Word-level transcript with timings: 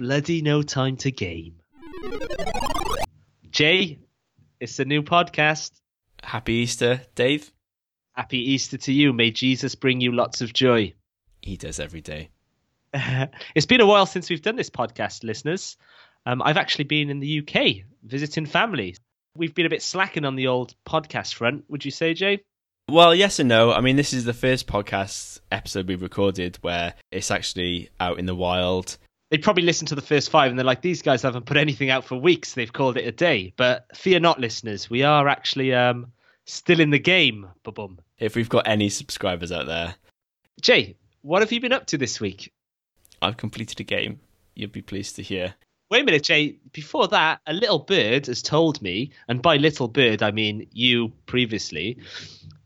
bloody 0.00 0.40
no 0.40 0.62
time 0.62 0.96
to 0.96 1.10
game. 1.10 1.56
Jay, 3.50 3.98
it's 4.58 4.78
a 4.78 4.84
new 4.86 5.02
podcast. 5.02 5.72
Happy 6.22 6.54
Easter, 6.54 7.02
Dave. 7.14 7.52
Happy 8.14 8.38
Easter 8.38 8.78
to 8.78 8.92
you. 8.94 9.12
May 9.12 9.30
Jesus 9.30 9.74
bring 9.74 10.00
you 10.00 10.12
lots 10.12 10.40
of 10.40 10.54
joy. 10.54 10.94
He 11.42 11.58
does 11.58 11.78
every 11.78 12.00
day. 12.00 12.30
it's 13.54 13.66
been 13.66 13.82
a 13.82 13.86
while 13.86 14.06
since 14.06 14.30
we've 14.30 14.40
done 14.40 14.56
this 14.56 14.70
podcast, 14.70 15.22
listeners. 15.22 15.76
Um, 16.24 16.40
I've 16.42 16.56
actually 16.56 16.84
been 16.84 17.10
in 17.10 17.20
the 17.20 17.40
UK 17.40 17.84
visiting 18.02 18.46
family. 18.46 18.96
We've 19.36 19.54
been 19.54 19.66
a 19.66 19.70
bit 19.70 19.82
slacking 19.82 20.24
on 20.24 20.34
the 20.34 20.46
old 20.46 20.74
podcast 20.88 21.34
front, 21.34 21.64
would 21.68 21.84
you 21.84 21.90
say, 21.90 22.14
Jay? 22.14 22.40
Well, 22.88 23.14
yes 23.14 23.38
and 23.38 23.50
no. 23.50 23.70
I 23.70 23.82
mean, 23.82 23.96
this 23.96 24.14
is 24.14 24.24
the 24.24 24.32
first 24.32 24.66
podcast 24.66 25.40
episode 25.52 25.88
we've 25.88 26.00
recorded 26.00 26.56
where 26.62 26.94
it's 27.12 27.30
actually 27.30 27.90
out 28.00 28.18
in 28.18 28.24
the 28.24 28.34
wild. 28.34 28.96
They 29.30 29.38
probably 29.38 29.62
listen 29.62 29.86
to 29.86 29.94
the 29.94 30.02
first 30.02 30.30
five 30.30 30.50
and 30.50 30.58
they're 30.58 30.66
like, 30.66 30.82
these 30.82 31.02
guys 31.02 31.22
haven't 31.22 31.46
put 31.46 31.56
anything 31.56 31.88
out 31.88 32.04
for 32.04 32.16
weeks. 32.16 32.54
They've 32.54 32.72
called 32.72 32.96
it 32.96 33.06
a 33.06 33.12
day. 33.12 33.54
But 33.56 33.86
fear 33.96 34.18
not, 34.18 34.40
listeners. 34.40 34.90
We 34.90 35.04
are 35.04 35.28
actually 35.28 35.72
um, 35.72 36.12
still 36.46 36.80
in 36.80 36.90
the 36.90 36.98
game. 36.98 37.46
Ba-bum. 37.62 38.00
If 38.18 38.34
we've 38.34 38.48
got 38.48 38.66
any 38.66 38.88
subscribers 38.88 39.52
out 39.52 39.66
there. 39.66 39.94
Jay, 40.60 40.96
what 41.22 41.42
have 41.42 41.52
you 41.52 41.60
been 41.60 41.72
up 41.72 41.86
to 41.86 41.98
this 41.98 42.20
week? 42.20 42.52
I've 43.22 43.36
completed 43.36 43.78
a 43.80 43.84
game. 43.84 44.20
You'll 44.54 44.70
be 44.70 44.82
pleased 44.82 45.16
to 45.16 45.22
hear. 45.22 45.54
Wait 45.90 46.02
a 46.02 46.04
minute, 46.04 46.24
Jay. 46.24 46.58
Before 46.72 47.08
that, 47.08 47.40
a 47.46 47.52
little 47.52 47.78
bird 47.78 48.26
has 48.26 48.42
told 48.42 48.80
me, 48.80 49.12
and 49.28 49.42
by 49.42 49.56
little 49.56 49.88
bird, 49.88 50.22
I 50.22 50.30
mean 50.30 50.68
you 50.72 51.12
previously, 51.26 51.98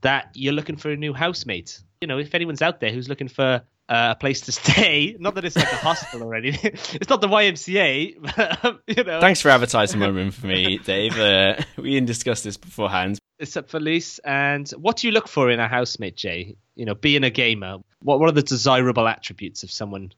that 0.03 0.31
you're 0.35 0.53
looking 0.53 0.77
for 0.77 0.91
a 0.91 0.97
new 0.97 1.13
housemate. 1.13 1.81
You 2.01 2.09
know, 2.09 2.19
if 2.19 2.35
anyone's 2.35 2.63
out 2.63 2.81
there 2.81 2.91
who's 2.91 3.09
looking 3.09 3.29
for 3.29 3.63
uh, 3.89 4.15
a 4.17 4.19
place 4.19 4.43
to 4.43 4.53
stay, 4.61 5.17
not 5.19 5.35
that 5.35 5.45
it's 5.45 5.57
like 5.57 5.73
a 5.73 5.77
hostel 5.77 6.23
or 6.23 6.35
anything, 6.35 6.73
it's 6.75 7.09
not 7.09 7.21
the 7.21 7.29
YMCA, 7.29 8.63
but, 8.63 8.81
you 8.87 9.05
know. 9.05 9.21
Thanks 9.21 9.41
for 9.41 9.51
advertising 9.51 10.01
my 10.01 10.09
room 10.09 10.31
for 10.31 10.47
me, 10.47 10.79
Dave. 10.79 11.19
Uh, 11.19 11.57
we 11.77 11.91
didn't 11.91 12.07
discuss 12.07 12.43
this 12.43 12.57
beforehand. 12.57 13.19
It's 13.39 13.57
up 13.57 13.69
for 13.69 13.81
lease. 13.81 14.19
And 14.21 14.69
what 14.71 14.99
do 14.99 15.07
you 15.07 15.13
look 15.13 15.29
for 15.29 15.51
in 15.51 15.61
a 15.61 15.69
housemate, 15.69 16.17
Jay? 16.17 16.57
You 16.77 16.85
know, 16.87 16.95
being 16.95 17.25
a 17.25 17.31
gamer, 17.31 17.79
what, 18.01 18.21
what 18.21 18.29
are 18.29 18.33
the 18.33 18.43
desirable 18.43 19.07
attributes 19.07 19.63
of 19.63 19.71
someone? 19.71 20.13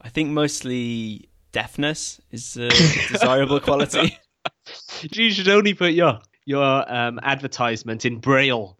I 0.00 0.08
think 0.10 0.30
mostly 0.30 1.28
deafness 1.52 2.20
is 2.30 2.56
a 2.56 2.68
desirable 2.68 3.60
quality. 3.60 4.18
you 5.12 5.30
should 5.30 5.48
only 5.48 5.74
put 5.74 5.92
your 5.92 6.20
your 6.44 6.92
um, 6.92 7.20
advertisement 7.22 8.04
in 8.04 8.20
braille. 8.20 8.78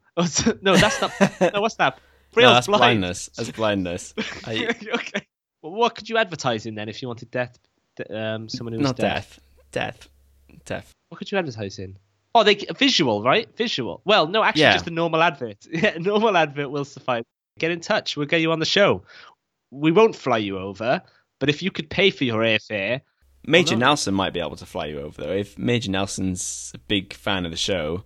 no, 0.63 0.77
that's 0.77 1.01
not. 1.01 1.53
No, 1.53 1.61
what's 1.61 1.77
that? 1.77 1.99
Braille's 2.33 2.51
no, 2.51 2.55
that's 2.55 2.67
blind. 2.67 2.81
blindness. 2.81 3.31
That's 3.37 3.51
blindness. 3.51 4.15
I... 4.45 4.75
okay. 4.95 5.27
Well, 5.63 5.73
what 5.73 5.95
could 5.95 6.09
you 6.09 6.19
advertise 6.19 6.67
in 6.67 6.75
then 6.75 6.89
if 6.89 7.03
you 7.03 7.09
wanted 7.09 7.31
death? 7.31 7.59
Um, 8.11 8.49
someone 8.49 8.75
who's 8.75 8.83
not 8.83 8.97
deaf. 8.97 9.41
Death. 9.73 10.09
Death. 10.09 10.09
Deaf. 10.65 10.95
What 11.09 11.19
could 11.19 11.33
you 11.33 11.39
advertise 11.39 11.79
in? 11.79 11.99
Oh, 12.35 12.45
they 12.45 12.55
visual, 12.55 13.23
right? 13.23 13.49
Visual. 13.57 14.03
Well, 14.05 14.29
no, 14.29 14.45
actually, 14.45 14.63
yeah. 14.63 14.75
just 14.75 14.87
a 14.87 14.91
normal 14.91 15.23
advert. 15.23 15.67
Yeah, 15.71 15.97
normal 15.99 16.37
advert 16.37 16.71
will 16.71 16.85
suffice. 16.85 17.25
Get 17.59 17.71
in 17.71 17.81
touch. 17.81 18.17
We'll 18.17 18.27
get 18.27 18.41
you 18.41 18.53
on 18.53 18.61
the 18.61 18.67
show. 18.67 19.03
We 19.71 19.91
won't 19.91 20.15
fly 20.15 20.39
you 20.39 20.59
over, 20.59 21.03
but 21.41 21.49
if 21.49 21.63
you 21.63 21.71
could 21.71 21.91
pay 21.91 22.11
for 22.11 22.25
your 22.25 22.43
airfare, 22.43 23.01
Major 23.47 23.77
Nelson 23.77 24.15
might 24.15 24.33
be 24.33 24.41
able 24.41 24.57
to 24.57 24.67
fly 24.67 24.87
you 24.87 25.01
over 25.01 25.23
though. 25.23 25.33
If 25.33 25.59
Major 25.59 25.91
Nelson's 25.91 26.71
a 26.75 26.79
big 26.79 27.15
fan 27.15 27.45
of 27.45 27.51
the 27.51 27.57
show, 27.57 28.05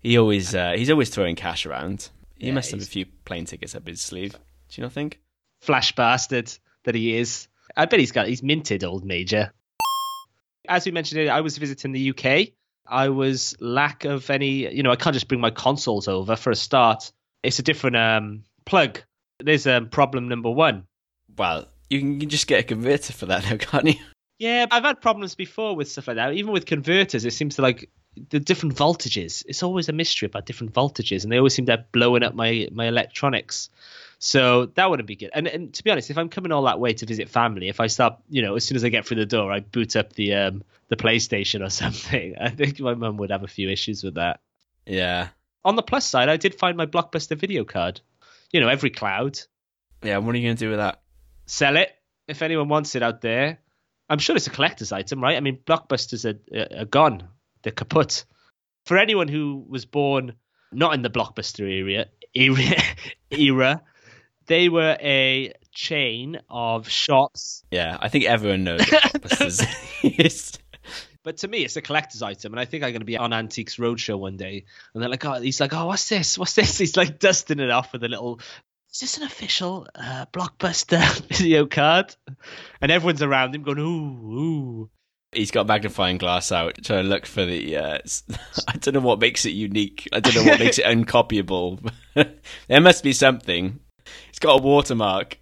he 0.00 0.16
always 0.16 0.54
uh, 0.54 0.72
he's 0.76 0.90
always 0.90 1.10
throwing 1.10 1.36
cash 1.36 1.66
around. 1.66 2.10
He 2.38 2.48
yeah, 2.48 2.52
must 2.54 2.70
have 2.70 2.80
a 2.80 2.84
few 2.84 3.06
plane 3.24 3.46
tickets 3.46 3.74
up 3.74 3.86
his 3.86 4.00
sleeve. 4.00 4.32
Do 4.32 4.38
you 4.80 4.82
not 4.82 4.92
think? 4.92 5.20
Flash 5.60 5.94
bastard 5.94 6.52
that 6.84 6.94
he 6.94 7.16
is. 7.16 7.48
I 7.76 7.86
bet 7.86 8.00
he's 8.00 8.12
got 8.12 8.28
he's 8.28 8.42
minted 8.42 8.84
old 8.84 9.04
Major. 9.04 9.52
As 10.68 10.84
we 10.84 10.92
mentioned, 10.92 11.28
I 11.30 11.40
was 11.40 11.58
visiting 11.58 11.92
the 11.92 12.10
UK. 12.10 12.48
I 12.86 13.08
was 13.08 13.56
lack 13.60 14.04
of 14.04 14.30
any, 14.30 14.72
you 14.74 14.82
know, 14.82 14.90
I 14.90 14.96
can't 14.96 15.14
just 15.14 15.28
bring 15.28 15.40
my 15.40 15.50
consoles 15.50 16.08
over 16.08 16.36
for 16.36 16.50
a 16.50 16.56
start. 16.56 17.10
It's 17.42 17.58
a 17.58 17.62
different 17.62 17.96
um, 17.96 18.44
plug. 18.64 19.00
There's 19.40 19.66
um, 19.66 19.88
problem 19.88 20.28
number 20.28 20.50
one. 20.50 20.86
Well, 21.36 21.68
you 21.90 22.00
can 22.00 22.28
just 22.28 22.46
get 22.46 22.60
a 22.60 22.62
converter 22.62 23.12
for 23.12 23.26
that 23.26 23.44
now, 23.44 23.56
can't 23.56 23.86
you? 23.86 23.94
Yeah, 24.38 24.66
I've 24.70 24.84
had 24.84 25.00
problems 25.00 25.34
before 25.34 25.74
with 25.74 25.90
stuff 25.90 26.08
like 26.08 26.16
that. 26.16 26.34
Even 26.34 26.52
with 26.52 26.66
converters, 26.66 27.24
it 27.24 27.32
seems 27.32 27.56
to 27.56 27.62
like 27.62 27.90
the 28.30 28.40
different 28.40 28.74
voltages. 28.74 29.44
It's 29.46 29.62
always 29.62 29.88
a 29.88 29.92
mystery 29.92 30.26
about 30.26 30.46
different 30.46 30.74
voltages, 30.74 31.22
and 31.22 31.32
they 31.32 31.38
always 31.38 31.54
seem 31.54 31.66
to 31.66 31.72
have 31.72 31.92
blowing 31.92 32.22
up 32.22 32.34
my 32.34 32.68
my 32.72 32.86
electronics. 32.86 33.70
So 34.18 34.66
that 34.66 34.88
wouldn't 34.88 35.06
be 35.06 35.16
good. 35.16 35.30
And, 35.34 35.46
and 35.46 35.74
to 35.74 35.84
be 35.84 35.90
honest, 35.90 36.10
if 36.10 36.16
I'm 36.16 36.30
coming 36.30 36.50
all 36.50 36.62
that 36.62 36.80
way 36.80 36.94
to 36.94 37.06
visit 37.06 37.28
family, 37.28 37.68
if 37.68 37.80
I 37.80 37.86
start, 37.86 38.18
you 38.30 38.40
know, 38.40 38.56
as 38.56 38.64
soon 38.64 38.76
as 38.76 38.84
I 38.84 38.88
get 38.88 39.06
through 39.06 39.18
the 39.18 39.26
door, 39.26 39.52
I 39.52 39.60
boot 39.60 39.94
up 39.96 40.12
the 40.14 40.34
um 40.34 40.62
the 40.88 40.96
PlayStation 40.96 41.64
or 41.64 41.70
something. 41.82 42.34
I 42.40 42.50
think 42.50 42.80
my 42.80 42.94
mum 42.94 43.16
would 43.18 43.30
have 43.30 43.42
a 43.42 43.48
few 43.48 43.70
issues 43.70 44.02
with 44.02 44.14
that. 44.14 44.40
Yeah. 44.86 45.28
On 45.64 45.76
the 45.76 45.82
plus 45.82 46.06
side, 46.06 46.28
I 46.28 46.36
did 46.36 46.54
find 46.54 46.76
my 46.76 46.86
Blockbuster 46.86 47.36
video 47.36 47.64
card. 47.64 48.00
You 48.52 48.60
know, 48.60 48.68
every 48.68 48.90
cloud. 48.90 49.40
Yeah. 50.02 50.18
What 50.18 50.34
are 50.34 50.38
you 50.38 50.46
going 50.46 50.56
to 50.56 50.64
do 50.64 50.70
with 50.70 50.78
that? 50.78 51.00
Sell 51.46 51.76
it 51.76 51.90
if 52.28 52.42
anyone 52.42 52.68
wants 52.68 52.94
it 52.94 53.02
out 53.02 53.20
there. 53.20 53.58
I'm 54.08 54.18
sure 54.18 54.36
it's 54.36 54.46
a 54.46 54.50
collector's 54.50 54.92
item, 54.92 55.22
right? 55.22 55.36
I 55.36 55.40
mean, 55.40 55.58
blockbusters 55.66 56.24
are, 56.24 56.78
are 56.80 56.84
gone; 56.84 57.28
they're 57.62 57.72
kaput. 57.72 58.24
For 58.84 58.98
anyone 58.98 59.28
who 59.28 59.64
was 59.68 59.84
born 59.84 60.34
not 60.72 60.94
in 60.94 61.02
the 61.02 61.10
blockbuster 61.10 61.68
era, 61.68 62.06
era, 62.34 62.82
era 63.30 63.82
they 64.46 64.68
were 64.68 64.96
a 65.00 65.52
chain 65.72 66.38
of 66.48 66.88
shops. 66.88 67.64
Yeah, 67.70 67.96
I 68.00 68.08
think 68.08 68.24
everyone 68.24 68.64
knows 68.64 68.80
blockbusters. 68.82 70.58
But 71.22 71.38
to 71.38 71.48
me, 71.48 71.64
it's 71.64 71.76
a 71.76 71.82
collector's 71.82 72.22
item, 72.22 72.52
and 72.52 72.60
I 72.60 72.64
think 72.66 72.84
I'm 72.84 72.90
going 72.90 73.00
to 73.00 73.04
be 73.06 73.16
on 73.16 73.32
Antiques 73.32 73.76
Roadshow 73.76 74.16
one 74.16 74.36
day, 74.36 74.64
and 74.94 75.02
they're 75.02 75.10
like, 75.10 75.24
"Oh, 75.24 75.40
he's 75.40 75.60
like, 75.60 75.74
oh, 75.74 75.86
what's 75.86 76.08
this? 76.08 76.38
What's 76.38 76.52
this?" 76.54 76.78
He's 76.78 76.96
like 76.96 77.18
dusting 77.18 77.58
it 77.58 77.70
off 77.70 77.92
with 77.92 78.04
a 78.04 78.08
little 78.08 78.38
is 78.96 79.00
this 79.00 79.16
an 79.18 79.24
official 79.24 79.86
uh, 79.94 80.24
blockbuster 80.32 81.20
video 81.28 81.66
card? 81.66 82.16
And 82.80 82.90
everyone's 82.90 83.20
around 83.20 83.54
him 83.54 83.62
going, 83.62 83.78
ooh, 83.78 84.38
ooh. 84.38 84.90
He's 85.32 85.50
got 85.50 85.66
magnifying 85.66 86.16
glass 86.16 86.50
out 86.50 86.82
trying 86.82 87.02
to 87.02 87.08
look 87.10 87.26
for 87.26 87.44
the. 87.44 87.76
Uh, 87.76 87.98
I 88.68 88.78
don't 88.78 88.94
know 88.94 89.00
what 89.00 89.20
makes 89.20 89.44
it 89.44 89.50
unique. 89.50 90.08
I 90.14 90.20
don't 90.20 90.34
know 90.34 90.44
what 90.44 90.60
makes 90.60 90.78
it 90.78 90.84
uncopyable. 90.86 91.92
there 92.14 92.80
must 92.80 93.04
be 93.04 93.12
something. 93.12 93.80
It's 94.30 94.38
got 94.38 94.60
a 94.60 94.62
watermark. 94.62 95.38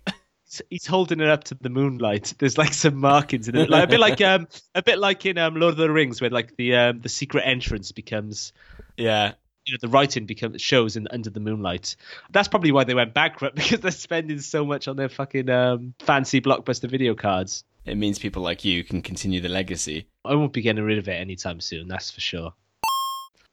He's 0.68 0.86
holding 0.86 1.20
it 1.20 1.28
up 1.28 1.44
to 1.44 1.54
the 1.54 1.68
moonlight. 1.68 2.34
There's 2.38 2.58
like 2.58 2.74
some 2.74 2.96
markings 2.96 3.46
in 3.46 3.54
it, 3.54 3.70
like 3.70 3.84
a 3.84 3.86
bit 3.86 4.00
like 4.00 4.20
um, 4.20 4.48
a 4.74 4.82
bit 4.82 4.98
like 4.98 5.26
in 5.26 5.38
um, 5.38 5.54
Lord 5.54 5.72
of 5.72 5.78
the 5.78 5.90
Rings, 5.90 6.20
where 6.20 6.30
like 6.30 6.56
the 6.56 6.74
um, 6.74 7.00
the 7.00 7.08
secret 7.08 7.42
entrance 7.42 7.92
becomes 7.92 8.52
yeah 8.96 9.34
you 9.66 9.72
know 9.72 9.78
the 9.80 9.88
writing 9.88 10.26
becomes 10.26 10.60
shows 10.60 10.96
in 10.96 11.08
under 11.10 11.30
the 11.30 11.40
moonlight. 11.40 11.96
That's 12.30 12.48
probably 12.48 12.72
why 12.72 12.84
they 12.84 12.94
went 12.94 13.14
bankrupt 13.14 13.56
because 13.56 13.80
they're 13.80 13.90
spending 13.90 14.40
so 14.40 14.64
much 14.64 14.88
on 14.88 14.96
their 14.96 15.08
fucking 15.08 15.48
um, 15.50 15.94
fancy 16.00 16.40
blockbuster 16.40 16.90
video 16.90 17.14
cards. 17.14 17.64
It 17.84 17.96
means 17.96 18.18
people 18.18 18.42
like 18.42 18.64
you 18.64 18.82
can 18.82 19.02
continue 19.02 19.40
the 19.40 19.48
legacy. 19.48 20.06
I 20.24 20.34
won't 20.34 20.52
be 20.52 20.62
getting 20.62 20.84
rid 20.84 20.98
of 20.98 21.08
it 21.08 21.12
anytime 21.12 21.60
soon. 21.60 21.88
That's 21.88 22.10
for 22.10 22.20
sure. 22.20 22.54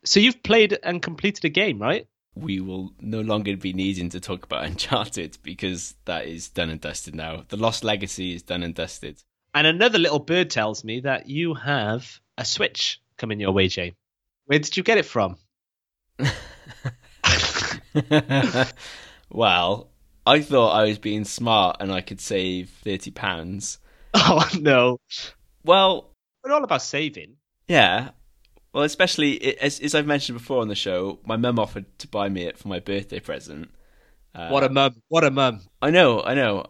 So 0.06 0.20
you've 0.20 0.42
played 0.42 0.80
and 0.84 1.02
completed 1.02 1.46
a 1.46 1.50
game, 1.50 1.80
right? 1.80 2.08
We 2.34 2.62
will 2.62 2.94
no 3.02 3.22
longer 3.22 3.58
be 3.58 3.74
needing 3.74 4.10
to 4.10 4.20
talk 4.20 4.46
about 4.46 4.64
Uncharted 4.66 5.38
because 5.44 5.96
that 6.06 6.28
is 6.28 6.50
done 6.50 6.70
and 6.70 6.80
dusted 6.80 7.14
now. 7.14 7.44
The 7.48 7.58
Lost 7.58 7.84
Legacy 7.84 8.34
is 8.34 8.42
done 8.42 8.64
and 8.64 8.74
dusted. 8.74 9.22
And 9.54 9.68
another 9.68 10.00
little 10.00 10.20
bird 10.20 10.50
tells 10.50 10.84
me 10.86 11.02
that 11.02 11.28
you 11.28 11.54
have 11.56 12.22
a 12.38 12.46
Switch 12.46 13.02
coming 13.18 13.42
your 13.42 13.52
way, 13.52 13.68
Jay. 13.68 13.96
Where 14.46 14.60
did 14.60 14.78
you 14.78 14.84
get 14.84 14.98
it 14.98 15.06
from? 15.06 15.38
well, 19.30 19.90
I 20.26 20.42
thought 20.42 20.72
I 20.72 20.84
was 20.84 21.00
being 21.00 21.26
smart 21.26 21.78
and 21.80 21.92
I 21.92 22.02
could 22.02 22.22
save 22.22 22.70
thirty 22.70 23.12
pounds. 23.12 23.80
Oh 24.14 24.46
no! 24.60 25.00
Well, 25.64 26.12
we're 26.44 26.52
all 26.52 26.66
about 26.66 26.82
saving. 26.82 27.38
Yeah. 27.68 28.10
Well, 28.74 28.84
especially 28.84 29.58
as, 29.58 29.80
as 29.80 29.96
I've 29.96 30.06
mentioned 30.06 30.38
before 30.38 30.62
on 30.62 30.68
the 30.68 30.76
show, 30.76 31.20
my 31.26 31.38
mum 31.38 31.60
offered 31.60 31.86
to 32.00 32.08
buy 32.08 32.30
me 32.30 32.44
it 32.44 32.58
for 32.58 32.68
my 32.68 32.80
birthday 32.80 33.20
present. 33.20 33.70
Uh, 34.34 34.50
what 34.50 34.64
a 34.64 34.70
mum! 34.70 35.02
What 35.10 35.24
a 35.24 35.32
mum! 35.32 35.62
I 35.82 35.92
know, 35.92 36.22
I 36.24 36.34
know. 36.34 36.66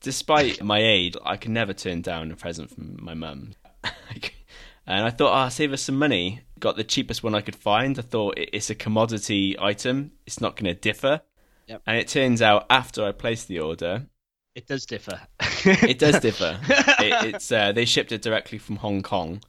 Despite 0.00 0.62
my 0.62 0.80
age, 0.80 1.16
I 1.24 1.36
can 1.36 1.52
never 1.52 1.72
turn 1.72 2.02
down 2.02 2.30
a 2.30 2.36
present 2.36 2.70
from 2.70 2.96
my 3.00 3.14
mum. 3.14 3.52
and 3.84 5.04
I 5.04 5.10
thought, 5.10 5.32
oh, 5.32 5.42
I'll 5.42 5.50
save 5.50 5.72
us 5.72 5.82
some 5.82 5.98
money. 5.98 6.40
Got 6.60 6.76
the 6.76 6.84
cheapest 6.84 7.22
one 7.22 7.34
I 7.34 7.40
could 7.40 7.56
find. 7.56 7.98
I 7.98 8.02
thought 8.02 8.34
it's 8.36 8.70
a 8.70 8.74
commodity 8.74 9.56
item. 9.58 10.12
It's 10.26 10.40
not 10.40 10.56
going 10.56 10.72
to 10.72 10.78
differ. 10.78 11.22
Yep. 11.66 11.82
And 11.86 11.96
it 11.96 12.08
turns 12.08 12.42
out 12.42 12.66
after 12.68 13.04
I 13.04 13.12
placed 13.12 13.48
the 13.48 13.60
order, 13.60 14.06
it 14.54 14.66
does 14.66 14.86
differ. 14.86 15.20
it 15.64 15.98
does 15.98 16.20
differ. 16.20 16.58
It, 16.68 17.34
it's 17.34 17.50
uh, 17.50 17.72
they 17.72 17.84
shipped 17.84 18.12
it 18.12 18.22
directly 18.22 18.58
from 18.58 18.76
Hong 18.76 19.02
Kong. 19.02 19.40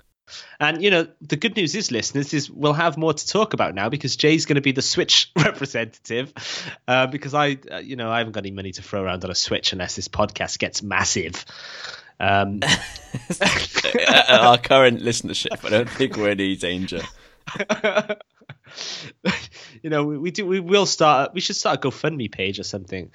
And 0.59 0.81
you 0.81 0.91
know 0.91 1.07
the 1.21 1.35
good 1.35 1.55
news 1.57 1.75
is, 1.75 1.91
listeners, 1.91 2.33
is 2.33 2.49
we'll 2.49 2.73
have 2.73 2.97
more 2.97 3.13
to 3.13 3.27
talk 3.27 3.53
about 3.53 3.75
now 3.75 3.89
because 3.89 4.15
Jay's 4.15 4.45
going 4.45 4.55
to 4.55 4.61
be 4.61 4.71
the 4.71 4.81
Switch 4.81 5.31
representative. 5.37 6.33
Uh, 6.87 7.07
because 7.07 7.33
I, 7.33 7.57
uh, 7.69 7.77
you 7.77 7.95
know, 7.95 8.09
I 8.09 8.19
haven't 8.19 8.33
got 8.33 8.43
any 8.43 8.51
money 8.51 8.71
to 8.71 8.81
throw 8.81 9.03
around 9.03 9.25
on 9.25 9.31
a 9.31 9.35
Switch 9.35 9.73
unless 9.73 9.95
this 9.95 10.07
podcast 10.07 10.59
gets 10.59 10.81
massive. 10.81 11.43
Um, 12.21 12.59
Our 14.29 14.59
current 14.59 15.01
listenership, 15.01 15.65
I 15.65 15.69
don't 15.69 15.89
think 15.89 16.17
we're 16.17 16.29
in 16.29 16.39
any 16.39 16.55
danger. 16.55 17.01
you 19.81 19.89
know, 19.89 20.03
we, 20.03 20.19
we 20.19 20.31
do. 20.31 20.45
We 20.45 20.59
will 20.59 20.85
start. 20.85 21.33
We 21.33 21.41
should 21.41 21.55
start 21.55 21.83
a 21.83 21.89
GoFundMe 21.89 22.31
page 22.31 22.59
or 22.59 22.63
something. 22.63 23.11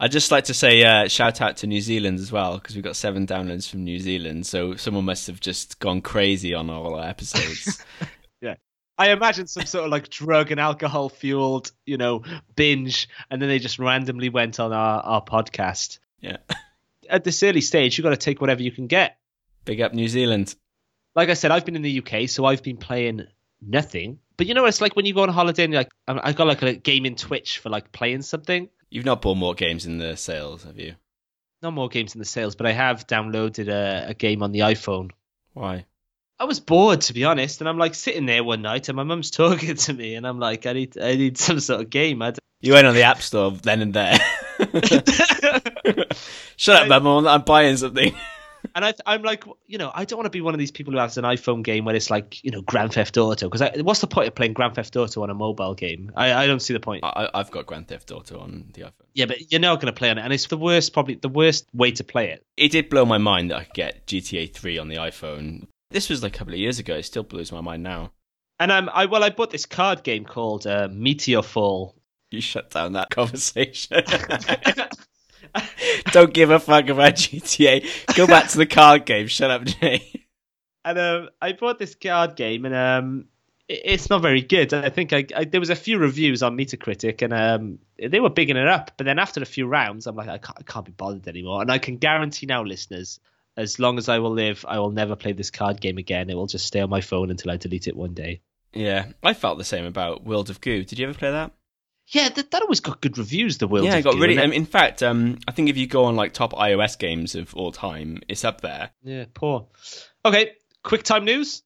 I'd 0.00 0.10
just 0.10 0.32
like 0.32 0.44
to 0.44 0.54
say 0.54 0.82
uh, 0.82 1.06
shout 1.06 1.42
out 1.42 1.58
to 1.58 1.66
New 1.66 1.82
Zealand 1.82 2.18
as 2.18 2.32
well 2.32 2.54
because 2.54 2.74
we've 2.74 2.82
got 2.82 2.96
seven 2.96 3.26
downloads 3.26 3.68
from 3.68 3.84
New 3.84 4.00
Zealand. 4.00 4.46
So 4.46 4.74
someone 4.74 5.04
must 5.04 5.26
have 5.26 5.38
just 5.38 5.78
gone 5.78 6.00
crazy 6.00 6.54
on 6.54 6.70
all 6.70 6.94
our 6.94 7.06
episodes. 7.06 7.84
yeah. 8.40 8.54
I 8.96 9.10
imagine 9.10 9.46
some 9.48 9.66
sort 9.66 9.84
of 9.84 9.90
like 9.90 10.08
drug 10.08 10.50
and 10.50 10.58
alcohol 10.58 11.10
fueled, 11.10 11.72
you 11.84 11.98
know, 11.98 12.22
binge, 12.56 13.08
and 13.30 13.40
then 13.40 13.50
they 13.50 13.58
just 13.58 13.78
randomly 13.78 14.30
went 14.30 14.58
on 14.58 14.72
our, 14.72 15.00
our 15.02 15.22
podcast. 15.22 15.98
Yeah. 16.20 16.38
At 17.08 17.24
this 17.24 17.42
early 17.42 17.60
stage, 17.60 17.96
you've 17.96 18.04
got 18.04 18.10
to 18.10 18.16
take 18.16 18.40
whatever 18.40 18.62
you 18.62 18.72
can 18.72 18.86
get. 18.86 19.18
Big 19.64 19.80
up 19.80 19.92
New 19.92 20.08
Zealand. 20.08 20.54
Like 21.14 21.28
I 21.28 21.34
said, 21.34 21.50
I've 21.50 21.64
been 21.64 21.76
in 21.76 21.82
the 21.82 22.00
UK, 22.00 22.28
so 22.28 22.44
I've 22.44 22.62
been 22.62 22.76
playing 22.76 23.26
nothing. 23.60 24.18
But 24.36 24.46
you 24.46 24.54
know, 24.54 24.66
it's 24.66 24.80
like 24.80 24.96
when 24.96 25.06
you 25.06 25.14
go 25.14 25.22
on 25.22 25.28
holiday 25.28 25.64
and 25.64 25.72
you're 25.72 25.80
like, 25.80 25.92
I 26.08 26.32
got 26.32 26.46
like 26.46 26.62
a 26.62 26.74
game 26.74 27.06
in 27.06 27.14
Twitch 27.14 27.58
for 27.58 27.70
like 27.70 27.92
playing 27.92 28.22
something. 28.22 28.68
You've 28.90 29.04
not 29.04 29.22
bought 29.22 29.36
more 29.36 29.54
games 29.54 29.86
in 29.86 29.98
the 29.98 30.16
sales, 30.16 30.64
have 30.64 30.78
you? 30.78 30.94
Not 31.62 31.72
more 31.72 31.88
games 31.88 32.14
in 32.14 32.18
the 32.18 32.24
sales, 32.24 32.56
but 32.56 32.66
I 32.66 32.72
have 32.72 33.06
downloaded 33.06 33.68
a, 33.68 34.10
a 34.10 34.14
game 34.14 34.42
on 34.42 34.52
the 34.52 34.60
iPhone. 34.60 35.10
Why? 35.52 35.86
I 36.38 36.44
was 36.44 36.60
bored 36.60 37.00
to 37.02 37.14
be 37.14 37.24
honest, 37.24 37.60
and 37.60 37.68
I'm 37.68 37.78
like 37.78 37.94
sitting 37.94 38.26
there 38.26 38.42
one 38.42 38.62
night, 38.62 38.88
and 38.88 38.96
my 38.96 39.04
mum's 39.04 39.30
talking 39.32 39.76
to 39.76 39.92
me, 39.92 40.14
and 40.16 40.26
I'm 40.26 40.38
like, 40.38 40.66
I 40.66 40.72
need, 40.72 40.98
I 40.98 41.14
need 41.14 41.38
some 41.38 41.60
sort 41.60 41.80
of 41.80 41.90
game. 41.90 42.22
I 42.22 42.34
you 42.60 42.72
went 42.72 42.86
on 42.86 42.94
the 42.94 43.02
App 43.02 43.20
Store 43.20 43.50
then 43.52 43.82
and 43.82 43.94
there. 43.94 44.18
Shut 46.56 46.90
up, 46.90 47.02
mum! 47.02 47.26
I'm 47.26 47.42
buying 47.42 47.76
something. 47.76 48.14
and 48.74 48.84
I, 48.84 48.94
I'm 49.06 49.22
like, 49.22 49.44
you 49.66 49.78
know, 49.78 49.90
I 49.94 50.04
don't 50.04 50.16
want 50.16 50.26
to 50.26 50.30
be 50.30 50.40
one 50.40 50.54
of 50.54 50.58
these 50.58 50.70
people 50.70 50.92
who 50.92 50.98
has 50.98 51.18
an 51.18 51.24
iPhone 51.24 51.62
game 51.62 51.84
where 51.84 51.94
it's 51.94 52.10
like, 52.10 52.42
you 52.42 52.50
know, 52.50 52.62
Grand 52.62 52.92
Theft 52.92 53.16
Auto. 53.16 53.48
Because 53.48 53.82
what's 53.82 54.00
the 54.00 54.06
point 54.06 54.28
of 54.28 54.34
playing 54.34 54.54
Grand 54.54 54.74
Theft 54.74 54.96
Auto 54.96 55.22
on 55.22 55.30
a 55.30 55.34
mobile 55.34 55.74
game? 55.74 56.12
I, 56.16 56.32
I 56.32 56.46
don't 56.46 56.60
see 56.60 56.72
the 56.72 56.80
point. 56.80 57.04
I, 57.04 57.28
have 57.34 57.50
got 57.50 57.66
Grand 57.66 57.88
Theft 57.88 58.10
Auto 58.10 58.38
on 58.38 58.66
the 58.72 58.82
iPhone. 58.82 58.92
Yeah, 59.14 59.26
but 59.26 59.52
you're 59.52 59.60
not 59.60 59.80
going 59.80 59.92
to 59.92 59.98
play 59.98 60.10
on 60.10 60.18
it, 60.18 60.22
and 60.22 60.32
it's 60.32 60.46
the 60.46 60.56
worst, 60.56 60.92
probably 60.92 61.16
the 61.16 61.28
worst 61.28 61.66
way 61.74 61.92
to 61.92 62.04
play 62.04 62.30
it. 62.30 62.44
It 62.56 62.72
did 62.72 62.88
blow 62.88 63.04
my 63.04 63.18
mind 63.18 63.50
that 63.50 63.58
I 63.58 63.64
could 63.64 63.74
get 63.74 64.06
GTA 64.06 64.52
3 64.52 64.78
on 64.78 64.88
the 64.88 64.96
iPhone. 64.96 65.66
This 65.90 66.08
was 66.08 66.22
like 66.22 66.34
a 66.34 66.38
couple 66.38 66.54
of 66.54 66.60
years 66.60 66.78
ago. 66.78 66.94
It 66.96 67.04
still 67.04 67.22
blows 67.22 67.52
my 67.52 67.60
mind 67.60 67.82
now. 67.82 68.12
And 68.58 68.70
um, 68.70 68.90
I 68.92 69.06
well, 69.06 69.24
I 69.24 69.30
bought 69.30 69.50
this 69.50 69.66
card 69.66 70.02
game 70.02 70.24
called 70.24 70.66
uh, 70.66 70.88
Meteorfall. 70.88 71.94
You 72.34 72.40
shut 72.40 72.70
down 72.70 72.92
that 72.92 73.10
conversation. 73.10 74.02
Don't 76.12 76.34
give 76.34 76.50
a 76.50 76.58
fuck 76.58 76.88
about 76.88 77.14
GTA. 77.14 78.16
Go 78.16 78.26
back 78.26 78.48
to 78.48 78.58
the 78.58 78.66
card 78.66 79.06
game. 79.06 79.26
Shut 79.26 79.50
up, 79.50 79.64
Jay. 79.64 80.24
And 80.84 80.98
um, 80.98 81.28
I 81.40 81.52
bought 81.52 81.78
this 81.78 81.94
card 81.94 82.36
game, 82.36 82.64
and 82.64 82.74
um, 82.74 83.26
it, 83.68 83.80
it's 83.84 84.10
not 84.10 84.22
very 84.22 84.42
good. 84.42 84.74
I 84.74 84.90
think 84.90 85.12
I, 85.12 85.24
I, 85.34 85.44
there 85.44 85.60
was 85.60 85.70
a 85.70 85.76
few 85.76 85.98
reviews 85.98 86.42
on 86.42 86.56
Metacritic, 86.56 87.22
and 87.22 87.32
um, 87.32 87.78
they 87.98 88.20
were 88.20 88.30
bigging 88.30 88.56
it 88.56 88.68
up. 88.68 88.92
But 88.96 89.04
then 89.04 89.18
after 89.18 89.40
a 89.40 89.46
few 89.46 89.66
rounds, 89.66 90.06
I'm 90.06 90.16
like, 90.16 90.28
I 90.28 90.38
can't, 90.38 90.58
I 90.58 90.62
can't 90.62 90.84
be 90.84 90.92
bothered 90.92 91.28
anymore. 91.28 91.62
And 91.62 91.70
I 91.70 91.78
can 91.78 91.96
guarantee 91.96 92.46
now, 92.46 92.62
listeners, 92.62 93.20
as 93.56 93.78
long 93.78 93.98
as 93.98 94.08
I 94.08 94.18
will 94.18 94.32
live, 94.32 94.64
I 94.68 94.78
will 94.78 94.90
never 94.90 95.16
play 95.16 95.32
this 95.32 95.50
card 95.50 95.80
game 95.80 95.98
again. 95.98 96.28
It 96.28 96.34
will 96.34 96.46
just 96.46 96.66
stay 96.66 96.80
on 96.80 96.90
my 96.90 97.00
phone 97.00 97.30
until 97.30 97.50
I 97.50 97.56
delete 97.56 97.86
it 97.86 97.96
one 97.96 98.14
day. 98.14 98.40
Yeah, 98.72 99.06
I 99.22 99.34
felt 99.34 99.58
the 99.58 99.64
same 99.64 99.84
about 99.84 100.24
World 100.24 100.50
of 100.50 100.60
Goo. 100.60 100.84
Did 100.84 100.98
you 100.98 101.08
ever 101.08 101.16
play 101.16 101.30
that? 101.30 101.52
Yeah, 102.08 102.28
that, 102.28 102.50
that 102.50 102.62
always 102.62 102.80
got 102.80 103.00
good 103.00 103.16
reviews. 103.18 103.58
The 103.58 103.66
World. 103.66 103.86
Yeah, 103.86 103.96
it 103.96 104.02
got 104.02 104.14
really. 104.14 104.38
Um, 104.38 104.52
in 104.52 104.66
fact, 104.66 105.02
um, 105.02 105.38
I 105.48 105.52
think 105.52 105.70
if 105.70 105.76
you 105.76 105.86
go 105.86 106.04
on 106.04 106.16
like 106.16 106.32
top 106.32 106.52
iOS 106.52 106.98
games 106.98 107.34
of 107.34 107.54
all 107.54 107.72
time, 107.72 108.20
it's 108.28 108.44
up 108.44 108.60
there. 108.60 108.90
Yeah, 109.02 109.24
poor. 109.32 109.68
Okay, 110.24 110.52
quick 110.82 111.02
time 111.02 111.24
news. 111.24 111.62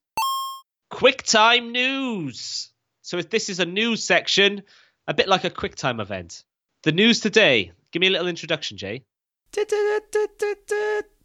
Quick 0.89 1.23
time 1.23 1.71
news. 1.71 2.71
So 3.01 3.17
if 3.17 3.29
this 3.29 3.49
is 3.49 3.59
a 3.59 3.65
news 3.65 4.03
section, 4.03 4.63
a 5.07 5.13
bit 5.13 5.27
like 5.27 5.43
a 5.43 5.49
quick 5.49 5.75
time 5.75 5.99
event. 5.99 6.43
The 6.83 6.91
news 6.91 7.19
today. 7.19 7.73
Give 7.91 7.99
me 7.99 8.07
a 8.07 8.11
little 8.11 8.27
introduction, 8.27 8.77
Jay. 8.77 9.03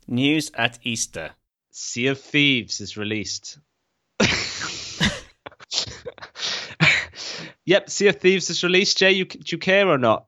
News 0.08 0.50
at 0.54 0.78
Easter. 0.82 1.30
Sea 1.70 2.08
of 2.08 2.20
Thieves 2.20 2.80
is 2.80 2.96
released. 2.96 3.58
Yep, 7.66 7.90
Sea 7.90 8.08
of 8.08 8.20
Thieves 8.20 8.50
is 8.50 8.62
released. 8.62 8.98
Jay, 8.98 9.12
you, 9.12 9.24
do 9.24 9.40
you 9.46 9.58
care 9.58 9.88
or 9.88 9.98
not? 9.98 10.26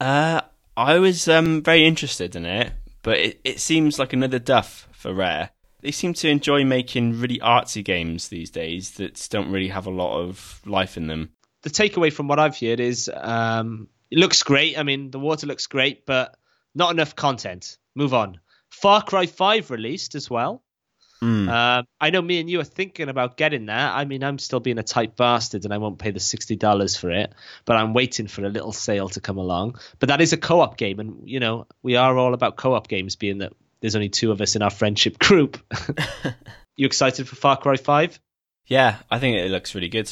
Uh, 0.00 0.40
I 0.76 0.98
was 0.98 1.26
um, 1.28 1.62
very 1.62 1.86
interested 1.86 2.36
in 2.36 2.44
it, 2.44 2.72
but 3.02 3.18
it, 3.18 3.40
it 3.44 3.60
seems 3.60 3.98
like 3.98 4.12
another 4.12 4.38
duff 4.38 4.88
for 4.92 5.12
Rare. 5.12 5.50
They 5.80 5.90
seem 5.90 6.14
to 6.14 6.28
enjoy 6.28 6.64
making 6.64 7.20
really 7.20 7.38
artsy 7.38 7.84
games 7.84 8.28
these 8.28 8.50
days 8.50 8.92
that 8.92 9.26
don't 9.30 9.50
really 9.50 9.68
have 9.68 9.86
a 9.86 9.90
lot 9.90 10.20
of 10.20 10.60
life 10.64 10.96
in 10.96 11.06
them. 11.06 11.30
The 11.62 11.70
takeaway 11.70 12.12
from 12.12 12.28
what 12.28 12.38
I've 12.38 12.58
heard 12.58 12.80
is 12.80 13.10
um, 13.14 13.88
it 14.10 14.18
looks 14.18 14.42
great. 14.42 14.78
I 14.78 14.82
mean, 14.82 15.10
the 15.10 15.18
water 15.18 15.46
looks 15.46 15.66
great, 15.66 16.06
but 16.06 16.36
not 16.74 16.92
enough 16.92 17.16
content. 17.16 17.78
Move 17.94 18.14
on. 18.14 18.38
Far 18.70 19.02
Cry 19.02 19.26
5 19.26 19.70
released 19.70 20.14
as 20.14 20.30
well. 20.30 20.62
Mm. 21.22 21.48
Uh, 21.48 21.82
I 22.00 22.10
know 22.10 22.20
me 22.20 22.40
and 22.40 22.50
you 22.50 22.60
are 22.60 22.64
thinking 22.64 23.08
about 23.08 23.36
getting 23.36 23.66
that. 23.66 23.94
I 23.94 24.04
mean, 24.04 24.22
I'm 24.22 24.38
still 24.38 24.60
being 24.60 24.78
a 24.78 24.82
tight 24.82 25.16
bastard 25.16 25.64
and 25.64 25.72
I 25.72 25.78
won't 25.78 25.98
pay 25.98 26.10
the 26.10 26.18
$60 26.18 26.98
for 26.98 27.10
it, 27.10 27.32
but 27.64 27.76
I'm 27.76 27.94
waiting 27.94 28.26
for 28.26 28.44
a 28.44 28.48
little 28.48 28.72
sale 28.72 29.08
to 29.10 29.20
come 29.20 29.38
along. 29.38 29.78
But 29.98 30.08
that 30.08 30.20
is 30.20 30.32
a 30.32 30.36
co 30.36 30.60
op 30.60 30.76
game. 30.76 31.00
And, 31.00 31.28
you 31.28 31.40
know, 31.40 31.66
we 31.82 31.96
are 31.96 32.16
all 32.16 32.34
about 32.34 32.56
co 32.56 32.74
op 32.74 32.88
games, 32.88 33.16
being 33.16 33.38
that 33.38 33.52
there's 33.80 33.96
only 33.96 34.08
two 34.08 34.30
of 34.30 34.40
us 34.40 34.56
in 34.56 34.62
our 34.62 34.70
friendship 34.70 35.18
group. 35.18 35.58
you 36.76 36.86
excited 36.86 37.28
for 37.28 37.36
Far 37.36 37.56
Cry 37.56 37.76
5? 37.76 38.20
Yeah, 38.66 38.96
I 39.10 39.18
think 39.18 39.36
it 39.36 39.50
looks 39.50 39.74
really 39.74 39.88
good. 39.88 40.10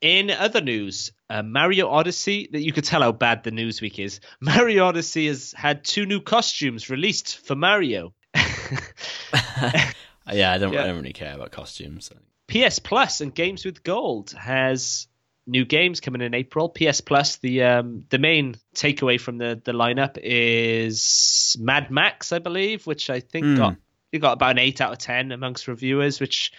In 0.00 0.30
other 0.30 0.60
news, 0.60 1.10
uh, 1.28 1.42
Mario 1.42 1.88
Odyssey, 1.88 2.48
that 2.52 2.60
you 2.60 2.72
could 2.72 2.84
tell 2.84 3.02
how 3.02 3.10
bad 3.10 3.42
the 3.42 3.50
news 3.50 3.80
week 3.80 3.98
is. 3.98 4.20
Mario 4.40 4.84
Odyssey 4.86 5.26
has 5.26 5.52
had 5.52 5.84
two 5.84 6.06
new 6.06 6.20
costumes 6.20 6.88
released 6.88 7.38
for 7.44 7.56
Mario. 7.56 8.14
Yeah, 10.32 10.52
I 10.52 10.58
don't. 10.58 10.72
Yeah. 10.72 10.82
I 10.82 10.86
don't 10.86 10.96
really 10.96 11.12
care 11.12 11.34
about 11.34 11.50
costumes. 11.50 12.10
PS 12.48 12.78
Plus 12.78 13.20
and 13.20 13.34
Games 13.34 13.64
with 13.64 13.82
Gold 13.82 14.32
has 14.32 15.06
new 15.46 15.64
games 15.64 16.00
coming 16.00 16.20
in 16.20 16.34
April. 16.34 16.68
PS 16.68 17.00
Plus, 17.00 17.36
the 17.36 17.62
um, 17.64 18.04
the 18.10 18.18
main 18.18 18.56
takeaway 18.74 19.20
from 19.20 19.38
the 19.38 19.60
the 19.62 19.72
lineup 19.72 20.18
is 20.22 21.56
Mad 21.58 21.90
Max, 21.90 22.32
I 22.32 22.38
believe, 22.38 22.86
which 22.86 23.10
I 23.10 23.20
think 23.20 23.46
mm. 23.46 23.56
got 23.56 23.76
you 24.12 24.18
got 24.18 24.32
about 24.32 24.52
an 24.52 24.58
eight 24.58 24.80
out 24.80 24.92
of 24.92 24.98
ten 24.98 25.32
amongst 25.32 25.68
reviewers. 25.68 26.20
Which 26.20 26.52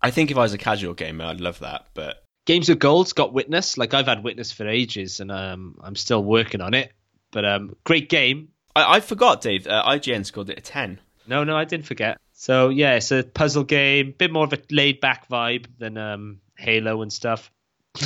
I 0.00 0.10
think 0.10 0.30
if 0.30 0.36
I 0.36 0.42
was 0.42 0.52
a 0.52 0.58
casual 0.58 0.94
gamer, 0.94 1.24
I'd 1.24 1.40
love 1.40 1.60
that. 1.60 1.86
But 1.94 2.22
Games 2.46 2.68
with 2.68 2.78
Gold's 2.78 3.12
got 3.12 3.32
Witness. 3.32 3.78
Like 3.78 3.94
I've 3.94 4.06
had 4.06 4.22
Witness 4.22 4.52
for 4.52 4.68
ages, 4.68 5.20
and 5.20 5.32
um, 5.32 5.78
I'm 5.82 5.96
still 5.96 6.22
working 6.22 6.60
on 6.60 6.74
it. 6.74 6.92
But 7.32 7.44
um, 7.44 7.76
great 7.84 8.08
game. 8.08 8.48
I, 8.76 8.96
I 8.96 9.00
forgot, 9.00 9.40
Dave. 9.40 9.66
Uh, 9.66 9.84
IGN 9.86 10.26
scored 10.26 10.50
it 10.50 10.58
a 10.58 10.62
ten. 10.62 11.00
No, 11.26 11.44
no, 11.44 11.56
I 11.56 11.64
didn't 11.64 11.86
forget. 11.86 12.18
So 12.44 12.68
yeah, 12.68 12.96
it's 12.96 13.10
a 13.10 13.22
puzzle 13.22 13.64
game, 13.64 14.14
bit 14.18 14.30
more 14.30 14.44
of 14.44 14.52
a 14.52 14.58
laid 14.70 15.00
back 15.00 15.30
vibe 15.30 15.64
than 15.78 15.96
um, 15.96 16.40
Halo 16.58 17.00
and 17.00 17.10
stuff. 17.10 17.50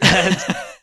and, 0.00 0.36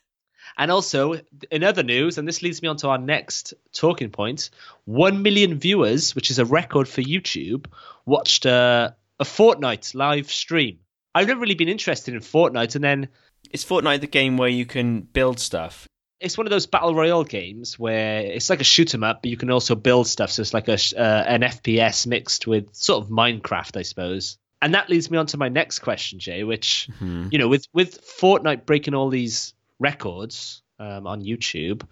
and, 0.57 0.69
also, 0.69 1.21
in 1.49 1.63
other 1.63 1.83
news, 1.83 2.17
and 2.17 2.27
this 2.27 2.41
leads 2.41 2.61
me 2.61 2.67
on 2.67 2.75
to 2.77 2.89
our 2.89 2.97
next 2.97 3.53
talking 3.71 4.09
point: 4.09 4.49
one 4.83 5.21
million 5.21 5.57
viewers, 5.57 6.15
which 6.15 6.29
is 6.29 6.37
a 6.37 6.43
record 6.43 6.89
for 6.89 7.01
YouTube, 7.01 7.67
watched 8.05 8.45
uh, 8.45 8.91
a 9.21 9.23
Fortnite 9.23 9.95
live 9.95 10.29
stream. 10.29 10.79
I've 11.13 11.27
never 11.27 11.39
really 11.39 11.55
been 11.55 11.69
interested 11.69 12.13
in 12.13 12.19
Fortnite, 12.19 12.75
and 12.75 12.83
then 12.83 13.07
is 13.51 13.63
Fortnite 13.63 14.01
the 14.01 14.07
game 14.07 14.35
where 14.35 14.49
you 14.49 14.65
can 14.65 14.99
build 14.99 15.39
stuff? 15.39 15.87
It's 16.19 16.37
one 16.37 16.47
of 16.47 16.51
those 16.51 16.65
battle 16.65 16.95
royale 16.95 17.23
games 17.23 17.77
where 17.77 18.19
it's 18.21 18.49
like 18.49 18.61
a 18.61 18.65
shoot 18.65 18.93
'em 18.93 19.03
up, 19.03 19.21
but 19.21 19.29
you 19.29 19.37
can 19.37 19.51
also 19.51 19.75
build 19.75 20.07
stuff. 20.07 20.31
So 20.31 20.41
it's 20.41 20.53
like 20.53 20.67
a 20.67 20.77
uh, 20.97 21.23
an 21.27 21.41
FPS 21.41 22.07
mixed 22.07 22.47
with 22.47 22.73
sort 22.73 23.03
of 23.03 23.09
Minecraft, 23.09 23.77
I 23.77 23.81
suppose. 23.81 24.37
And 24.61 24.73
that 24.73 24.89
leads 24.89 25.11
me 25.11 25.17
on 25.17 25.27
to 25.27 25.37
my 25.37 25.49
next 25.49 25.79
question, 25.79 26.19
Jay, 26.19 26.43
which 26.43 26.89
mm-hmm. 26.93 27.27
you 27.31 27.37
know, 27.37 27.47
with 27.47 27.67
with 27.73 28.01
Fortnite 28.05 28.65
breaking 28.65 28.93
all 28.93 29.09
these 29.09 29.53
records 29.79 30.61
um, 30.79 31.05
on 31.05 31.21
YouTube, 31.21 31.83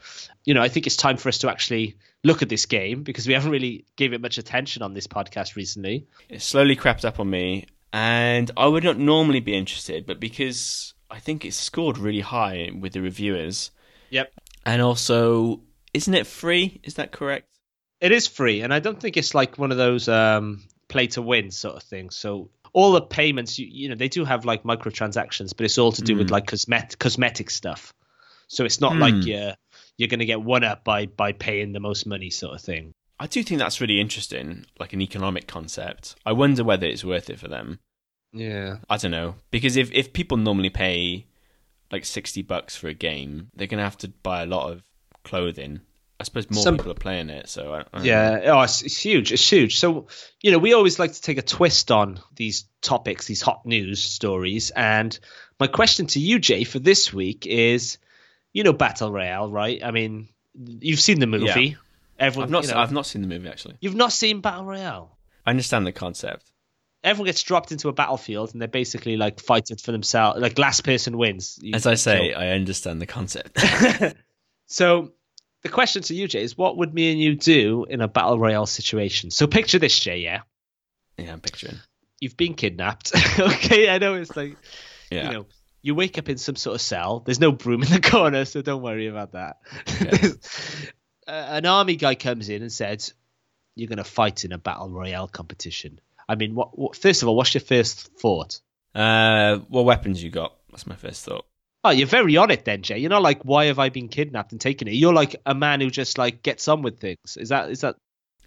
you 0.46 0.54
know, 0.54 0.62
I 0.62 0.70
think 0.70 0.88
it's 0.88 0.98
time 0.98 1.18
for 1.18 1.30
us 1.30 1.40
to 1.40 1.50
actually 1.50 1.98
look 2.24 2.42
at 2.42 2.50
this 2.50 2.66
game 2.66 3.04
because 3.04 3.28
we 3.28 3.34
haven't 3.34 3.52
really 3.52 3.86
given 3.98 4.16
it 4.16 4.22
much 4.22 4.38
attention 4.38 4.82
on 4.82 4.94
this 4.94 5.08
podcast 5.08 5.56
recently. 5.56 6.08
It 6.30 6.42
slowly 6.42 6.78
crept 6.78 7.04
up 7.04 7.20
on 7.20 7.30
me, 7.30 7.66
and 7.92 8.50
I 8.56 8.68
would 8.68 8.86
not 8.86 8.98
normally 8.98 9.42
be 9.42 9.56
interested, 9.56 10.06
but 10.06 10.22
because 10.22 10.94
I 11.12 11.20
think 11.20 11.44
it's 11.44 11.58
scored 11.58 11.98
really 11.98 12.22
high 12.22 12.72
with 12.80 12.94
the 12.94 13.02
reviewers 13.02 13.72
Yep. 14.14 14.32
And 14.68 14.80
also, 14.80 15.62
isn't 15.92 16.14
it 16.14 16.28
free? 16.28 16.80
Is 16.84 16.96
that 16.96 17.12
correct? 17.12 17.48
It 18.00 18.12
is 18.12 18.28
free, 18.28 18.62
and 18.62 18.72
I 18.72 18.80
don't 18.80 19.00
think 19.00 19.18
it's 19.18 19.34
like 19.34 19.58
one 19.58 19.72
of 19.72 19.78
those 19.78 20.08
um, 20.08 20.62
play 20.88 21.08
to 21.08 21.22
win 21.22 21.50
sort 21.50 21.78
of 21.78 21.84
things. 21.84 22.16
So 22.16 22.52
all 22.74 22.92
the 22.92 23.02
payments, 23.02 23.58
you, 23.58 23.68
you 23.70 23.90
know, 23.90 23.96
they 23.96 24.10
do 24.10 24.24
have 24.24 24.46
like 24.46 24.64
microtransactions, 24.64 25.56
but 25.58 25.66
it's 25.66 25.80
all 25.80 25.92
to 25.94 26.04
do 26.04 26.14
mm. 26.14 26.20
with 26.20 26.28
hmm. 26.28 26.34
like 26.34 26.46
cosmet- 26.46 27.00
cosmetic 27.00 27.50
stuff. 27.50 27.92
So 28.48 28.66
it's 28.66 28.80
not 28.80 28.94
mm. 28.94 29.00
like 29.00 29.26
you're 29.26 29.54
you're 29.98 30.10
going 30.10 30.20
to 30.20 30.26
get 30.26 30.42
one 30.42 30.64
up 30.64 30.84
by 30.84 31.08
by 31.08 31.32
paying 31.32 31.72
the 31.72 31.80
most 31.80 32.06
money 32.06 32.30
sort 32.30 32.54
of 32.54 32.62
thing. 32.62 32.94
I 33.20 33.26
do 33.26 33.42
think 33.42 33.58
that's 33.60 33.82
really 33.82 34.00
interesting, 34.00 34.66
like 34.80 34.94
an 34.94 35.02
economic 35.02 35.48
concept. 35.48 36.16
I 36.24 36.34
wonder 36.34 36.64
whether 36.64 36.86
it's 36.86 37.04
worth 37.04 37.32
it 37.32 37.40
for 37.40 37.48
them. 37.48 37.80
Yeah. 38.32 38.78
I 38.90 38.98
don't 38.98 39.12
know 39.12 39.36
because 39.50 39.76
if 39.76 39.92
if 39.92 40.14
people 40.14 40.38
normally 40.38 40.70
pay 40.70 41.26
like 41.94 42.04
sixty 42.06 42.42
bucks 42.42 42.76
for 42.76 42.88
a 42.88 42.94
game, 42.94 43.50
they're 43.56 43.68
gonna 43.68 43.84
have 43.84 43.98
to 44.00 44.10
buy 44.10 44.44
a 44.44 44.46
lot 44.46 44.72
of 44.72 44.84
clothing. 45.24 45.80
I 46.20 46.24
suppose 46.24 46.50
more 46.50 46.64
Some- 46.64 46.78
people 46.78 46.92
are 46.92 46.96
playing 46.96 47.30
it, 47.30 47.50
so 47.50 47.74
I, 47.74 47.84
I 47.94 48.00
know. 48.00 48.04
Yeah, 48.04 48.40
oh, 48.46 48.62
it's, 48.62 48.82
it's 48.82 48.98
huge. 48.98 49.32
It's 49.32 49.50
huge. 49.50 49.78
So, 49.78 50.08
you 50.42 50.52
know, 50.52 50.58
we 50.58 50.74
always 50.74 50.98
like 50.98 51.12
to 51.14 51.22
take 51.22 51.38
a 51.38 51.42
twist 51.42 51.92
on 51.92 52.20
these 52.36 52.66
topics, 52.82 53.28
these 53.28 53.42
hot 53.42 53.66
news 53.66 54.02
stories. 54.02 54.72
And 54.72 55.18
my 55.60 55.68
question 55.68 56.06
to 56.08 56.20
you, 56.20 56.40
Jay, 56.40 56.64
for 56.64 56.80
this 56.80 57.12
week 57.12 57.46
is, 57.46 57.98
you 58.54 58.64
know, 58.64 58.74
Battle 58.74 59.12
Royale, 59.12 59.52
right? 59.52 59.84
I 59.84 59.92
mean, 59.92 60.30
you've 60.56 61.02
seen 61.02 61.20
the 61.20 61.28
movie. 61.28 61.46
Yeah. 61.46 61.76
Everyone, 62.20 62.46
I've 62.46 62.52
not 62.52 62.64
you 62.64 62.72
know, 62.72 62.78
I've 62.78 62.92
not 62.92 63.06
seen 63.06 63.22
the 63.22 63.28
movie 63.28 63.50
actually. 63.50 63.76
you've 63.82 63.96
not 63.96 64.14
seen 64.14 64.40
Battle 64.40 64.66
Royale. 64.66 65.18
I 65.46 65.50
understand 65.50 65.86
the 65.86 65.92
concept. 65.92 66.53
Everyone 67.04 67.26
gets 67.26 67.44
dropped 67.44 67.72
into 67.72 67.90
a 67.90 67.94
battlefield, 67.94 68.54
and 68.54 68.62
they're 68.62 68.68
basically 68.70 69.18
like 69.18 69.40
fighting 69.42 69.78
for 69.78 69.92
themselves. 69.92 70.40
Like 70.40 70.58
last 70.58 70.84
person 70.84 71.18
wins. 71.18 71.60
You 71.62 71.74
As 71.76 71.86
I 71.86 71.96
say. 71.96 72.34
I 72.34 72.50
understand 72.52 73.02
the 73.02 73.06
concept. 73.06 73.60
So 74.66 75.12
the 75.62 75.70
question 75.70 76.02
to 76.04 76.16
you, 76.16 76.28
Jay, 76.28 76.42
is 76.42 76.58
what 76.58 76.78
would 76.78 76.94
me 76.94 77.12
and 77.12 77.20
you 77.20 77.36
do 77.36 77.86
in 77.88 78.02
a 78.02 78.08
battle 78.08 78.40
royale 78.40 78.66
situation? 78.66 79.30
So 79.30 79.46
picture 79.46 79.78
this, 79.78 80.00
Jay. 80.00 80.20
Yeah, 80.20 80.42
yeah, 81.18 81.34
I'm 81.34 81.42
picturing. 81.42 81.76
you've 82.20 82.38
been 82.38 82.56
kidnapped. 82.56 83.12
okay, 83.40 83.90
I 83.90 83.98
know 84.00 84.16
it's 84.16 84.36
like 84.36 84.58
Yeah, 85.12 85.26
you 85.28 85.34
know 85.34 85.46
you 85.82 85.94
wake 85.96 86.18
up 86.18 86.30
in 86.30 86.38
some 86.38 86.56
sort 86.56 86.76
of 86.76 86.82
cell. 86.82 87.20
There's 87.20 87.42
no 87.42 87.52
broom 87.52 87.84
in 87.84 87.90
the 87.90 88.00
corner, 88.00 88.46
so 88.46 88.62
don't 88.62 88.82
worry 88.82 89.08
about 89.08 89.34
that. 89.34 89.58
There's- 90.00 90.38
uh, 91.28 91.32
an 91.32 91.66
army 91.66 91.98
guy 91.98 92.16
comes 92.16 92.50
in 92.50 92.62
and 92.62 92.72
says, 92.72 93.14
"You're 93.76 93.90
going 93.90 93.98
to 93.98 94.04
fight 94.04 94.44
in 94.46 94.54
a 94.54 94.58
battle 94.58 94.90
royale 94.90 95.28
competition." 95.28 96.00
I 96.30 96.36
mean, 96.36 96.56
what, 96.56 96.78
what? 96.78 96.96
First 96.96 97.22
of 97.22 97.28
all, 97.28 97.36
what's 97.36 97.54
your 97.54 97.62
first 97.62 98.10
thought? 98.20 98.60
Uh, 98.96 99.58
what 99.70 99.86
weapons 99.86 100.24
you 100.24 100.30
got? 100.30 100.56
That's 100.70 100.88
my 100.88 100.96
first 100.96 101.26
thought. 101.26 101.46
Oh, 101.84 101.90
you're 101.90 102.08
very 102.08 102.38
on 102.38 102.50
it 102.50 102.64
then, 102.64 102.82
Jay. 102.82 102.98
You're 103.00 103.10
not 103.10 103.22
like, 103.24 103.42
why 103.44 103.66
have 103.66 103.78
I 103.80 103.90
been 103.90 104.08
kidnapped 104.08 104.52
and 104.54 104.62
taken 104.62 104.88
it? 104.88 104.92
You're 104.94 105.14
like 105.14 105.36
a 105.46 105.54
man 105.54 105.82
who 105.82 105.90
just 105.90 106.18
like 106.18 106.42
gets 106.42 106.68
on 106.68 106.82
with 106.82 107.00
things. 107.00 107.36
Is 107.38 107.50
that 107.50 107.70
is 107.70 107.82
that 107.82 107.98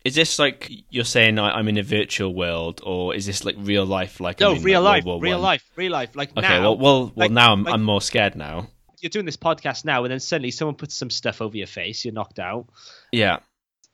Is 0.04 0.14
this 0.14 0.38
like 0.38 0.71
you're 0.88 1.04
saying 1.04 1.38
I- 1.38 1.50
I'm 1.59 1.68
in 1.68 1.76
a 1.76 1.83
virtual 1.83 2.35
world, 2.35 2.80
or 2.85 3.14
is 3.14 3.26
this 3.26 3.45
like 3.45 3.56
real 3.59 3.85
life? 3.85 4.21
Like 4.21 4.40
No, 4.40 4.54
I'm 4.54 4.62
real 4.62 4.80
like, 4.80 5.04
life, 5.04 5.23
real 5.23 5.38
life, 5.38 5.71
real 5.76 5.92
life. 5.92 6.16
Like 6.16 6.30
Okay, 6.30 6.40
now, 6.49 6.62
well, 6.62 6.78
well, 6.78 7.00
well. 7.02 7.12
like- 7.16 7.30
now 7.33 7.52
I'm 7.52 7.64
like- 7.64 7.75
I'm 7.75 7.83
more 7.83 8.00
scared 8.00 8.37
now. 8.37 8.68
you're 9.02 9.11
doing 9.11 9.26
this 9.26 9.37
podcast 9.37 9.85
now, 9.85 10.04
and 10.04 10.11
then 10.12 10.21
suddenly 10.21 10.50
someone 10.50 10.75
puts 10.75 10.95
some 10.95 11.11
stuff 11.11 11.42
over 11.42 11.56
your 11.56 11.66
face. 11.66 12.04
You're 12.06 12.14
knocked 12.14 12.38
out. 12.38 12.66
Yeah. 13.12 13.40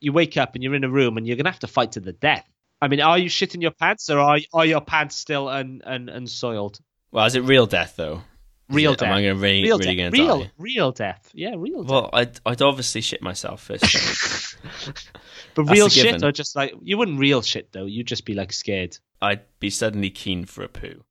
You 0.01 0.13
wake 0.13 0.37
up 0.37 0.55
and 0.55 0.63
you're 0.63 0.75
in 0.77 0.85
a 0.85 0.89
room, 0.89 1.17
and 1.17 1.27
you're 1.27 1.37
gonna 1.37 1.51
have 1.51 1.59
to 1.61 1.67
fight 1.67 1.93
to 1.93 2.01
the 2.01 2.13
death. 2.13 2.47
I 2.83 2.89
mean, 2.89 3.01
are 3.01 3.17
you 3.17 3.29
shitting 3.29 3.63
your 3.63 3.71
pants, 3.71 4.11
or 4.11 4.19
are 4.19 4.39
are 4.53 4.67
your 4.67 4.81
pants 4.81 5.15
still 5.15 5.49
un, 5.49 5.83
un, 5.85 6.09
unsoiled? 6.09 6.81
Well, 7.13 7.25
is 7.25 7.37
it 7.37 7.45
real 7.45 7.67
death 7.67 7.95
though? 7.97 8.23
Real 8.69 8.95
it- 8.95 8.99
death. 8.99 9.09
Am 9.09 9.15
I 9.15 9.23
gonna 9.23 9.37
really, 9.37 9.63
real 9.63 9.79
really 9.79 9.95
gonna 9.95 10.11
real, 10.11 10.41
die? 10.41 10.51
real 10.59 10.91
death. 10.91 11.31
Yeah, 11.33 11.55
real 11.57 11.85
death. 11.85 11.91
Well, 11.93 12.11
I'd 12.13 12.41
I'd 12.45 12.61
obviously 12.61 13.01
shit 13.01 13.23
myself 13.23 13.63
first. 13.63 14.57
but 15.55 15.63
real 15.71 15.89
shit, 15.89 16.07
given. 16.07 16.25
or 16.25 16.33
just 16.33 16.57
like 16.57 16.75
you 16.83 16.99
wouldn't 16.99 17.21
real 17.21 17.41
shit 17.41 17.71
though. 17.71 17.87
You'd 17.87 18.09
just 18.09 18.25
be 18.25 18.35
like 18.35 18.53
scared. 18.53 18.99
I'd 19.21 19.43
be 19.61 19.71
suddenly 19.71 20.11
keen 20.11 20.45
for 20.45 20.65
a 20.65 20.69
poo. 20.69 21.05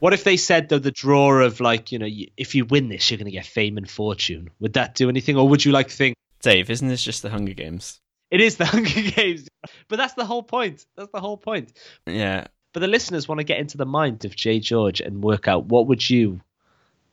What 0.00 0.12
if 0.12 0.22
they 0.22 0.36
said 0.36 0.68
though 0.68 0.78
the 0.78 0.90
draw 0.90 1.40
of 1.40 1.60
like 1.60 1.92
you 1.92 1.98
know 1.98 2.08
if 2.36 2.54
you 2.54 2.66
win 2.66 2.90
this 2.90 3.10
you're 3.10 3.16
gonna 3.16 3.30
get 3.30 3.46
fame 3.46 3.78
and 3.78 3.88
fortune? 3.88 4.50
Would 4.60 4.74
that 4.74 4.94
do 4.94 5.08
anything, 5.08 5.38
or 5.38 5.48
would 5.48 5.64
you 5.64 5.72
like 5.72 5.88
think 5.88 6.14
Dave, 6.42 6.68
isn't 6.68 6.88
this 6.88 7.02
just 7.02 7.22
the 7.22 7.30
Hunger 7.30 7.54
Games? 7.54 8.02
It 8.30 8.40
is 8.40 8.56
the 8.56 8.64
Hunger 8.66 9.10
Games? 9.10 9.48
But 9.88 9.96
that's 9.96 10.14
the 10.14 10.24
whole 10.24 10.42
point. 10.42 10.84
That's 10.96 11.10
the 11.12 11.20
whole 11.20 11.36
point. 11.36 11.72
Yeah. 12.06 12.46
But 12.72 12.80
the 12.80 12.88
listeners 12.88 13.26
want 13.26 13.38
to 13.38 13.44
get 13.44 13.58
into 13.58 13.78
the 13.78 13.86
mind 13.86 14.24
of 14.24 14.36
Jay 14.36 14.60
George 14.60 15.00
and 15.00 15.22
work 15.22 15.48
out 15.48 15.66
what 15.66 15.86
would 15.86 16.08
you 16.08 16.40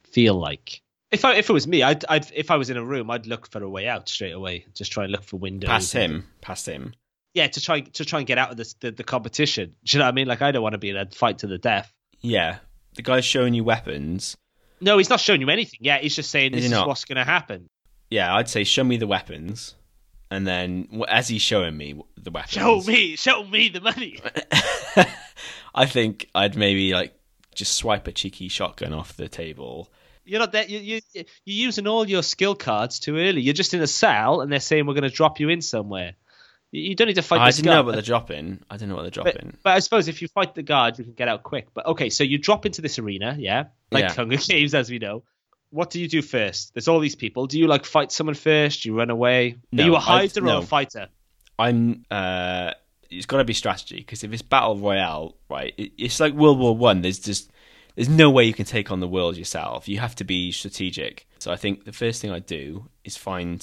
feel 0.04 0.36
like 0.36 0.82
if 1.14 1.24
I 1.26 1.36
if 1.36 1.50
it 1.50 1.54
was 1.54 1.68
me, 1.68 1.84
I'd, 1.84 2.04
I'd 2.10 2.32
if 2.34 2.50
I 2.50 2.58
was 2.58 2.72
in 2.72 2.78
a 2.78 2.84
room, 2.84 3.12
I'd 3.12 3.28
look 3.28 3.48
for 3.48 3.64
a 3.64 3.70
way 3.70 3.88
out 3.88 4.10
straight 4.10 4.32
away. 4.32 4.66
Just 4.74 4.92
try 4.92 5.04
and 5.04 5.12
look 5.12 5.24
for 5.24 5.38
windows. 5.38 5.70
Past 5.70 5.94
him. 5.94 6.28
Past 6.42 6.68
him. 6.68 6.94
Yeah, 7.36 7.48
to 7.48 7.62
try 7.62 7.82
to 7.82 8.04
try 8.04 8.20
and 8.20 8.28
get 8.28 8.40
out 8.40 8.50
of 8.50 8.58
this, 8.58 8.74
the 8.80 8.92
the 8.92 9.04
competition. 9.04 9.76
Do 9.86 9.96
you 9.96 10.00
know 10.00 10.06
what 10.06 10.12
I 10.12 10.16
mean? 10.16 10.28
Like 10.28 10.42
I 10.42 10.52
don't 10.52 10.64
want 10.64 10.74
to 10.74 10.80
be 10.80 10.90
in 10.90 10.98
a 10.98 11.06
fight 11.06 11.40
to 11.40 11.48
the 11.48 11.60
death. 11.60 11.94
Yeah. 12.22 12.58
The 12.96 13.04
guy's 13.04 13.26
showing 13.26 13.54
you 13.54 13.64
weapons. 13.64 14.36
No, 14.82 14.98
he's 14.98 15.10
not 15.10 15.20
showing 15.20 15.42
you 15.42 15.50
anything. 15.50 15.80
Yeah, 15.82 16.00
he's 16.00 16.16
just 16.16 16.30
saying 16.30 16.52
this 16.52 16.66
he 16.66 16.72
is 16.72 16.80
what's 16.80 17.06
going 17.06 17.18
to 17.18 17.24
happen. 17.24 17.68
Yeah, 18.10 18.36
I'd 18.36 18.50
say 18.50 18.64
show 18.64 18.84
me 18.84 18.98
the 18.98 19.08
weapons. 19.08 19.76
And 20.34 20.48
then 20.48 21.04
as 21.08 21.28
he's 21.28 21.44
showing 21.44 21.78
me 21.78 22.02
the 22.18 22.32
weapons, 22.32 22.54
Show 22.54 22.82
me, 22.82 23.16
show 23.16 23.44
me 23.44 23.70
the 23.70 23.82
money. 23.82 24.20
I 25.76 25.86
think 25.86 26.28
I'd 26.34 26.56
maybe 26.56 26.94
like 26.94 27.14
just 27.54 27.74
swipe 27.74 28.08
a 28.08 28.12
cheeky 28.12 28.48
shotgun 28.48 28.94
off 28.94 29.16
the 29.16 29.28
table. 29.28 29.92
You're 30.26 30.40
not 30.40 30.54
that 30.54 30.70
you 30.72 30.80
you 30.80 31.02
you're 31.14 31.26
using 31.46 31.86
all 31.86 32.10
your 32.10 32.24
skill 32.24 32.56
cards 32.56 33.00
too 33.00 33.18
early. 33.18 33.42
You're 33.42 33.54
just 33.54 33.74
in 33.76 33.82
a 33.82 33.88
cell, 33.88 34.42
and 34.42 34.52
they're 34.52 34.60
saying 34.60 34.88
we're 34.88 34.94
going 34.94 35.04
to 35.04 35.10
drop 35.10 35.40
you 35.40 35.50
in 35.50 35.62
somewhere. 35.62 36.14
You 36.72 36.96
don't 36.96 37.08
need 37.08 37.16
to 37.16 37.22
fight 37.22 37.40
I 37.42 37.52
didn't 37.52 37.66
know 37.66 37.84
what 37.84 37.92
they're 37.92 38.02
dropping. 38.02 38.64
I 38.68 38.78
didn't 38.78 38.90
know 38.90 38.96
what 38.96 39.04
they're 39.04 39.24
But, 39.24 39.34
dropping. 39.36 39.58
but 39.64 39.74
I 39.74 39.80
suppose 39.80 40.08
if 40.08 40.24
you 40.24 40.28
fight 40.28 40.56
the 40.56 40.64
guard, 40.64 40.98
you 40.98 41.04
can 41.04 41.14
get 41.14 41.28
out 41.28 41.44
quick. 41.44 41.68
But 41.76 41.86
okay, 41.86 42.10
so 42.10 42.24
you 42.24 42.40
drop 42.40 42.66
into 42.66 42.82
this 42.82 42.98
arena, 42.98 43.36
yeah, 43.38 43.66
like 43.92 44.06
Yeah. 44.06 44.14
Hunger 44.14 44.38
Games, 44.38 44.74
as 44.74 44.90
we 44.90 44.98
know. 44.98 45.24
What 45.74 45.90
do 45.90 46.00
you 46.00 46.08
do 46.08 46.22
first? 46.22 46.74
There's 46.74 46.88
all 46.88 47.00
these 47.00 47.16
people. 47.16 47.48
Do 47.48 47.58
you 47.60 47.68
like 47.68 47.86
fight 47.86 48.12
someone 48.12 48.36
first? 48.36 48.84
Do 48.84 48.90
you 48.90 48.96
run 48.98 49.10
away? 49.10 49.58
No, 49.72 49.84
Are 49.84 49.86
you 49.88 49.94
a 49.96 49.98
I'd- 49.98 50.06
hider 50.06 50.42
or 50.42 50.44
no. 50.44 50.58
a 50.60 50.62
fighter? 50.62 51.08
I'm. 51.58 52.06
uh 52.12 52.72
It's 53.10 53.26
got 53.26 53.38
to 53.38 53.44
be 53.44 53.54
strategy 53.54 53.98
because 53.98 54.24
if 54.24 54.32
it's 54.34 54.42
battle 54.44 54.78
royale, 54.78 55.36
right? 55.50 55.74
It, 55.78 55.92
it's 55.98 56.20
like 56.20 56.34
World 56.34 56.60
War 56.60 56.76
One. 56.78 57.02
There's 57.02 57.20
just 57.20 57.52
there's 57.96 58.10
no 58.10 58.30
way 58.30 58.44
you 58.46 58.54
can 58.54 58.66
take 58.66 58.92
on 58.92 59.00
the 59.00 59.08
world 59.08 59.38
yourself. 59.38 59.88
You 59.88 60.00
have 60.00 60.16
to 60.16 60.24
be 60.24 60.52
strategic. 60.52 61.28
So 61.40 61.52
I 61.52 61.58
think 61.58 61.86
the 61.86 61.92
first 61.94 62.22
thing 62.22 62.32
I 62.32 62.40
do 62.40 62.90
is 63.04 63.18
find 63.18 63.60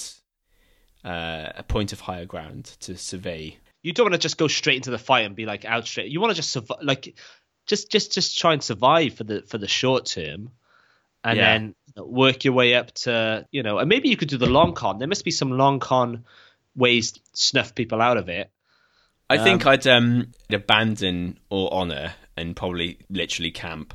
uh, 1.03 1.47
a 1.55 1.63
point 1.63 1.93
of 1.93 1.99
higher 2.01 2.25
ground 2.25 2.65
to 2.81 2.97
survey. 2.97 3.57
You 3.83 3.93
don't 3.93 4.05
want 4.05 4.13
to 4.13 4.19
just 4.19 4.37
go 4.37 4.47
straight 4.47 4.75
into 4.77 4.91
the 4.91 4.99
fight 4.99 5.25
and 5.25 5.35
be 5.35 5.45
like 5.45 5.65
out 5.65 5.85
straight. 5.87 6.11
You 6.11 6.21
want 6.21 6.31
to 6.31 6.35
just 6.35 6.51
survive, 6.51 6.79
like 6.83 7.15
just 7.65 7.91
just 7.91 8.13
just 8.13 8.37
try 8.37 8.53
and 8.53 8.61
survive 8.63 9.15
for 9.15 9.23
the 9.23 9.41
for 9.47 9.57
the 9.57 9.67
short 9.67 10.05
term, 10.05 10.51
and 11.23 11.37
Yeah. 11.37 11.57
then 11.57 11.75
work 11.97 12.43
your 12.45 12.53
way 12.53 12.75
up 12.75 12.91
to 12.93 13.45
you 13.51 13.63
know. 13.63 13.77
And 13.77 13.89
maybe 13.89 14.09
you 14.09 14.17
could 14.17 14.29
do 14.29 14.37
the 14.37 14.47
long 14.49 14.73
con. 14.73 14.99
There 14.99 15.07
must 15.07 15.25
be 15.25 15.31
some 15.31 15.51
long 15.51 15.79
con 15.79 16.25
ways 16.75 17.13
to 17.13 17.19
snuff 17.33 17.75
people 17.75 18.01
out 18.01 18.17
of 18.17 18.29
it. 18.29 18.49
I 19.29 19.37
think 19.37 19.65
I'd 19.65 19.87
um 19.87 20.31
abandon 20.51 21.39
all 21.49 21.69
honor 21.69 22.13
and 22.37 22.55
probably 22.55 22.99
literally 23.09 23.51
camp. 23.51 23.93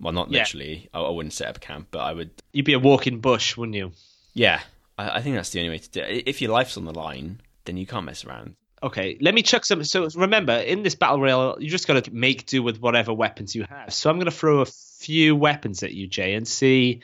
Well, 0.00 0.12
not 0.12 0.30
Yeah. 0.30 0.40
literally. 0.40 0.88
I, 0.92 1.00
I 1.00 1.10
wouldn't 1.10 1.32
set 1.32 1.48
up 1.48 1.60
camp, 1.60 1.88
but 1.90 2.00
I 2.00 2.12
would. 2.12 2.30
You'd 2.52 2.64
be 2.64 2.72
a 2.74 2.78
walking 2.78 3.20
bush, 3.20 3.56
wouldn't 3.56 3.76
you? 3.76 3.92
Yeah, 4.34 4.60
I, 4.98 5.18
I 5.18 5.22
think 5.22 5.36
that's 5.36 5.50
the 5.50 5.60
only 5.60 5.70
way 5.70 5.78
to 5.78 5.90
do 5.90 6.00
it. 6.00 6.24
If 6.26 6.42
your 6.42 6.50
life's 6.50 6.76
on 6.76 6.84
the 6.84 6.92
line, 6.92 7.40
then 7.64 7.76
you 7.76 7.86
can't 7.86 8.04
mess 8.04 8.24
around. 8.24 8.56
Okay, 8.82 9.16
let 9.20 9.32
me 9.34 9.42
chuck 9.42 9.64
some. 9.64 9.82
So 9.84 10.06
remember, 10.14 10.52
in 10.52 10.82
this 10.82 10.94
battle 10.94 11.20
royale, 11.20 11.56
you 11.58 11.70
just 11.70 11.86
got 11.86 12.04
to 12.04 12.10
make 12.12 12.44
do 12.44 12.62
with 12.62 12.80
whatever 12.80 13.14
weapons 13.14 13.54
you 13.54 13.64
have. 13.64 13.94
So 13.94 14.10
I'm 14.10 14.16
going 14.16 14.26
to 14.26 14.30
throw 14.30 14.60
a 14.60 14.66
few 15.04 15.36
weapons 15.36 15.82
at 15.82 15.92
you, 15.92 16.06
Jay, 16.06 16.34
and 16.34 16.46
see, 16.46 17.00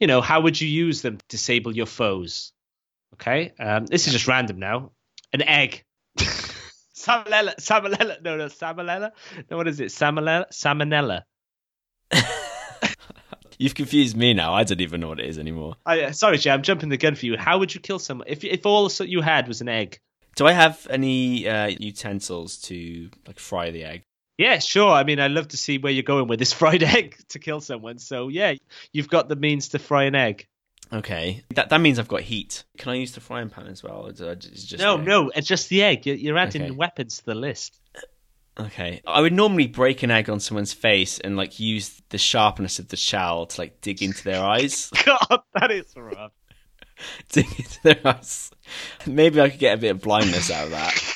you 0.00 0.06
know, 0.06 0.20
how 0.20 0.40
would 0.40 0.60
you 0.60 0.68
use 0.68 1.02
them 1.02 1.18
to 1.18 1.24
disable 1.28 1.74
your 1.74 1.86
foes? 1.86 2.52
Okay, 3.14 3.52
um, 3.58 3.86
this 3.86 4.06
is 4.06 4.12
just 4.12 4.28
random 4.28 4.58
now. 4.58 4.92
An 5.32 5.42
egg. 5.42 5.84
Salmonella, 6.98 7.54
salmonella, 7.60 8.22
no, 8.22 8.36
no, 8.36 8.46
salmonella. 8.46 9.12
No, 9.50 9.56
what 9.56 9.68
is 9.68 9.78
it? 9.80 9.88
Salmonella, 9.88 10.46
salmonella. 10.52 11.22
You've 13.58 13.74
confused 13.74 14.16
me 14.16 14.34
now. 14.34 14.52
I 14.52 14.64
don't 14.64 14.80
even 14.80 15.00
know 15.00 15.08
what 15.08 15.20
it 15.20 15.26
is 15.26 15.38
anymore. 15.38 15.76
I, 15.86 16.02
uh, 16.02 16.12
sorry, 16.12 16.38
Jay, 16.38 16.50
I'm 16.50 16.62
jumping 16.62 16.88
the 16.88 16.96
gun 16.96 17.14
for 17.14 17.26
you. 17.26 17.36
How 17.36 17.58
would 17.58 17.74
you 17.74 17.80
kill 17.80 17.98
someone 17.98 18.26
if 18.28 18.44
if 18.44 18.66
all 18.66 18.90
you 19.00 19.20
had 19.20 19.48
was 19.48 19.60
an 19.60 19.68
egg? 19.68 19.98
Do 20.36 20.46
I 20.46 20.52
have 20.52 20.86
any 20.90 21.48
uh, 21.48 21.66
utensils 21.66 22.58
to 22.62 23.10
like 23.26 23.38
fry 23.38 23.70
the 23.70 23.84
egg? 23.84 24.02
Yeah, 24.38 24.60
sure. 24.60 24.90
I 24.92 25.02
mean, 25.04 25.18
I'd 25.20 25.32
love 25.32 25.48
to 25.48 25.56
see 25.56 25.78
where 25.78 25.92
you're 25.92 26.02
going 26.04 26.28
with 26.28 26.38
this 26.38 26.52
fried 26.54 26.82
egg 26.82 27.16
to 27.30 27.38
kill 27.38 27.60
someone. 27.60 27.98
So, 27.98 28.28
yeah, 28.28 28.54
you've 28.92 29.08
got 29.08 29.28
the 29.28 29.36
means 29.36 29.68
to 29.70 29.78
fry 29.78 30.04
an 30.04 30.14
egg. 30.14 30.46
Okay, 30.90 31.44
that 31.54 31.68
that 31.68 31.82
means 31.82 31.98
I've 31.98 32.08
got 32.08 32.22
heat. 32.22 32.64
Can 32.78 32.92
I 32.92 32.94
use 32.94 33.12
the 33.12 33.20
frying 33.20 33.50
pan 33.50 33.66
as 33.66 33.82
well? 33.82 34.06
Or 34.06 34.12
do 34.12 34.28
it's 34.28 34.64
just 34.64 34.82
no, 34.82 34.96
no, 34.96 35.30
it's 35.34 35.46
just 35.46 35.68
the 35.68 35.82
egg. 35.82 36.06
You're, 36.06 36.16
you're 36.16 36.38
adding 36.38 36.62
Okay. 36.62 36.70
weapons 36.70 37.18
to 37.18 37.26
the 37.26 37.34
list. 37.34 37.78
Okay, 38.58 39.02
I 39.06 39.20
would 39.20 39.34
normally 39.34 39.66
break 39.66 40.02
an 40.02 40.10
egg 40.10 40.30
on 40.30 40.40
someone's 40.40 40.72
face 40.72 41.18
and 41.20 41.36
like 41.36 41.60
use 41.60 42.00
the 42.08 42.16
sharpness 42.16 42.78
of 42.78 42.88
the 42.88 42.96
shell 42.96 43.44
to 43.46 43.60
like 43.60 43.82
dig 43.82 44.02
into 44.02 44.24
their 44.24 44.42
eyes. 44.54 44.88
God, 45.04 45.40
that 45.54 45.70
is 45.70 45.92
rough. 45.94 46.32
dig 47.32 47.46
into 47.58 47.82
their 47.82 48.00
eyes. 48.06 48.50
Maybe 49.06 49.40
I 49.42 49.50
could 49.50 49.60
get 49.60 49.74
a 49.76 49.80
bit 49.80 49.90
of 49.90 50.00
blindness 50.00 50.50
out 50.50 50.64
of 50.64 50.70
that. 50.70 51.07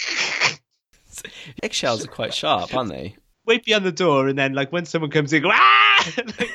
Eggshells 1.63 2.05
are 2.05 2.09
quite 2.09 2.35
sharp, 2.35 2.75
aren't 2.75 2.91
they? 2.91 3.17
Wait 3.45 3.65
beyond 3.65 3.85
the 3.85 3.93
door, 3.93 4.29
and 4.29 4.39
then, 4.39 4.53
like, 4.53 4.71
when 4.73 4.85
someone 4.85 5.11
comes 5.11 5.33
in, 5.33 5.43
go, 5.43 5.51
ah! 5.53 6.13
like, 6.39 6.53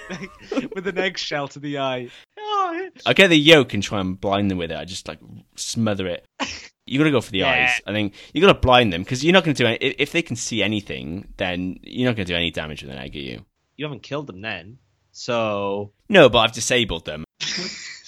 like, 0.52 0.76
with 0.76 0.88
an 0.88 0.98
eggshell 0.98 1.48
to 1.50 1.60
the 1.60 1.80
eye. 1.80 2.08
Oh, 2.40 2.90
I 3.06 3.14
get 3.14 3.28
the 3.28 3.38
yolk 3.38 3.74
and 3.74 3.84
try 3.84 4.00
and 4.00 4.20
blind 4.20 4.50
them 4.50 4.58
with 4.58 4.72
it. 4.72 4.78
I 4.78 4.86
just 4.86 5.08
like 5.08 5.20
smother 5.56 6.08
it. 6.08 6.26
You 6.90 6.98
got 7.00 7.04
to 7.04 7.12
go 7.12 7.20
for 7.20 7.32
the 7.32 7.40
Yeah. 7.40 7.50
eyes. 7.50 7.82
I 7.86 7.92
think 7.92 8.14
you 8.34 8.40
got 8.40 8.48
to 8.48 8.54
blind 8.66 8.94
them 8.94 9.04
because 9.04 9.22
you're 9.22 9.34
not 9.34 9.44
going 9.44 9.54
to 9.56 9.62
do 9.62 9.68
any. 9.68 9.76
If 9.76 10.14
they 10.14 10.22
can 10.22 10.38
see 10.38 10.64
anything, 10.64 11.34
then 11.36 11.80
you're 11.84 12.10
not 12.10 12.16
going 12.16 12.26
to 12.26 12.32
do 12.32 12.38
any 12.38 12.50
damage 12.50 12.82
with 12.82 12.94
an 12.94 12.98
egg, 12.98 13.14
are 13.14 13.20
you? 13.20 13.46
You 13.76 13.84
haven't 13.84 14.04
killed 14.04 14.26
them 14.28 14.40
then, 14.40 14.78
so 15.12 15.92
No, 16.08 16.30
but 16.30 16.38
I've 16.38 16.54
disabled 16.54 17.04
them. 17.04 17.26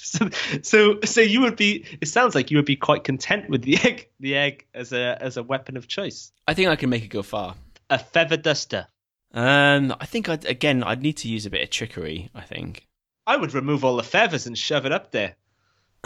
so 0.18 0.30
so 0.64 1.00
so 1.06 1.22
you 1.22 1.42
would 1.42 1.56
be. 1.56 1.86
It 2.02 2.08
sounds 2.08 2.34
like 2.34 2.50
you 2.50 2.58
would 2.58 2.66
be 2.66 2.76
quite 2.76 3.04
content 3.04 3.50
with 3.50 3.62
the 3.62 3.78
egg, 3.84 4.10
the 4.20 4.36
egg 4.36 4.66
as 4.74 4.92
a 4.92 5.18
as 5.22 5.38
a 5.38 5.44
weapon 5.44 5.78
of 5.78 5.88
choice. 5.88 6.32
I 6.48 6.54
think 6.54 6.70
I 6.70 6.76
can 6.76 6.90
make 6.90 7.04
it 7.04 7.10
go 7.10 7.22
far. 7.22 7.56
A 7.90 8.00
feather 8.00 8.38
duster. 8.38 8.88
Um, 9.32 9.96
I 10.00 10.06
think 10.06 10.28
I'd, 10.28 10.46
again 10.46 10.84
I'd 10.84 11.04
need 11.04 11.18
to 11.18 11.28
use 11.28 11.46
a 11.46 11.50
bit 11.50 11.62
of 11.62 11.70
trickery. 11.70 12.30
I 12.34 12.42
think. 12.42 12.88
I 13.28 13.38
would 13.38 13.54
remove 13.54 13.86
all 13.86 13.98
the 13.98 14.04
feathers 14.04 14.48
and 14.48 14.58
shove 14.58 14.88
it 14.88 14.92
up 14.92 15.12
there. 15.12 15.36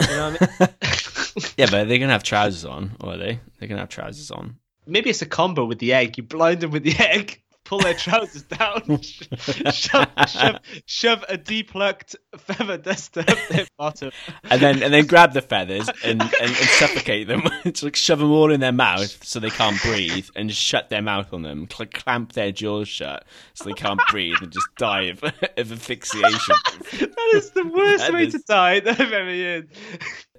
You 0.00 0.08
know 0.08 0.26
I 0.26 0.30
mean? 0.30 0.68
Yeah, 1.56 1.66
but 1.70 1.88
they're 1.88 1.98
gonna 1.98 2.12
have 2.12 2.22
trousers 2.22 2.64
on, 2.64 2.96
or 3.00 3.14
are 3.14 3.16
they? 3.16 3.40
They're 3.58 3.68
gonna 3.68 3.80
have 3.80 3.88
trousers 3.88 4.30
on. 4.30 4.58
Maybe 4.86 5.10
it's 5.10 5.22
a 5.22 5.26
combo 5.26 5.64
with 5.64 5.78
the 5.78 5.94
egg. 5.94 6.16
You 6.18 6.22
blind 6.22 6.60
them 6.60 6.70
with 6.70 6.84
the 6.84 6.94
egg, 6.98 7.42
pull 7.64 7.78
their 7.78 7.94
trousers 7.94 8.42
down, 8.42 9.00
shove, 9.02 10.08
shove, 10.28 10.58
shove 10.86 11.24
a 11.28 11.38
depulucked 11.38 12.14
feather 12.36 12.76
duster 12.76 13.20
up 13.20 13.38
their 13.48 13.66
bottom. 13.78 14.10
and 14.44 14.60
then 14.60 14.82
and 14.82 14.92
then 14.92 15.06
grab 15.06 15.32
the 15.32 15.40
feathers 15.42 15.88
and, 16.04 16.20
and, 16.22 16.32
and 16.40 16.54
suffocate 16.54 17.26
them. 17.26 17.42
Just 17.64 17.82
like 17.82 17.96
shove 17.96 18.18
them 18.18 18.30
all 18.30 18.52
in 18.52 18.60
their 18.60 18.72
mouth 18.72 19.24
so 19.24 19.40
they 19.40 19.50
can't 19.50 19.80
breathe, 19.82 20.28
and 20.36 20.48
just 20.50 20.60
shut 20.60 20.90
their 20.90 21.02
mouth 21.02 21.32
on 21.32 21.42
them. 21.42 21.66
Cl- 21.70 21.88
clamp 21.92 22.32
their 22.32 22.52
jaws 22.52 22.88
shut 22.88 23.24
so 23.54 23.64
they 23.64 23.72
can't 23.72 24.00
breathe, 24.10 24.36
and 24.40 24.52
just 24.52 24.66
die 24.76 25.02
of, 25.04 25.22
of 25.22 25.72
asphyxiation. 25.72 26.54
That 26.92 27.32
is 27.34 27.50
the 27.50 27.66
worst 27.66 28.04
That 28.04 28.12
way 28.12 28.26
is- 28.26 28.34
to 28.34 28.40
die 28.46 28.80
that 28.80 29.00
I've 29.00 29.12
ever 29.12 29.30
heard. 29.30 29.68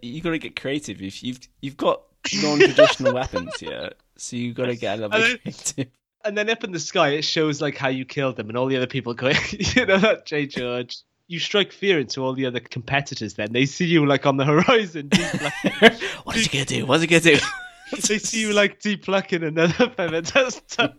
You 0.02 0.22
got 0.22 0.32
to 0.32 0.38
get 0.40 0.56
creative. 0.60 1.02
If 1.02 1.24
you've 1.24 1.40
you've 1.62 1.78
got 1.78 2.04
non-traditional 2.42 3.14
weapons 3.14 3.56
here, 3.60 3.92
so 4.18 4.36
you 4.36 4.54
got 4.54 4.66
to 4.68 4.76
get 4.76 5.00
a 5.00 5.08
little 5.08 5.20
bit 5.20 5.42
creative. 5.42 5.88
And 6.26 6.36
then 6.36 6.50
up 6.50 6.64
in 6.64 6.72
the 6.72 6.80
sky, 6.80 7.10
it 7.10 7.22
shows 7.22 7.62
like 7.62 7.78
how 7.78 7.90
you 7.90 8.04
killed 8.04 8.36
them, 8.36 8.50
and 8.50 8.58
all 8.58 8.66
the 8.66 8.78
other 8.78 8.88
people 8.88 9.14
going, 9.14 9.38
you 9.52 9.86
know, 9.86 9.98
that 10.00 10.26
Jay 10.26 10.48
George. 10.48 10.98
You 11.28 11.40
strike 11.40 11.72
fear 11.72 12.00
into 12.00 12.24
all 12.24 12.34
the 12.34 12.46
other 12.46 12.60
competitors. 12.60 13.34
Then 13.34 13.52
they 13.52 13.66
see 13.66 13.86
you 13.86 14.06
like 14.06 14.28
on 14.28 14.38
the 14.38 14.46
horizon. 14.46 15.08
deep 15.08 15.26
what 16.24 16.36
is 16.36 16.46
he 16.46 16.50
gonna 16.56 16.66
do? 16.66 16.86
What's 16.86 17.02
he 17.02 17.08
gonna 17.08 17.22
do? 17.22 17.38
they 18.08 18.20
see 18.20 18.42
you 18.42 18.54
like 18.54 18.80
depucking 18.80 19.44
another 19.44 19.90
feather 19.90 20.22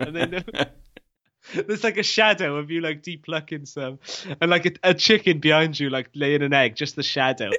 and 0.01 0.17
they 0.17 0.27
know. 0.27 0.43
There's 1.55 1.85
like 1.85 1.97
a 1.97 2.03
shadow 2.03 2.57
of 2.57 2.73
you 2.73 2.81
like 2.81 3.05
depucking 3.05 3.69
some, 3.69 4.01
and 4.41 4.51
like 4.51 4.67
a, 4.67 4.73
a 4.83 4.95
chicken 4.95 5.39
behind 5.39 5.79
you 5.79 5.91
like 5.91 6.11
laying 6.13 6.43
an 6.43 6.53
egg, 6.53 6.75
just 6.75 6.97
the 6.97 7.05
shadow. 7.05 7.51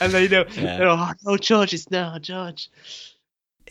and 0.00 0.12
they 0.12 0.26
know, 0.28 0.44
Yeah. 0.54 0.78
they're, 0.78 1.14
oh 1.26 1.36
George, 1.36 1.74
it's 1.74 1.90
no 1.90 2.16
George. 2.18 2.70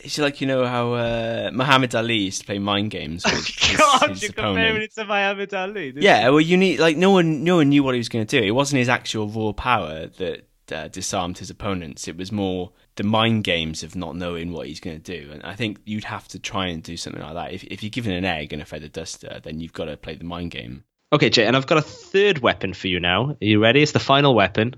It's 0.04 0.18
like 0.18 0.40
you 0.40 0.46
know 0.46 0.66
how 0.66 0.94
uh, 0.94 1.50
Muhammad 1.52 1.94
Ali 1.94 2.16
used 2.16 2.40
to 2.40 2.46
play 2.46 2.58
mind 2.58 2.90
games 2.90 3.24
with 3.24 3.76
God, 3.78 4.10
his 4.10 4.22
you're 4.22 4.30
opponent. 4.32 4.56
comparing 4.56 4.82
it 4.82 4.94
to 4.94 5.04
Muhammad 5.04 5.54
Ali. 5.54 5.90
This 5.92 6.04
Yeah, 6.04 6.28
well, 6.28 6.40
you 6.40 6.56
need 6.56 6.80
like 6.80 6.96
no 6.96 7.10
one, 7.10 7.44
no 7.44 7.56
one 7.56 7.68
knew 7.68 7.82
what 7.82 7.94
he 7.94 7.98
was 7.98 8.08
going 8.08 8.26
to 8.26 8.40
do. 8.40 8.44
It 8.44 8.50
wasn't 8.52 8.78
his 8.78 8.88
actual 8.88 9.28
raw 9.28 9.52
power 9.52 10.06
that 10.06 10.48
uh, 10.72 10.88
disarmed 10.88 11.38
his 11.38 11.50
opponents. 11.50 12.08
It 12.08 12.16
was 12.16 12.32
more 12.32 12.72
the 12.96 13.04
mind 13.04 13.44
games 13.44 13.82
of 13.82 13.96
not 13.96 14.16
knowing 14.16 14.52
what 14.52 14.66
he's 14.66 14.80
going 14.80 15.00
to 15.00 15.18
do. 15.20 15.30
And 15.32 15.42
I 15.42 15.54
think 15.54 15.78
you'd 15.84 16.04
have 16.04 16.28
to 16.28 16.38
try 16.38 16.66
and 16.66 16.82
do 16.82 16.96
something 16.96 17.22
like 17.22 17.34
that. 17.34 17.52
If 17.52 17.64
if 17.64 17.82
you're 17.82 17.90
given 17.90 18.12
an 18.12 18.24
egg 18.24 18.52
and 18.52 18.62
a 18.62 18.64
feather 18.64 18.88
duster, 18.88 19.40
then 19.42 19.60
you've 19.60 19.72
got 19.72 19.86
to 19.86 19.96
play 19.96 20.14
the 20.14 20.24
mind 20.24 20.50
game. 20.50 20.84
Okay, 21.12 21.28
Jay, 21.28 21.46
and 21.46 21.56
I've 21.56 21.66
got 21.66 21.78
a 21.78 21.82
third 21.82 22.38
weapon 22.38 22.72
for 22.72 22.88
you 22.88 22.98
now. 22.98 23.30
Are 23.30 23.36
you 23.40 23.62
ready? 23.62 23.82
It's 23.82 23.92
the 23.92 24.00
final 24.00 24.34
weapon. 24.34 24.76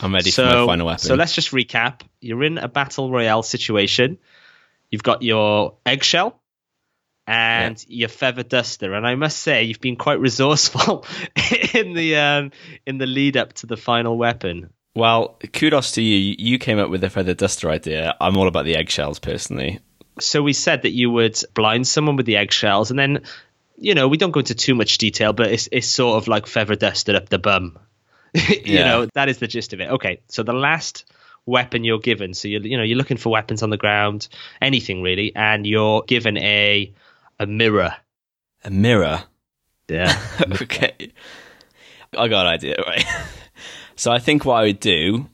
I'm 0.00 0.14
ready 0.14 0.30
so, 0.30 0.48
for 0.48 0.56
my 0.58 0.66
final 0.66 0.86
weapon. 0.86 1.00
So 1.00 1.14
let's 1.14 1.34
just 1.34 1.50
recap. 1.50 2.02
You're 2.20 2.44
in 2.44 2.58
a 2.58 2.68
battle 2.68 3.10
royale 3.10 3.42
situation. 3.42 4.18
You've 4.90 5.02
got 5.02 5.22
your 5.22 5.74
eggshell 5.84 6.40
and 7.26 7.84
your 7.88 8.08
feather 8.08 8.42
duster, 8.44 8.94
and 8.94 9.06
I 9.06 9.14
must 9.16 9.38
say 9.38 9.64
you've 9.64 9.80
been 9.80 9.96
quite 9.96 10.20
resourceful 10.20 11.04
in 11.74 11.92
the 11.94 12.16
um, 12.16 12.52
in 12.86 12.98
the 12.98 13.06
lead 13.06 13.36
up 13.36 13.52
to 13.54 13.66
the 13.66 13.76
final 13.76 14.16
weapon. 14.16 14.70
well, 14.94 15.36
kudos 15.52 15.92
to 15.92 16.02
you. 16.02 16.36
You 16.38 16.58
came 16.58 16.78
up 16.78 16.88
with 16.88 17.00
the 17.00 17.10
feather 17.10 17.34
duster 17.34 17.68
idea. 17.70 18.14
I'm 18.20 18.36
all 18.36 18.46
about 18.48 18.64
the 18.64 18.76
eggshells 18.76 19.18
personally. 19.18 19.80
So 20.20 20.42
we 20.42 20.52
said 20.52 20.82
that 20.82 20.92
you 20.92 21.10
would 21.10 21.38
blind 21.52 21.86
someone 21.86 22.16
with 22.16 22.26
the 22.26 22.36
eggshells, 22.36 22.90
and 22.90 22.98
then 22.98 23.22
you 23.76 23.94
know 23.94 24.06
we 24.08 24.16
don't 24.18 24.30
go 24.30 24.40
into 24.40 24.54
too 24.54 24.74
much 24.76 24.98
detail, 24.98 25.32
but 25.32 25.50
it's 25.52 25.68
it's 25.72 25.88
sort 25.88 26.16
of 26.18 26.28
like 26.28 26.46
feather 26.46 26.76
dusted 26.76 27.16
up 27.16 27.28
the 27.28 27.38
bum. 27.38 27.76
you 28.34 28.56
Yeah. 28.64 28.84
know 28.84 29.06
that 29.14 29.28
is 29.28 29.38
the 29.38 29.48
gist 29.48 29.72
of 29.72 29.80
it. 29.80 29.90
Okay, 29.90 30.20
so 30.28 30.44
the 30.44 30.52
last 30.52 31.04
weapon 31.46 31.84
you're 31.84 31.98
given, 31.98 32.34
so 32.34 32.48
you 32.48 32.60
you 32.60 32.76
know 32.76 32.82
you're 32.82 32.98
looking 32.98 33.16
for 33.16 33.30
weapons 33.30 33.62
on 33.62 33.70
the 33.70 33.76
ground, 33.76 34.28
anything 34.60 35.02
really, 35.02 35.34
and 35.34 35.66
you're 35.66 36.02
given 36.02 36.36
a 36.38 36.92
a 37.38 37.46
mirror. 37.46 37.94
A 38.64 38.70
mirror. 38.70 39.22
Yeah. 39.88 40.18
okay. 40.62 41.12
I 42.16 42.28
got 42.28 42.46
an 42.46 42.52
idea, 42.52 42.76
right? 42.86 43.04
so 43.96 44.10
I 44.10 44.18
think 44.18 44.44
what 44.44 44.54
I 44.54 44.62
would 44.62 44.80
do 44.80 45.26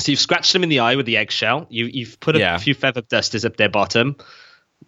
so 0.00 0.12
you've 0.12 0.18
scratched 0.20 0.52
them 0.54 0.62
in 0.62 0.70
the 0.70 0.78
eye 0.80 0.96
with 0.96 1.04
the 1.06 1.18
eggshell. 1.18 1.66
You 1.68 1.84
you've 1.86 2.18
put 2.20 2.34
a 2.36 2.38
Yeah. 2.38 2.56
few 2.58 2.72
feather 2.74 3.02
dusters 3.02 3.44
up 3.44 3.56
their 3.56 3.68
bottom. 3.68 4.16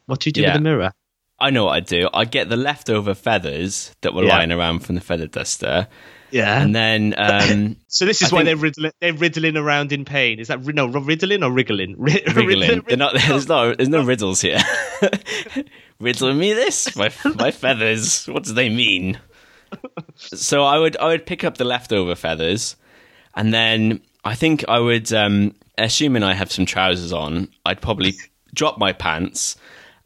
What 0.07 0.21
do 0.21 0.29
you 0.29 0.33
do 0.33 0.41
Yeah. 0.41 0.49
with 0.55 0.63
the 0.63 0.69
mirror? 0.71 0.93
I 1.39 1.51
know 1.51 1.67
what 1.67 1.73
I'd 1.73 1.87
do. 1.87 2.09
I'd 2.15 2.31
get 2.31 2.49
the 2.49 2.57
leftover 2.57 3.15
feathers 3.15 3.95
that 4.01 4.15
were 4.15 4.25
Yeah. 4.25 4.37
lying 4.39 4.53
around 4.53 4.81
from 4.81 4.95
the 4.95 5.01
feather 5.03 5.27
duster, 5.27 5.89
Yeah. 6.33 6.63
and 6.63 6.75
then 6.75 7.15
um, 7.17 7.77
so 7.89 8.05
this 8.07 8.23
is 8.23 8.33
I 8.33 8.37
why 8.37 8.39
think- 8.41 8.47
they're 8.47 8.57
riddling, 8.57 8.93
they're 9.01 9.13
riddling 9.15 9.57
around 9.57 9.93
in 9.93 10.05
pain. 10.05 10.41
Is 10.41 10.49
that 10.49 10.65
no 10.65 10.87
riddling 10.87 11.43
or 11.43 11.51
wriggling? 11.53 11.95
Ri- 11.99 12.23
wriggling. 12.35 12.83
They're 12.89 12.97
not, 12.97 13.15
there's 13.29 13.49
no, 13.49 13.75
there's 13.75 13.89
no 13.89 14.03
riddles 14.03 14.41
here. 14.41 14.59
Riddling 16.01 16.39
me 16.39 16.53
this, 16.53 16.97
my 16.97 17.11
my 17.37 17.51
feathers. 17.53 18.27
What 18.27 18.43
do 18.43 18.53
they 18.55 18.69
mean? 18.69 19.21
So 20.17 20.65
I 20.65 20.79
would 20.79 20.97
I 20.97 21.07
would 21.09 21.27
pick 21.27 21.45
up 21.45 21.59
the 21.59 21.65
leftover 21.65 22.15
feathers, 22.17 22.75
and 23.35 23.55
then 23.55 24.01
I 24.25 24.35
think 24.35 24.65
I 24.69 24.81
would, 24.81 25.13
um, 25.13 25.55
assuming 25.79 26.23
I 26.25 26.35
have 26.35 26.51
some 26.51 26.67
trousers 26.67 27.13
on, 27.13 27.49
I'd 27.65 27.81
probably 27.81 28.15
drop 28.53 28.79
my 28.79 28.93
pants 28.93 29.57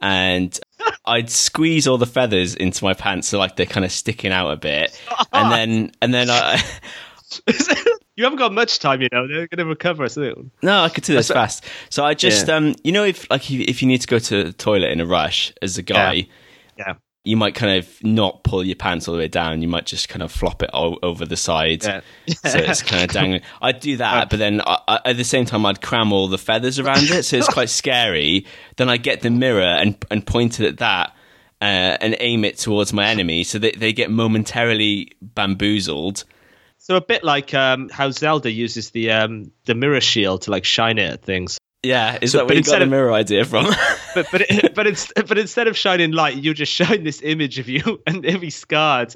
and 0.01 0.59
I'd 1.05 1.31
squeeze 1.31 1.87
all 1.87 1.99
the 1.99 2.07
feathers 2.07 2.55
into 2.55 2.85
my 2.85 2.95
pants 2.95 3.29
so 3.29 3.39
like 3.39 3.57
they're 3.57 3.67
kind 3.67 3.85
of 3.85 3.93
sticking 3.93 4.33
out 4.33 4.51
a 4.51 4.57
bit, 4.57 5.01
and 5.33 5.51
then 5.53 5.93
and 6.03 6.13
then 6.13 6.29
I. 6.31 6.63
you 8.17 8.25
haven't 8.25 8.39
got 8.39 8.53
much 8.53 8.79
time, 8.79 9.03
you 9.03 9.09
know. 9.13 9.27
They're 9.27 9.49
going 9.49 9.59
to 9.59 9.67
recover 9.67 10.09
soon. 10.09 10.51
No, 10.63 10.83
I 10.83 10.89
could 10.89 11.05
do 11.05 11.15
this 11.15 11.29
fast. 11.29 11.65
So 11.91 12.05
I 12.05 12.15
just, 12.15 12.47
Yeah. 12.49 12.55
um, 12.57 12.75
you 12.85 12.93
know, 12.93 13.05
if 13.05 13.29
like 13.31 13.51
if 13.51 13.61
if 13.69 13.83
you 13.83 13.89
need 13.89 14.01
to 14.01 14.07
go 14.07 14.19
to 14.19 14.45
the 14.45 14.53
toilet 14.53 14.91
in 14.93 15.01
a 15.01 15.07
rush 15.07 15.53
as 15.63 15.77
a 15.79 15.83
guy, 15.83 16.29
Yeah. 16.79 16.95
You 17.27 17.37
might 17.37 17.55
kind 17.55 17.79
of 17.79 18.05
not 18.05 18.43
pull 18.45 18.65
your 18.65 18.77
pants 18.77 19.09
all 19.09 19.15
the 19.15 19.21
way 19.21 19.29
down. 19.29 19.63
You 19.63 19.69
might 19.69 19.87
just 19.87 20.09
kind 20.09 20.23
of 20.23 20.31
flop 20.33 20.63
it 20.63 20.71
o- 20.73 20.99
over 21.03 21.27
the 21.27 21.37
side, 21.37 21.85
Yeah. 21.85 22.01
so 22.27 22.59
it's 22.59 22.83
kind 22.83 23.05
of 23.05 23.11
dangling. 23.13 23.41
I'd 23.61 23.81
do 23.81 23.97
that, 23.99 24.31
but 24.31 24.39
then 24.39 24.61
I, 24.61 24.79
I, 24.89 25.01
at 25.07 25.17
the 25.17 25.25
same 25.25 25.45
time, 25.45 25.67
I'd 25.67 25.81
cram 25.83 26.13
all 26.13 26.29
the 26.29 26.39
feathers 26.39 26.79
around 26.79 27.11
it, 27.11 27.25
so 27.25 27.37
it's 27.37 27.49
quite 27.49 27.69
scary. 27.83 28.47
Then 28.77 28.89
I 28.89 28.97
get 28.97 29.21
the 29.23 29.31
mirror 29.31 29.63
and 29.63 29.97
and 30.11 30.27
point 30.27 30.61
it 30.61 30.67
at 30.67 30.79
that. 30.79 31.13
Uh, 31.59 31.97
and 32.03 32.15
aim 32.21 32.45
it 32.45 32.59
towards 32.59 32.93
my 32.93 33.07
enemy, 33.07 33.43
so 33.43 33.59
that 33.59 33.81
they 33.81 33.95
get 33.95 34.11
momentarily 34.11 35.11
bamboozled. 35.23 36.25
So 36.79 36.97
a 36.97 37.01
bit 37.01 37.25
like 37.25 37.55
um, 37.55 37.89
how 37.89 38.11
Zelda 38.11 38.51
uses 38.51 38.91
the 38.91 39.11
um, 39.13 39.51
the 39.65 39.75
mirror 39.75 40.03
shield 40.03 40.43
to 40.43 40.51
like 40.51 40.67
shine 40.67 40.99
it 40.99 41.11
at 41.11 41.23
things. 41.23 41.57
Yeah, 41.87 42.19
is 42.21 42.33
So- 42.33 42.39
that 42.39 42.47
where 42.49 42.57
you 42.57 42.63
got 42.63 42.81
the 42.81 42.87
mirror 42.87 43.13
idea 43.13 43.45
from? 43.45 43.67
But 44.17 44.29
but 44.33 44.41
it, 44.41 44.75
but 44.75 44.87
it's 44.87 45.13
but 45.29 45.37
instead 45.37 45.69
of 45.69 45.77
shining 45.77 46.13
light, 46.13 46.43
you're 46.43 46.55
just 46.55 46.73
showing 46.73 47.05
this 47.05 47.21
image 47.23 47.59
of 47.59 47.69
you, 47.69 48.01
and 48.07 48.23
be 48.23 48.49
scarred. 48.49 49.13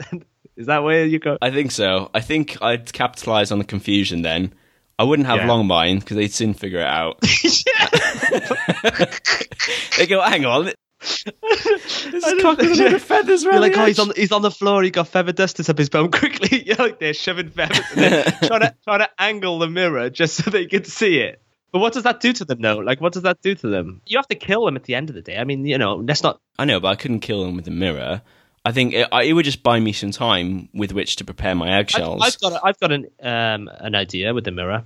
Is 0.56 0.66
that 0.66 0.84
where 0.84 1.06
you 1.06 1.18
go? 1.18 1.38
I 1.40 1.50
think 1.50 1.70
so. 1.70 2.10
I 2.12 2.20
think 2.20 2.58
I'd 2.60 2.92
capitalize 2.92 3.50
on 3.50 3.58
the 3.58 3.64
confusion 3.64 4.20
then. 4.20 4.52
I 4.98 5.04
wouldn't 5.04 5.26
have 5.26 5.38
Yeah. 5.38 5.46
long 5.48 5.66
mind 5.66 6.00
because 6.00 6.18
they'd 6.18 6.34
soon 6.34 6.52
figure 6.52 6.80
it 6.80 6.86
out. 6.86 7.18
they 9.96 10.06
go, 10.06 10.20
hang 10.20 10.44
on. 10.44 10.72
This 11.00 12.04
is 12.06 12.42
cock 12.42 12.58
with 12.58 12.78
a 12.78 12.82
load 12.84 12.92
of 12.92 13.02
feathers 13.02 13.42
You're 13.42 13.58
like, 13.58 13.78
oh, 13.78 13.86
he's 13.86 13.98
on 13.98 14.12
he's 14.14 14.32
on 14.32 14.42
the 14.42 14.50
floor. 14.50 14.82
He 14.82 14.90
got 14.90 15.08
feather 15.08 15.32
dusters 15.32 15.70
up 15.70 15.78
his 15.78 15.88
bum 15.88 16.10
quickly. 16.10 16.62
You're 16.66 16.76
like 16.76 16.98
they're 16.98 17.14
shoving 17.14 17.48
feathers, 17.48 17.80
and 17.96 18.24
trying 18.46 18.60
to 18.60 18.74
trying 18.84 18.98
to 19.00 19.08
angle 19.18 19.58
the 19.60 19.68
mirror 19.68 20.10
just 20.10 20.36
so 20.36 20.50
they 20.50 20.66
can 20.66 20.84
see 20.84 21.20
it. 21.20 21.40
But 21.72 21.78
what 21.78 21.92
does 21.92 22.02
that 22.02 22.20
do 22.20 22.32
to 22.32 22.44
them, 22.44 22.60
though? 22.60 22.78
Like, 22.78 23.00
what 23.00 23.12
does 23.12 23.22
that 23.22 23.40
do 23.42 23.54
to 23.54 23.68
them? 23.68 24.00
You 24.06 24.18
have 24.18 24.28
to 24.28 24.34
kill 24.34 24.64
them 24.64 24.76
at 24.76 24.84
the 24.84 24.94
end 24.94 25.08
of 25.08 25.14
the 25.14 25.22
day. 25.22 25.36
I 25.36 25.44
mean, 25.44 25.64
you 25.64 25.78
know, 25.78 26.02
that's 26.02 26.22
not. 26.22 26.40
I 26.58 26.64
know, 26.64 26.80
but 26.80 26.88
I 26.88 26.96
couldn't 26.96 27.20
kill 27.20 27.44
them 27.44 27.56
with 27.56 27.68
a 27.68 27.72
mirror. 27.72 28.22
I 28.64 28.72
think 28.72 28.92
it, 28.92 29.08
it 29.12 29.32
would 29.32 29.44
just 29.44 29.62
buy 29.62 29.80
me 29.80 29.92
some 29.92 30.10
time 30.10 30.68
with 30.74 30.92
which 30.92 31.16
to 31.16 31.24
prepare 31.24 31.54
my 31.54 31.78
eggshells. 31.78 32.22
I've 32.22 32.38
got 32.40 32.52
a, 32.52 32.60
I've 32.64 32.78
got 32.78 32.92
an 32.92 33.06
um 33.22 33.70
an 33.72 33.94
idea 33.94 34.34
with 34.34 34.44
the 34.44 34.50
mirror. 34.50 34.84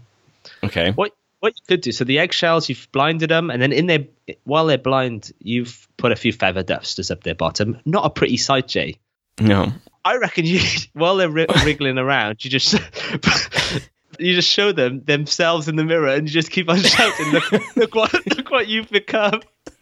Okay. 0.63 0.93
What 0.93 1.13
what 1.41 1.55
you 1.57 1.63
could 1.67 1.81
do? 1.81 1.91
So 1.93 2.05
the 2.05 2.21
eggshells, 2.21 2.69
you've 2.69 2.89
blinded 2.93 3.31
them, 3.31 3.51
and 3.51 3.61
then 3.61 3.73
in 3.73 3.87
their 3.87 4.05
while 4.45 4.67
they're 4.67 4.79
blind, 4.79 5.33
you've 5.41 5.89
put 5.97 6.13
a 6.13 6.17
few 6.17 6.33
feather 6.33 6.63
dusters 6.63 7.11
up 7.11 7.25
their 7.25 7.35
bottom. 7.35 7.79
Not 7.85 8.07
a 8.07 8.11
pretty 8.11 8.37
sight, 8.37 8.69
Jay. 8.69 8.97
No. 9.41 9.73
I 10.05 10.17
reckon 10.17 10.45
you 10.47 10.61
while 10.93 11.17
they're 11.17 11.31
ri- 11.31 11.47
wriggling 11.65 11.99
around, 11.99 12.45
you 12.45 12.51
just 12.51 12.75
You 14.19 14.35
just 14.35 14.51
show 14.51 14.73
them 14.73 15.03
themselves 15.05 15.69
in 15.69 15.77
the 15.77 15.85
mirror, 15.85 16.09
and 16.09 16.29
you 16.29 16.33
just 16.33 16.51
keep 16.51 16.69
on 16.69 16.81
shouting, 16.83 17.33
"Look, 17.33 17.77
look 17.77 17.95
what, 17.95 18.37
look 18.37 18.51
what 18.51 18.69
you've 18.69 18.91
become." 18.91 19.41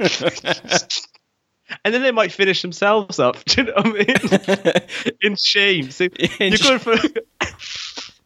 and 1.85 1.95
then 1.95 2.03
they 2.03 2.11
might 2.11 2.33
finish 2.33 2.63
themselves 2.63 3.19
up. 3.19 3.45
Do 3.45 3.63
you 3.63 3.67
know 3.69 3.75
what 3.77 3.87
I 3.87 5.03
mean? 5.05 5.15
In 5.23 5.37
shame. 5.37 5.91
So 5.91 6.09
you're 6.39 6.59
going 6.59 6.79
for 6.79 6.97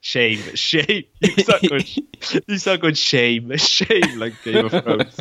shame, 0.01 0.39
shame. 0.55 1.05
You 1.21 1.43
start 1.43 1.63
going, 1.63 1.85
you 1.87 2.79
going 2.79 2.95
shame, 2.95 3.57
shame, 3.57 4.19
like 4.19 4.35
Game 4.45 4.67
of 4.67 4.73
Thrones. 4.73 5.17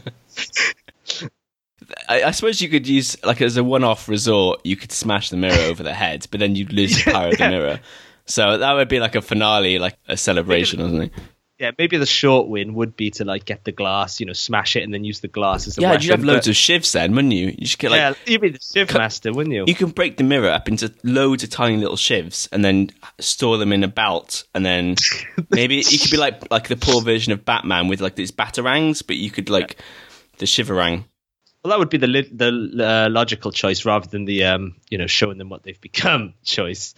I, 2.10 2.24
I 2.24 2.32
suppose 2.32 2.62
you 2.62 2.70
could 2.70 2.88
use 2.88 3.22
like 3.24 3.42
as 3.42 3.58
a 3.58 3.64
one-off 3.64 4.10
resort, 4.10 4.62
you 4.64 4.76
could 4.76 4.92
smash 4.92 5.30
the 5.30 5.38
mirror 5.38 5.70
over 5.70 5.84
the 5.84 5.94
head, 5.94 6.28
but 6.32 6.40
then 6.40 6.56
you'd 6.56 6.74
lose 6.74 7.04
the 7.04 7.12
power 7.12 7.28
of 7.30 7.38
the 7.38 7.50
mirror. 7.50 7.80
So 8.26 8.58
that 8.58 8.74
would 8.74 8.88
be 8.90 9.00
like 9.00 9.16
a 9.16 9.22
finale, 9.22 9.78
like 9.80 9.98
a 10.08 10.18
celebration 10.18 10.82
or 10.82 10.90
something. 10.90 11.12
Yeah, 11.58 11.72
maybe 11.78 11.96
the 11.96 12.06
short 12.06 12.50
win 12.50 12.74
would 12.74 12.98
be 12.98 13.12
to 13.12 13.24
like 13.24 13.46
get 13.46 13.64
the 13.64 13.72
glass, 13.72 14.20
you 14.20 14.26
know, 14.26 14.34
smash 14.34 14.76
it 14.76 14.84
and 14.84 14.94
then 14.94 15.06
use 15.06 15.22
the 15.22 15.30
glass 15.30 15.68
as 15.68 15.78
a 15.78 15.82
Yeah, 15.82 15.92
weapon. 15.92 16.04
you'd 16.04 16.12
have 16.12 16.24
loads 16.26 16.48
but- 16.48 16.52
of 16.52 16.56
shivs 16.56 16.92
then, 16.92 17.16
wouldn't 17.16 17.34
you? 17.34 17.56
You 17.58 17.66
should 17.66 17.80
get 17.80 17.92
like 17.92 18.00
yeah, 18.00 18.14
you'd 18.26 18.42
be 18.42 18.50
the 18.50 18.60
shiv 18.60 18.94
master, 18.94 19.32
wouldn't 19.32 19.56
you? 19.56 19.64
you 19.66 19.74
can 19.76 19.92
break 19.92 20.18
the 20.18 20.26
mirror 20.26 20.50
up 20.50 20.68
into 20.68 20.94
loads 21.06 21.44
of 21.46 21.52
tiny 21.52 21.78
little 21.78 21.96
shivs 21.96 22.50
and 22.52 22.66
then 22.66 22.90
store 23.22 23.58
them 23.58 23.72
in 23.72 23.86
a 23.86 23.88
belt 23.88 24.44
and 24.54 24.66
then 24.66 24.96
maybe 25.50 25.76
you 25.88 25.98
could 26.00 26.12
be 26.12 26.18
like 26.18 26.52
like 26.52 26.68
the 26.68 26.76
poor 26.76 27.02
version 27.02 27.32
of 27.32 27.46
Batman 27.46 27.88
with 27.88 28.02
like 28.02 28.16
these 28.16 28.32
batarangs, 28.34 29.02
but 29.06 29.16
you 29.16 29.32
could 29.32 29.50
like 29.50 29.78
the 30.40 30.46
shiverang. 30.46 31.06
Well, 31.64 31.70
that 31.72 31.80
would 31.80 31.90
be 31.90 31.98
the 32.00 32.08
li- 32.08 32.30
the 32.34 32.50
uh, 32.86 33.10
logical 33.10 33.54
choice 33.54 33.86
rather 33.86 34.08
than 34.08 34.26
the 34.26 34.44
um, 34.44 34.76
you 34.90 34.98
know, 34.98 35.08
showing 35.08 35.38
them 35.38 35.48
what 35.48 35.64
they've 35.64 35.80
become 35.80 36.34
choice. 36.44 36.96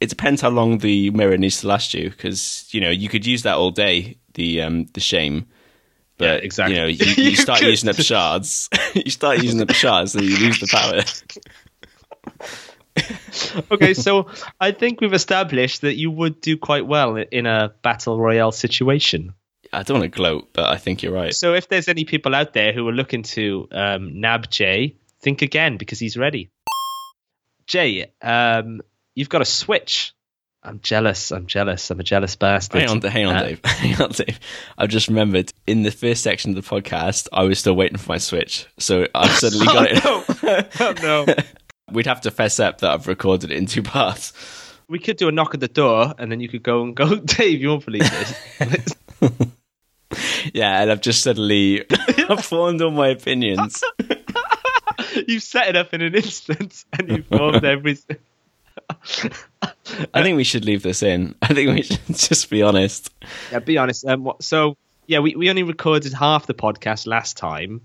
It 0.00 0.08
depends 0.10 0.40
how 0.40 0.50
long 0.50 0.78
the 0.78 1.10
mirror 1.10 1.36
needs 1.36 1.60
to 1.62 1.66
last 1.68 1.92
you 1.94 2.10
because 2.10 2.68
you 2.70 2.80
know 2.80 2.90
you 2.90 3.08
could 3.08 3.26
use 3.26 3.42
that 3.42 3.56
all 3.56 3.70
day. 3.70 4.18
The 4.34 4.62
um 4.62 4.86
the 4.94 5.00
shame. 5.00 5.46
But 6.18 6.24
Yeah, 6.24 6.34
exactly. 6.34 6.74
you 6.74 6.80
know, 6.80 6.86
you, 6.88 7.06
you 7.24 7.30
You 7.30 7.36
start 7.36 7.60
could. 7.60 7.68
using 7.68 7.88
up 7.90 7.96
shards. 7.96 8.68
you 8.94 9.10
start 9.10 9.42
using 9.42 9.60
up 9.60 9.70
shards, 9.72 10.12
so 10.12 10.20
you 10.20 10.36
lose 10.38 10.60
the 10.60 10.66
power. 10.68 11.02
Okay, 13.70 13.94
so 13.94 14.26
I 14.60 14.72
think 14.72 15.00
we've 15.00 15.12
established 15.12 15.82
that 15.82 15.94
you 15.94 16.10
would 16.10 16.40
do 16.40 16.56
quite 16.56 16.84
well 16.86 17.16
in 17.16 17.46
a 17.46 17.72
battle 17.82 18.18
royale 18.18 18.50
situation. 18.50 19.34
I 19.72 19.84
don't 19.84 20.00
want 20.00 20.12
to 20.12 20.16
gloat, 20.16 20.48
but 20.52 20.64
I 20.68 20.76
think 20.78 21.02
you're 21.02 21.12
right. 21.12 21.32
So 21.32 21.54
if 21.54 21.68
there's 21.68 21.86
any 21.88 22.04
people 22.04 22.34
out 22.34 22.54
there 22.54 22.72
who 22.72 22.88
are 22.88 22.92
looking 22.92 23.22
to 23.24 23.68
um, 23.70 24.20
nab 24.20 24.50
Jay, 24.50 24.96
think 25.20 25.42
again 25.42 25.76
because 25.76 26.00
he's 26.00 26.16
ready. 26.16 26.50
Jay, 27.68 28.10
um, 28.22 28.80
you've 29.18 29.28
got 29.28 29.42
a 29.42 29.44
switch. 29.44 30.14
I'm 30.62 30.80
jealous. 30.80 31.30
I'm 31.32 31.46
jealous. 31.46 31.90
I'm 31.90 32.00
a 32.00 32.02
jealous 32.04 32.36
bastard. 32.36 32.80
Hang 32.82 32.90
on, 32.90 33.00
hang 33.00 33.26
on, 33.26 33.36
Uh, 33.36 33.42
Dave. 33.44 33.60
Hang 33.64 34.00
on, 34.02 34.10
Dave. 34.10 34.38
I've 34.76 34.88
just 34.88 35.08
remembered 35.08 35.52
in 35.66 35.82
the 35.82 35.90
first 35.90 36.22
section 36.22 36.56
of 36.56 36.62
the 36.64 36.68
podcast, 36.68 37.28
I 37.32 37.42
was 37.44 37.58
still 37.58 37.74
waiting 37.76 37.96
for 37.98 38.10
my 38.12 38.18
Switch, 38.18 38.66
so 38.78 39.06
I've 39.14 39.30
suddenly 39.42 39.66
got 39.66 39.86
it. 39.90 40.00
Oh 40.80 40.94
no! 41.02 41.34
We'd 41.92 42.06
have 42.06 42.20
to 42.22 42.30
fess 42.30 42.60
up 42.60 42.78
that 42.78 42.90
I've 42.90 43.06
recorded 43.06 43.50
it 43.50 43.56
in 43.56 43.66
two 43.66 43.82
parts. 43.82 44.32
we 44.88 44.98
could 44.98 45.16
do 45.16 45.28
a 45.28 45.32
knock 45.32 45.54
at 45.54 45.60
the 45.60 45.68
door, 45.68 46.12
and 46.18 46.30
then 46.30 46.40
you 46.40 46.48
could 46.48 46.62
go 46.62 46.82
and 46.82 46.94
go, 46.94 47.16
Dave. 47.16 47.60
You 47.60 47.68
won't 47.70 47.84
believe 47.86 48.02
this. 48.10 48.34
Yeah, 50.54 50.80
and 50.82 50.90
I've 50.90 51.00
just 51.02 51.22
suddenly 51.22 51.84
formed 52.42 52.80
all 52.82 52.90
my 52.90 53.08
opinions. 53.08 53.82
you 55.26 55.40
set 55.40 55.68
it 55.68 55.76
up 55.76 55.92
in 55.94 56.00
an 56.02 56.14
instant, 56.14 56.84
and 56.98 57.08
you 57.10 57.22
formed 57.22 57.64
everything. 57.64 58.16
I 60.14 60.22
think 60.22 60.36
we 60.36 60.44
should 60.44 60.64
leave 60.64 60.82
this 60.82 61.02
in. 61.02 61.34
I 61.42 61.54
think 61.54 61.74
we 61.74 61.82
should 61.82 62.00
just 62.16 62.50
be 62.50 62.62
honest. 62.62 63.10
Yeah, 63.52 63.58
be 63.60 63.78
honest. 63.78 64.04
Um, 64.06 64.32
so 64.40 64.76
yeah, 65.06 65.20
we, 65.20 65.34
we 65.36 65.50
only 65.50 65.62
recorded 65.62 66.12
half 66.12 66.46
the 66.46 66.54
podcast 66.54 67.06
last 67.06 67.36
time 67.36 67.80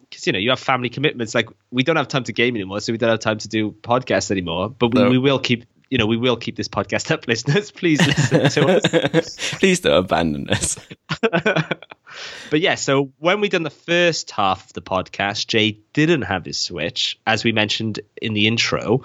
because 0.00 0.26
you 0.26 0.32
know 0.32 0.38
you 0.38 0.50
have 0.50 0.60
family 0.60 0.88
commitments. 0.88 1.34
Like 1.34 1.48
we 1.70 1.82
don't 1.82 1.96
have 1.96 2.08
time 2.08 2.24
to 2.24 2.32
game 2.32 2.54
anymore, 2.56 2.80
so 2.80 2.92
we 2.92 2.98
don't 2.98 3.10
have 3.10 3.20
time 3.20 3.38
to 3.38 3.48
do 3.48 3.72
podcasts 3.72 4.30
anymore. 4.30 4.70
But 4.70 4.94
we, 4.94 5.02
No. 5.02 5.10
we 5.10 5.18
will 5.18 5.38
keep 5.38 5.64
you 5.90 5.98
know 5.98 6.06
we 6.06 6.16
will 6.16 6.36
keep 6.36 6.56
this 6.56 6.68
podcast 6.68 7.10
up, 7.10 7.26
listeners. 7.28 7.70
Please 7.70 8.04
listen 8.06 8.48
to 8.50 8.76
us. 8.76 9.36
Please 9.58 9.80
don't 9.80 10.04
abandon 10.04 10.48
us. 10.50 10.78
But 12.50 12.60
yeah, 12.60 12.74
so 12.76 13.12
when 13.18 13.40
we 13.40 13.48
done 13.48 13.62
the 13.62 13.70
first 13.70 14.30
half 14.30 14.64
of 14.66 14.72
the 14.72 14.80
podcast, 14.80 15.46
Jay 15.46 15.78
didn't 15.92 16.22
have 16.22 16.44
his 16.46 16.58
Switch, 16.58 17.20
as 17.26 17.44
we 17.44 17.52
mentioned 17.52 18.00
in 18.20 18.32
the 18.32 18.46
intro. 18.46 19.04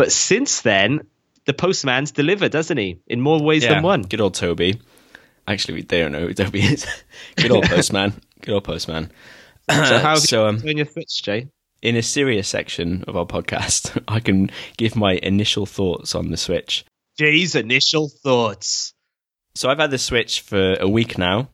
But 0.00 0.12
since 0.12 0.62
then, 0.62 1.00
the 1.44 1.52
postman's 1.52 2.10
delivered, 2.12 2.52
doesn't 2.52 2.78
he? 2.78 3.00
In 3.06 3.20
more 3.20 3.38
ways 3.38 3.64
Yeah, 3.64 3.74
than 3.74 3.82
one. 3.82 4.00
Good 4.00 4.22
old 4.22 4.32
Toby. 4.32 4.80
Actually, 5.46 5.74
we 5.74 5.82
don't 5.82 6.12
know 6.12 6.20
who 6.26 6.32
Toby 6.32 6.60
is. 6.60 6.86
Good 7.36 7.50
old 7.50 7.64
postman. 7.64 8.14
Good 8.40 8.54
old 8.54 8.64
postman. 8.64 9.12
So 9.68 9.76
how 9.98 10.14
have 10.14 10.18
So, 10.20 10.44
you 10.44 10.48
um, 10.48 10.62
your 10.64 10.86
Switch, 10.86 11.22
Jay? 11.22 11.48
in 11.82 11.96
a 11.96 12.02
serious 12.02 12.48
section 12.48 13.04
of 13.08 13.14
our 13.18 13.26
podcast, 13.26 14.02
I 14.08 14.20
can 14.20 14.50
give 14.78 14.96
my 14.96 15.20
initial 15.22 15.66
thoughts 15.66 16.14
on 16.14 16.30
the 16.30 16.38
Switch. 16.38 16.86
Jay's 17.18 17.54
initial 17.54 18.08
thoughts. 18.22 18.94
So 19.54 19.68
I've 19.68 19.80
had 19.80 19.90
the 19.90 19.98
Switch 19.98 20.40
for 20.40 20.78
a 20.80 20.88
week 20.88 21.18
now, 21.18 21.50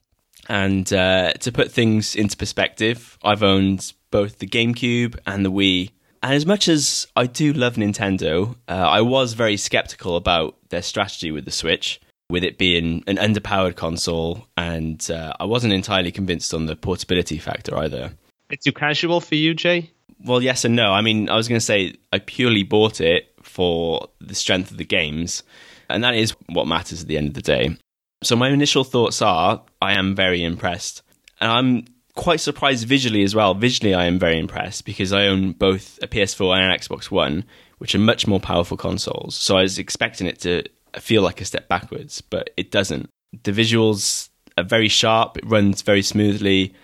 and 0.48 0.92
uh, 0.92 1.32
to 1.32 1.50
put 1.50 1.72
things 1.72 2.14
into 2.14 2.36
perspective, 2.36 3.18
I've 3.24 3.42
owned 3.42 3.92
both 4.12 4.38
the 4.38 4.46
GameCube 4.46 5.18
and 5.26 5.44
the 5.44 5.50
Wii. 5.50 5.90
And 6.22 6.34
as 6.34 6.46
much 6.46 6.68
as 6.68 7.06
I 7.16 7.26
do 7.26 7.52
love 7.52 7.74
Nintendo, 7.76 8.56
uh, 8.68 8.72
I 8.72 9.00
was 9.00 9.34
very 9.34 9.56
skeptical 9.56 10.16
about 10.16 10.56
their 10.70 10.82
strategy 10.82 11.30
with 11.30 11.44
the 11.44 11.50
Switch, 11.50 12.00
with 12.28 12.44
it 12.44 12.58
being 12.58 13.04
an 13.06 13.16
underpowered 13.16 13.76
console, 13.76 14.46
and 14.56 15.08
uh, 15.10 15.32
I 15.38 15.44
wasn't 15.44 15.72
entirely 15.72 16.10
convinced 16.10 16.52
on 16.52 16.66
the 16.66 16.76
portability 16.76 17.38
factor 17.38 17.76
either. 17.76 18.12
It's 18.50 18.64
too 18.64 18.72
casual 18.72 19.20
for 19.20 19.34
you, 19.34 19.54
Jay? 19.54 19.90
Well, 20.24 20.42
yes 20.42 20.64
and 20.64 20.74
no. 20.74 20.92
I 20.92 21.02
mean, 21.02 21.28
I 21.28 21.36
was 21.36 21.48
going 21.48 21.58
to 21.58 21.64
say 21.64 21.94
I 22.12 22.18
purely 22.18 22.62
bought 22.62 23.00
it 23.00 23.32
for 23.42 24.08
the 24.20 24.34
strength 24.34 24.70
of 24.70 24.78
the 24.78 24.84
games, 24.84 25.42
and 25.88 26.02
that 26.02 26.14
is 26.14 26.32
what 26.48 26.66
matters 26.66 27.02
at 27.02 27.08
the 27.08 27.18
end 27.18 27.28
of 27.28 27.34
the 27.34 27.42
day. 27.42 27.76
So, 28.22 28.34
my 28.34 28.48
initial 28.48 28.82
thoughts 28.82 29.20
are 29.20 29.62
I 29.80 29.98
am 29.98 30.14
very 30.14 30.42
impressed. 30.42 31.02
And 31.40 31.52
I'm 31.52 31.84
quite 32.16 32.40
surprised 32.40 32.86
visually 32.88 33.22
as 33.22 33.34
well. 33.34 33.54
Visually, 33.54 33.94
I 33.94 34.06
am 34.06 34.18
very 34.18 34.38
impressed 34.38 34.84
because 34.84 35.12
I 35.12 35.26
own 35.26 35.52
both 35.52 35.98
a 36.02 36.08
PS4 36.08 36.56
and 36.56 36.72
an 36.72 36.78
Xbox 36.78 37.10
One, 37.10 37.44
which 37.78 37.94
are 37.94 37.98
much 38.00 38.26
more 38.26 38.40
powerful 38.40 38.76
consoles. 38.76 39.36
So, 39.36 39.56
I 39.56 39.62
was 39.62 39.78
expecting 39.78 40.26
it 40.26 40.40
to 40.40 40.64
feel 40.98 41.22
like 41.22 41.40
a 41.40 41.44
step 41.44 41.68
backwards, 41.68 42.20
but 42.20 42.50
it 42.56 42.70
doesn't. 42.72 43.08
The 43.44 43.52
visuals 43.52 44.30
are 44.58 44.64
very 44.64 44.88
sharp, 44.88 45.36
it 45.36 45.46
runs 45.46 45.82
very 45.82 46.02
smoothly. 46.02 46.74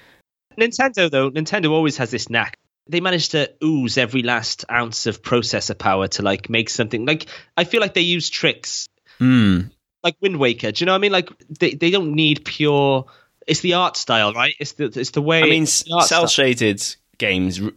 Nintendo, 0.59 1.11
though, 1.11 1.31
Nintendo 1.31 1.71
always 1.71 1.97
has 1.97 2.11
this 2.11 2.29
knack. 2.29 2.59
They 2.89 3.01
manage 3.01 3.31
to 3.31 3.51
ooze 3.65 3.97
every 3.97 4.23
last 4.23 4.65
ounce 4.71 5.07
of 5.07 5.23
processor 5.23 5.79
power 5.79 6.09
to 6.09 6.23
like 6.23 6.51
make 6.51 6.69
something 6.69 7.07
like 7.07 7.27
I 7.57 7.65
feel 7.65 7.81
like 7.81 7.95
they 7.95 8.01
use 8.03 8.29
tricks 8.29 8.87
Hmm. 9.19 9.61
like 10.03 10.17
Wind 10.21 10.39
Waker. 10.39 10.73
Do 10.73 10.83
you 10.83 10.87
know 10.87 10.93
what 10.93 10.97
I 10.97 11.01
mean? 11.01 11.13
Like 11.13 11.31
they, 11.61 11.75
they 11.75 11.91
don't 11.91 12.13
need 12.15 12.45
pure. 12.45 13.07
It's 13.47 13.61
the 13.61 13.75
art 13.75 13.97
style, 13.97 14.33
right? 14.33 14.55
It's 14.59 14.73
the 14.73 14.85
it's 14.85 15.11
the 15.11 15.23
way. 15.23 15.43
I 15.43 15.47
mean, 15.47 15.63
it's 15.65 15.83
the 15.83 15.95
art 15.95 16.05
cell 16.05 16.27
shaded 16.27 16.83
games 17.19 17.63
r- 17.63 17.71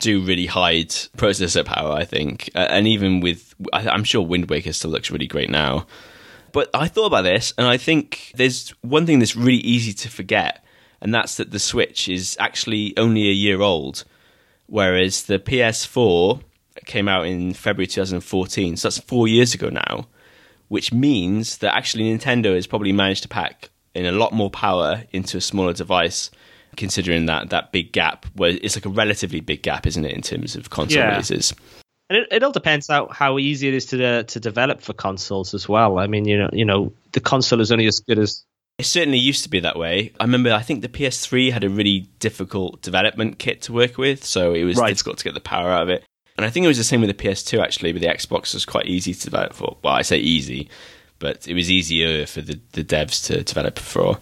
do 0.00 0.24
really 0.24 0.46
hide 0.46 0.90
processor 1.16 1.64
power, 1.64 1.92
I 1.92 2.04
think, 2.04 2.50
uh, 2.54 2.66
and 2.70 2.86
even 2.86 3.20
with, 3.20 3.54
I, 3.72 3.88
I'm 3.88 4.04
sure 4.04 4.22
Wind 4.22 4.48
Waker 4.48 4.72
still 4.72 4.92
looks 4.92 5.10
really 5.10 5.26
great 5.26 5.50
now. 5.50 5.86
But 6.52 6.70
I 6.74 6.86
thought 6.86 7.06
about 7.06 7.22
this, 7.22 7.52
and 7.56 7.66
I 7.66 7.78
think 7.78 8.32
there's 8.36 8.70
one 8.82 9.06
thing 9.06 9.18
that's 9.18 9.34
really 9.34 9.62
easy 9.62 9.92
to 9.94 10.08
forget, 10.08 10.64
and 11.00 11.12
that's 11.12 11.36
that 11.38 11.50
the 11.50 11.58
Switch 11.58 12.08
is 12.08 12.36
actually 12.38 12.96
only 12.96 13.28
a 13.28 13.32
year 13.32 13.60
old, 13.60 14.04
whereas 14.66 15.24
the 15.24 15.38
PS4 15.38 16.42
came 16.84 17.08
out 17.08 17.26
in 17.26 17.54
February 17.54 17.86
2014, 17.86 18.76
so 18.76 18.88
that's 18.88 18.98
four 18.98 19.26
years 19.26 19.54
ago 19.54 19.68
now 19.68 20.06
which 20.72 20.90
means 20.90 21.58
that 21.58 21.76
actually 21.76 22.04
Nintendo 22.04 22.54
has 22.54 22.66
probably 22.66 22.92
managed 22.92 23.22
to 23.24 23.28
pack 23.28 23.68
in 23.94 24.06
a 24.06 24.12
lot 24.12 24.32
more 24.32 24.50
power 24.50 25.04
into 25.12 25.36
a 25.36 25.40
smaller 25.40 25.72
device, 25.72 26.30
considering 26.76 27.26
that 27.26 27.50
that 27.50 27.72
big 27.72 27.92
gap. 27.92 28.26
Where 28.34 28.50
it's 28.62 28.76
like 28.76 28.86
a 28.86 28.90
relatively 28.90 29.40
big 29.40 29.62
gap, 29.62 29.86
isn't 29.86 30.04
it, 30.04 30.12
in 30.12 30.22
terms 30.22 30.56
of 30.56 30.70
console 30.70 30.98
Yeah. 31.02 31.10
releases? 31.10 31.54
And 32.10 32.18
it, 32.18 32.28
it 32.30 32.42
all 32.42 32.52
depends 32.52 32.88
how, 32.88 33.08
how 33.08 33.38
easy 33.38 33.68
it 33.68 33.74
is 33.74 33.86
to 33.86 34.04
uh, 34.04 34.22
to 34.24 34.40
develop 34.40 34.82
for 34.82 34.92
consoles 34.92 35.54
as 35.54 35.68
well. 35.68 35.98
I 35.98 36.06
mean, 36.06 36.26
you 36.26 36.38
know, 36.38 36.50
you 36.52 36.64
know, 36.64 36.92
the 37.12 37.20
console 37.20 37.60
is 37.60 37.72
only 37.72 37.86
as 37.86 38.00
good 38.00 38.18
as 38.18 38.44
It 38.78 38.84
certainly 38.84 39.18
used 39.18 39.44
to 39.44 39.48
be 39.50 39.60
that 39.60 39.78
way. 39.78 40.12
I 40.20 40.24
remember, 40.24 40.52
I 40.52 40.62
think 40.62 40.82
the 40.82 40.88
PS3 40.88 41.52
had 41.52 41.64
a 41.64 41.68
really 41.70 42.08
difficult 42.18 42.82
development 42.82 43.38
kit 43.38 43.62
to 43.62 43.72
work 43.72 43.96
with, 43.98 44.24
so 44.24 44.52
it 44.54 44.64
was 44.64 44.76
Right. 44.76 44.88
difficult 44.88 45.18
to 45.18 45.24
get 45.24 45.34
the 45.34 45.40
power 45.40 45.70
out 45.70 45.82
of 45.84 45.88
it. 45.88 46.04
And 46.36 46.46
I 46.46 46.50
think 46.50 46.64
it 46.64 46.68
was 46.68 46.78
the 46.78 46.84
same 46.84 47.00
with 47.02 47.08
the 47.08 47.22
PS2 47.22 47.62
actually, 47.62 47.92
but 47.92 48.00
the 48.02 48.08
Xbox 48.08 48.54
was 48.54 48.64
quite 48.66 48.86
easy 48.86 49.12
to 49.14 49.20
develop 49.24 49.52
for. 49.52 49.76
Well, 49.82 49.94
I 49.94 50.02
say 50.02 50.18
easy, 50.18 50.68
but 51.22 51.48
it 51.48 51.54
was 51.54 51.70
easier 51.70 52.26
for 52.26 52.42
the, 52.42 52.60
the 52.72 52.84
devs 52.84 53.24
to 53.28 53.42
develop 53.42 53.78
for. 53.78 54.18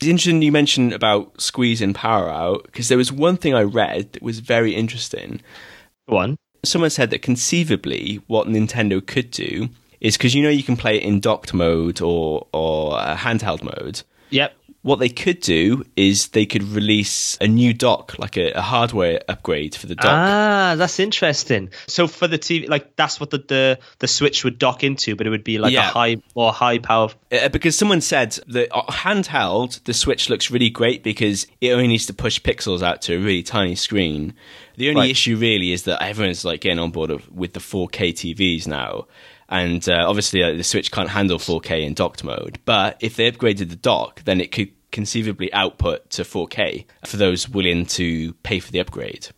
It's 0.00 0.08
interesting 0.08 0.42
you 0.42 0.50
mentioned 0.50 0.92
about 0.92 1.40
squeezing 1.40 1.94
power 1.94 2.28
out, 2.28 2.64
because 2.64 2.88
there 2.88 2.98
was 2.98 3.12
one 3.12 3.36
thing 3.36 3.54
I 3.54 3.62
read 3.62 4.14
that 4.14 4.22
was 4.22 4.40
very 4.40 4.74
interesting 4.74 5.40
one. 6.06 6.36
someone 6.64 6.90
said 6.90 7.10
that 7.10 7.22
conceivably 7.22 8.20
what 8.26 8.48
Nintendo 8.48 9.04
could 9.06 9.30
do 9.30 9.68
is 10.00 10.16
because 10.16 10.34
you 10.34 10.42
know 10.42 10.48
you 10.48 10.64
can 10.64 10.76
play 10.76 10.96
it 10.96 11.04
in 11.04 11.20
docked 11.20 11.54
mode 11.54 12.00
or 12.00 12.48
or 12.52 12.98
uh, 12.98 13.16
handheld 13.16 13.62
mode. 13.62 14.02
Yep. 14.30 14.54
What 14.82 14.98
they 14.98 15.08
could 15.08 15.38
do 15.38 15.84
is 15.94 16.28
they 16.28 16.44
could 16.44 16.64
release 16.64 17.38
a 17.40 17.46
new 17.46 17.72
dock, 17.72 18.18
like 18.18 18.36
a, 18.36 18.50
a 18.50 18.60
hardware 18.60 19.20
upgrade 19.28 19.76
for 19.76 19.86
the 19.86 19.94
dock. 19.94 20.06
Ah, 20.10 20.74
that's 20.76 20.98
interesting. 20.98 21.70
So 21.86 22.08
for 22.08 22.26
the 22.26 22.36
TV, 22.36 22.68
like 22.68 22.96
that's 22.96 23.20
what 23.20 23.30
the 23.30 23.38
the, 23.38 23.78
the 24.00 24.08
Switch 24.08 24.42
would 24.42 24.58
dock 24.58 24.82
into, 24.82 25.14
but 25.14 25.24
it 25.24 25.30
would 25.30 25.44
be 25.44 25.58
like 25.58 25.72
Yeah. 25.72 25.88
a 25.88 25.92
high, 25.92 26.16
more 26.34 26.52
high 26.52 26.78
power. 26.78 27.10
Uh, 27.30 27.48
because 27.48 27.76
someone 27.78 28.00
said 28.00 28.32
that 28.48 28.76
uh, 28.76 28.82
handheld, 28.90 29.82
the 29.84 29.94
Switch 29.94 30.28
looks 30.28 30.50
really 30.50 30.70
great 30.70 31.04
because 31.04 31.46
it 31.60 31.70
only 31.70 31.86
needs 31.86 32.06
to 32.06 32.12
push 32.14 32.40
pixels 32.40 32.82
out 32.82 33.02
to 33.02 33.14
a 33.14 33.18
really 33.20 33.44
tiny 33.44 33.76
screen. 33.76 34.34
The 34.76 34.88
only 34.88 35.02
Right. 35.02 35.10
issue 35.10 35.36
really 35.36 35.70
is 35.70 35.84
that 35.84 36.02
everyone's 36.02 36.44
like 36.44 36.60
getting 36.62 36.80
on 36.80 36.90
board 36.90 37.10
of, 37.10 37.30
with 37.30 37.52
the 37.52 37.60
4K 37.60 38.12
TVs 38.12 38.66
now. 38.66 39.06
And 39.52 39.86
uh, 39.86 40.06
obviously, 40.08 40.42
uh, 40.42 40.54
the 40.54 40.64
Switch 40.64 40.90
can't 40.90 41.10
handle 41.10 41.38
4K 41.38 41.84
in 41.84 41.92
docked 41.92 42.24
mode. 42.24 42.58
But 42.64 42.96
if 43.00 43.16
they 43.16 43.30
upgraded 43.30 43.68
the 43.68 43.76
dock, 43.76 44.24
then 44.24 44.40
it 44.40 44.50
could 44.50 44.70
conceivably 44.90 45.52
output 45.52 46.08
to 46.10 46.22
4K 46.22 46.86
for 47.04 47.18
those 47.18 47.50
willing 47.50 47.84
to 47.86 48.32
pay 48.42 48.60
for 48.60 48.72
the 48.72 48.78
upgrade. 48.78 49.28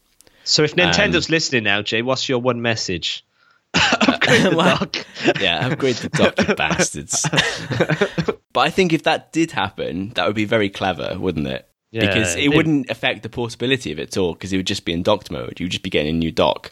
So 0.44 0.62
if 0.62 0.76
Nintendo's 0.76 1.30
listening 1.30 1.64
now, 1.64 1.82
Jay, 1.82 2.02
what's 2.02 2.28
your 2.28 2.38
one 2.38 2.62
message? 2.62 3.26
Upgrade 3.74 4.42
the 4.52 4.56
Well, 4.56 4.76
dock. 4.78 4.96
Yeah, 5.40 5.66
upgrade 5.66 5.96
the 5.96 6.10
dock, 6.10 6.46
you 6.46 6.54
bastards. 6.54 7.26
but 8.52 8.60
I 8.60 8.70
think 8.70 8.92
if 8.92 9.02
that 9.02 9.32
did 9.32 9.50
happen, 9.50 10.10
that 10.10 10.28
would 10.28 10.36
be 10.36 10.44
very 10.44 10.70
clever, 10.70 11.16
wouldn't 11.18 11.48
it? 11.48 11.68
Yeah, 11.90 12.02
because 12.02 12.36
it 12.36 12.44
it- 12.44 12.56
wouldn't 12.56 12.88
affect 12.88 13.24
the 13.24 13.28
portability 13.28 13.90
of 13.90 13.98
it 13.98 14.10
at 14.10 14.16
all, 14.16 14.34
because 14.34 14.52
it 14.52 14.58
would 14.58 14.66
just 14.66 14.84
be 14.84 14.92
in 14.92 15.02
docked 15.02 15.32
mode. 15.32 15.58
You 15.58 15.64
would 15.64 15.72
just 15.72 15.82
be 15.82 15.90
getting 15.90 16.14
a 16.14 16.18
new 16.18 16.30
dock. 16.30 16.70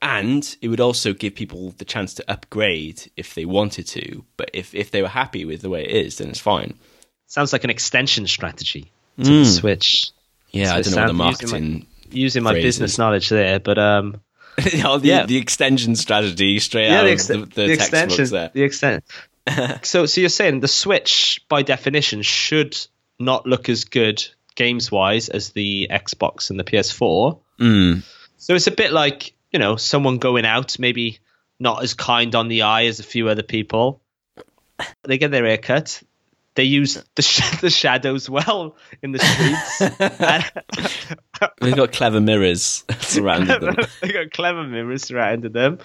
And 0.00 0.56
it 0.62 0.68
would 0.68 0.80
also 0.80 1.12
give 1.12 1.34
people 1.34 1.74
the 1.78 1.84
chance 1.84 2.14
to 2.14 2.30
upgrade 2.30 3.10
if 3.16 3.34
they 3.34 3.44
wanted 3.44 3.86
to. 3.88 4.24
But 4.36 4.50
if, 4.52 4.74
if 4.74 4.90
they 4.92 5.02
were 5.02 5.08
happy 5.08 5.44
with 5.44 5.60
the 5.62 5.68
way 5.70 5.84
it 5.84 5.90
is, 5.90 6.18
then 6.18 6.28
it's 6.28 6.38
fine. 6.38 6.74
Sounds 7.26 7.52
like 7.52 7.64
an 7.64 7.70
extension 7.70 8.26
strategy 8.26 8.90
to 9.22 9.40
the 9.40 9.44
Switch. 9.44 10.10
Yeah, 10.50 10.66
So 10.68 10.74
I 10.74 10.82
don't 10.82 11.16
know 11.16 11.24
what 11.24 11.38
the 11.40 11.46
sounds- 11.48 11.52
using 11.52 11.62
marketing. 11.72 11.86
Using 12.10 12.42
my 12.42 12.54
business 12.54 12.96
knowledge 12.96 13.28
there, 13.28 13.58
but 13.60 13.76
um, 13.78 14.20
Oh, 14.84 14.98
the, 14.98 15.08
Yeah. 15.08 15.26
the 15.26 15.36
extension 15.36 15.94
strategy 15.96 16.58
straight 16.60 16.88
yeah, 16.88 17.00
out 17.00 17.02
the, 17.02 17.08
of 17.08 17.12
ex- 17.12 17.26
the, 17.26 17.36
the, 17.38 17.44
the 17.46 17.76
textbooks 17.76 18.04
extension, 18.18 18.30
there. 18.32 18.50
the 18.54 18.62
extent. 18.62 19.04
so, 19.86 20.06
so 20.06 20.20
you're 20.20 20.30
saying 20.30 20.60
the 20.60 20.68
Switch, 20.68 21.40
by 21.48 21.62
definition, 21.62 22.22
should 22.22 22.78
not 23.18 23.46
look 23.46 23.68
as 23.68 23.84
good 23.84 24.24
games 24.54 24.90
wise 24.90 25.28
as 25.28 25.50
the 25.50 25.88
Xbox 25.90 26.50
and 26.50 26.58
the 26.58 26.64
PS4. 26.64 27.38
Mm. 27.60 28.04
So 28.38 28.54
it's 28.54 28.66
a 28.68 28.72
bit 28.72 28.92
like 28.92 29.34
you 29.52 29.58
know 29.58 29.76
someone 29.76 30.18
going 30.18 30.44
out, 30.44 30.78
maybe 30.78 31.18
not 31.60 31.82
as 31.82 31.94
kind 31.94 32.34
on 32.34 32.48
the 32.48 32.62
eye 32.62 32.84
as 32.86 33.00
a 33.00 33.04
few 33.04 33.28
other 33.28 33.42
people. 33.42 34.00
They 35.02 35.18
get 35.18 35.30
their 35.30 35.44
hair 35.44 35.58
cut. 35.58 36.02
They 36.54 36.64
use 36.64 37.02
the 37.14 37.22
sh- 37.22 37.56
the 37.60 37.70
shadows 37.70 38.28
well 38.28 38.76
in 39.02 39.12
the 39.12 39.18
streets. 39.20 39.78
They've 41.60 41.76
got 41.76 41.92
clever 41.92 42.20
mirrors 42.20 42.84
surrounding 43.00 43.60
them. 43.60 43.76
They've 44.00 44.12
got 44.12 44.32
clever 44.32 44.64
mirrors 44.64 45.04
surrounding 45.04 45.52
them, 45.52 45.78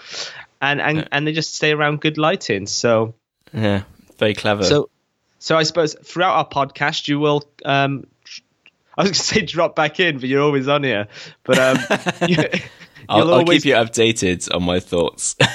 and 0.62 0.82
and, 0.82 1.08
and 1.12 1.28
they 1.28 1.32
just 1.34 1.56
stay 1.56 1.72
around 1.72 2.02
good 2.02 2.18
lighting. 2.18 2.66
So 2.68 3.14
Yeah, 3.54 3.84
very 4.18 4.34
clever. 4.34 4.64
so 4.64 4.90
so 5.40 5.58
I 5.58 5.64
suppose 5.64 5.96
throughout 6.04 6.36
our 6.36 6.48
podcast 6.48 7.08
you 7.08 7.20
will 7.20 7.44
um. 7.66 8.08
I 8.96 9.02
was 9.02 9.08
going 9.10 9.14
to 9.16 9.20
say 9.22 9.42
drop 9.42 9.76
back 9.76 10.00
in, 10.00 10.20
but 10.20 10.30
you're 10.30 10.44
always 10.44 10.68
on 10.68 10.84
here. 10.84 11.08
But 11.44 11.58
um, 11.58 11.78
you, 12.30 12.38
I'll, 13.10 13.24
I'll 13.28 13.34
always 13.40 13.64
keep 13.64 13.70
you 13.70 13.76
updated 13.76 14.54
on 14.54 14.64
my 14.64 14.80
thoughts. 14.80 15.36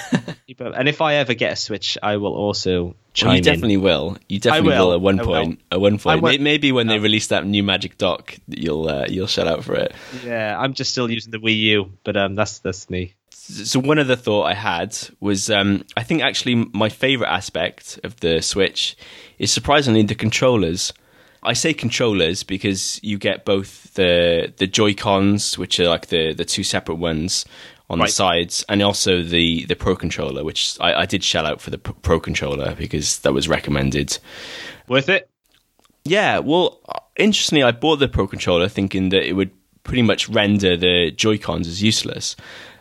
And 0.61 0.89
if 0.89 1.01
I 1.01 1.17
ever 1.17 1.35
get 1.35 1.53
a 1.53 1.57
Switch, 1.57 1.97
I 2.03 2.17
will 2.17 2.35
also 2.35 2.97
chime 3.13 3.29
Well, 3.29 3.35
you 3.35 3.39
in. 3.39 3.45
definitely 3.45 3.77
will. 3.77 4.17
You 4.29 4.41
definitely 4.41 4.71
will. 4.71 4.89
will. 4.89 4.95
at 4.95 5.01
one 5.01 5.21
I 5.21 5.23
will. 5.23 5.29
point. 5.45 5.61
At 5.71 5.81
one 5.81 5.99
point, 5.99 6.23
will. 6.23 6.39
Maybe 6.39 6.73
when 6.73 6.87
they 6.89 6.99
release 6.99 7.29
that 7.29 7.47
new 7.47 7.63
Magic 7.63 7.97
Dock, 7.99 8.35
you'll 8.49 8.89
uh, 8.89 9.05
you'll 9.09 9.27
shut 9.29 9.47
out 9.47 9.63
for 9.63 9.75
it. 9.75 9.93
Yeah, 10.25 10.59
I'm 10.59 10.73
just 10.75 10.91
still 10.91 11.09
using 11.11 11.31
the 11.31 11.39
Wii 11.39 11.57
U, 11.59 11.93
but 12.03 12.17
um, 12.17 12.35
that's 12.35 12.59
that's 12.61 12.91
me. 12.91 13.15
So 13.31 13.79
one 13.79 13.99
other 13.99 14.17
thought 14.17 14.45
I 14.45 14.55
had 14.55 14.99
was, 15.21 15.49
um, 15.49 15.85
I 15.97 16.03
think 16.03 16.23
actually 16.23 16.55
my 16.73 16.89
favorite 16.89 17.29
aspect 17.31 18.01
of 18.03 18.17
the 18.21 18.43
Switch 18.43 18.97
is 19.39 19.53
surprisingly 19.53 20.03
the 20.03 20.15
controllers. 20.15 20.93
I 21.43 21.53
say 21.53 21.73
controllers 21.73 22.43
because 22.43 23.01
you 23.03 23.19
get 23.19 23.45
both 23.45 23.95
the 23.95 24.53
the 24.57 24.67
Joy 24.67 24.95
Cons, 24.95 25.57
which 25.59 25.79
are 25.81 25.89
like 25.89 26.07
the 26.07 26.33
the 26.33 26.45
two 26.45 26.65
separate 26.65 26.97
ones 26.97 27.45
on 27.91 27.99
the 28.01 28.09
sides, 28.09 28.65
and 28.69 28.83
also 28.83 29.23
the 29.23 29.65
the 29.67 29.77
Pro 29.77 29.97
controller, 29.97 30.45
which 30.45 30.77
I, 30.81 30.95
I 30.95 31.07
did 31.07 31.25
shell 31.25 31.47
out 31.47 31.61
for 31.61 31.71
the 31.71 31.79
Pro- 31.79 31.95
Pro 31.95 32.21
controller 32.21 32.75
because 32.75 33.21
that 33.21 33.33
was 33.33 33.49
recommended. 33.49 34.19
Worth 34.89 35.09
it? 35.09 35.29
Yeah, 36.05 36.39
well, 36.39 36.81
interestingly, 37.17 37.63
I 37.63 37.73
bought 37.73 37.97
the 37.97 38.09
Pro 38.09 38.27
controller 38.27 38.69
thinking 38.69 39.11
that 39.11 39.27
it 39.27 39.35
would 39.35 39.51
pretty 39.85 40.03
much 40.03 40.29
render 40.29 40.77
the 40.77 41.11
Joy 41.11 41.39
Cons 41.39 41.67
as 41.67 41.83
useless. 41.83 42.37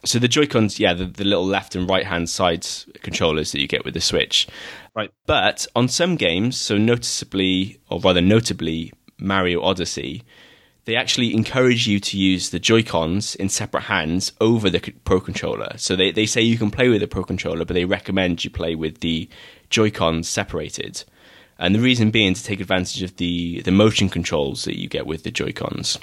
So 0.07 0.19
the 0.19 0.29
Joy 0.29 0.47
Cons, 0.47 0.79
yeah, 0.79 0.93
the, 0.93 1.05
the 1.05 1.25
little 1.25 1.45
left 1.45 1.75
and 1.75 1.89
right 1.89 2.05
hand 2.05 2.29
side 2.29 2.65
controllers 3.01 3.51
that 3.51 3.59
you 3.59 3.67
get 3.67 3.83
with 3.83 3.93
the 3.93 4.01
Switch. 4.01 4.47
Right. 4.95 5.11
But 5.25 5.67
on 5.75 5.89
some 5.89 6.15
games, 6.15 6.55
so 6.55 6.77
noticeably, 6.77 7.79
or 7.89 7.99
rather 7.99 8.21
notably, 8.21 8.93
Mario 9.19 9.61
Odyssey, 9.61 10.23
they 10.85 10.95
actually 10.95 11.33
encourage 11.33 11.87
you 11.87 11.99
to 11.99 12.17
use 12.17 12.49
the 12.49 12.59
Joy 12.59 12.83
Cons 12.83 13.35
in 13.35 13.49
separate 13.49 13.83
hands 13.83 14.31
over 14.39 14.69
the 14.69 14.79
Pro 15.03 15.19
controller. 15.19 15.73
So 15.75 15.97
they, 15.97 16.11
they 16.11 16.25
say 16.25 16.41
you 16.41 16.57
can 16.57 16.71
play 16.71 16.87
with 16.87 17.01
the 17.01 17.07
Pro 17.07 17.25
controller, 17.25 17.65
but 17.65 17.73
they 17.73 17.83
recommend 17.83 18.45
you 18.45 18.49
play 18.49 18.75
with 18.75 19.01
the 19.01 19.27
Joy 19.69 19.91
Cons 19.91 20.29
separated. 20.29 21.03
And 21.59 21.75
the 21.75 21.81
reason 21.81 22.11
being 22.11 22.33
to 22.33 22.43
take 22.43 22.61
advantage 22.61 23.03
of 23.03 23.17
the, 23.17 23.61
the 23.61 23.71
motion 23.71 24.07
controls 24.07 24.63
that 24.63 24.79
you 24.79 24.87
get 24.87 25.05
with 25.05 25.23
the 25.23 25.31
Joy 25.31 25.51
Cons. 25.51 25.99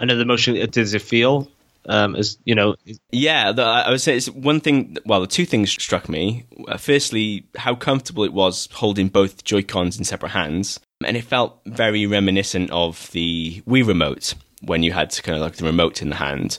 I 0.00 0.06
know 0.06 0.16
the 0.16 0.24
motion. 0.24 0.60
Uh, 0.60 0.66
does 0.66 0.94
it 0.94 1.02
feel? 1.02 1.48
Um, 1.86 2.14
as 2.14 2.38
you 2.44 2.54
know, 2.54 2.76
Yeah, 3.10 3.52
the, 3.52 3.62
I 3.62 3.90
would 3.90 4.00
say 4.00 4.16
it's 4.16 4.28
one 4.28 4.60
thing. 4.60 4.96
Well, 5.04 5.20
the 5.20 5.26
two 5.26 5.44
things 5.44 5.70
struck 5.70 6.08
me. 6.08 6.44
Uh, 6.68 6.76
firstly, 6.76 7.46
how 7.56 7.74
comfortable 7.74 8.24
it 8.24 8.32
was 8.32 8.68
holding 8.72 9.08
both 9.08 9.44
Joy 9.44 9.62
Cons 9.62 9.98
in 9.98 10.04
separate 10.04 10.30
hands, 10.30 10.78
and 11.04 11.16
it 11.16 11.24
felt 11.24 11.60
very 11.66 12.06
reminiscent 12.06 12.70
of 12.70 13.10
the 13.12 13.62
Wii 13.66 13.86
remote 13.86 14.34
when 14.62 14.82
you 14.82 14.92
had 14.92 15.10
to 15.10 15.22
kind 15.22 15.36
of 15.36 15.42
like 15.42 15.56
the 15.56 15.64
remote 15.64 16.02
in 16.02 16.10
the 16.10 16.16
hand. 16.16 16.58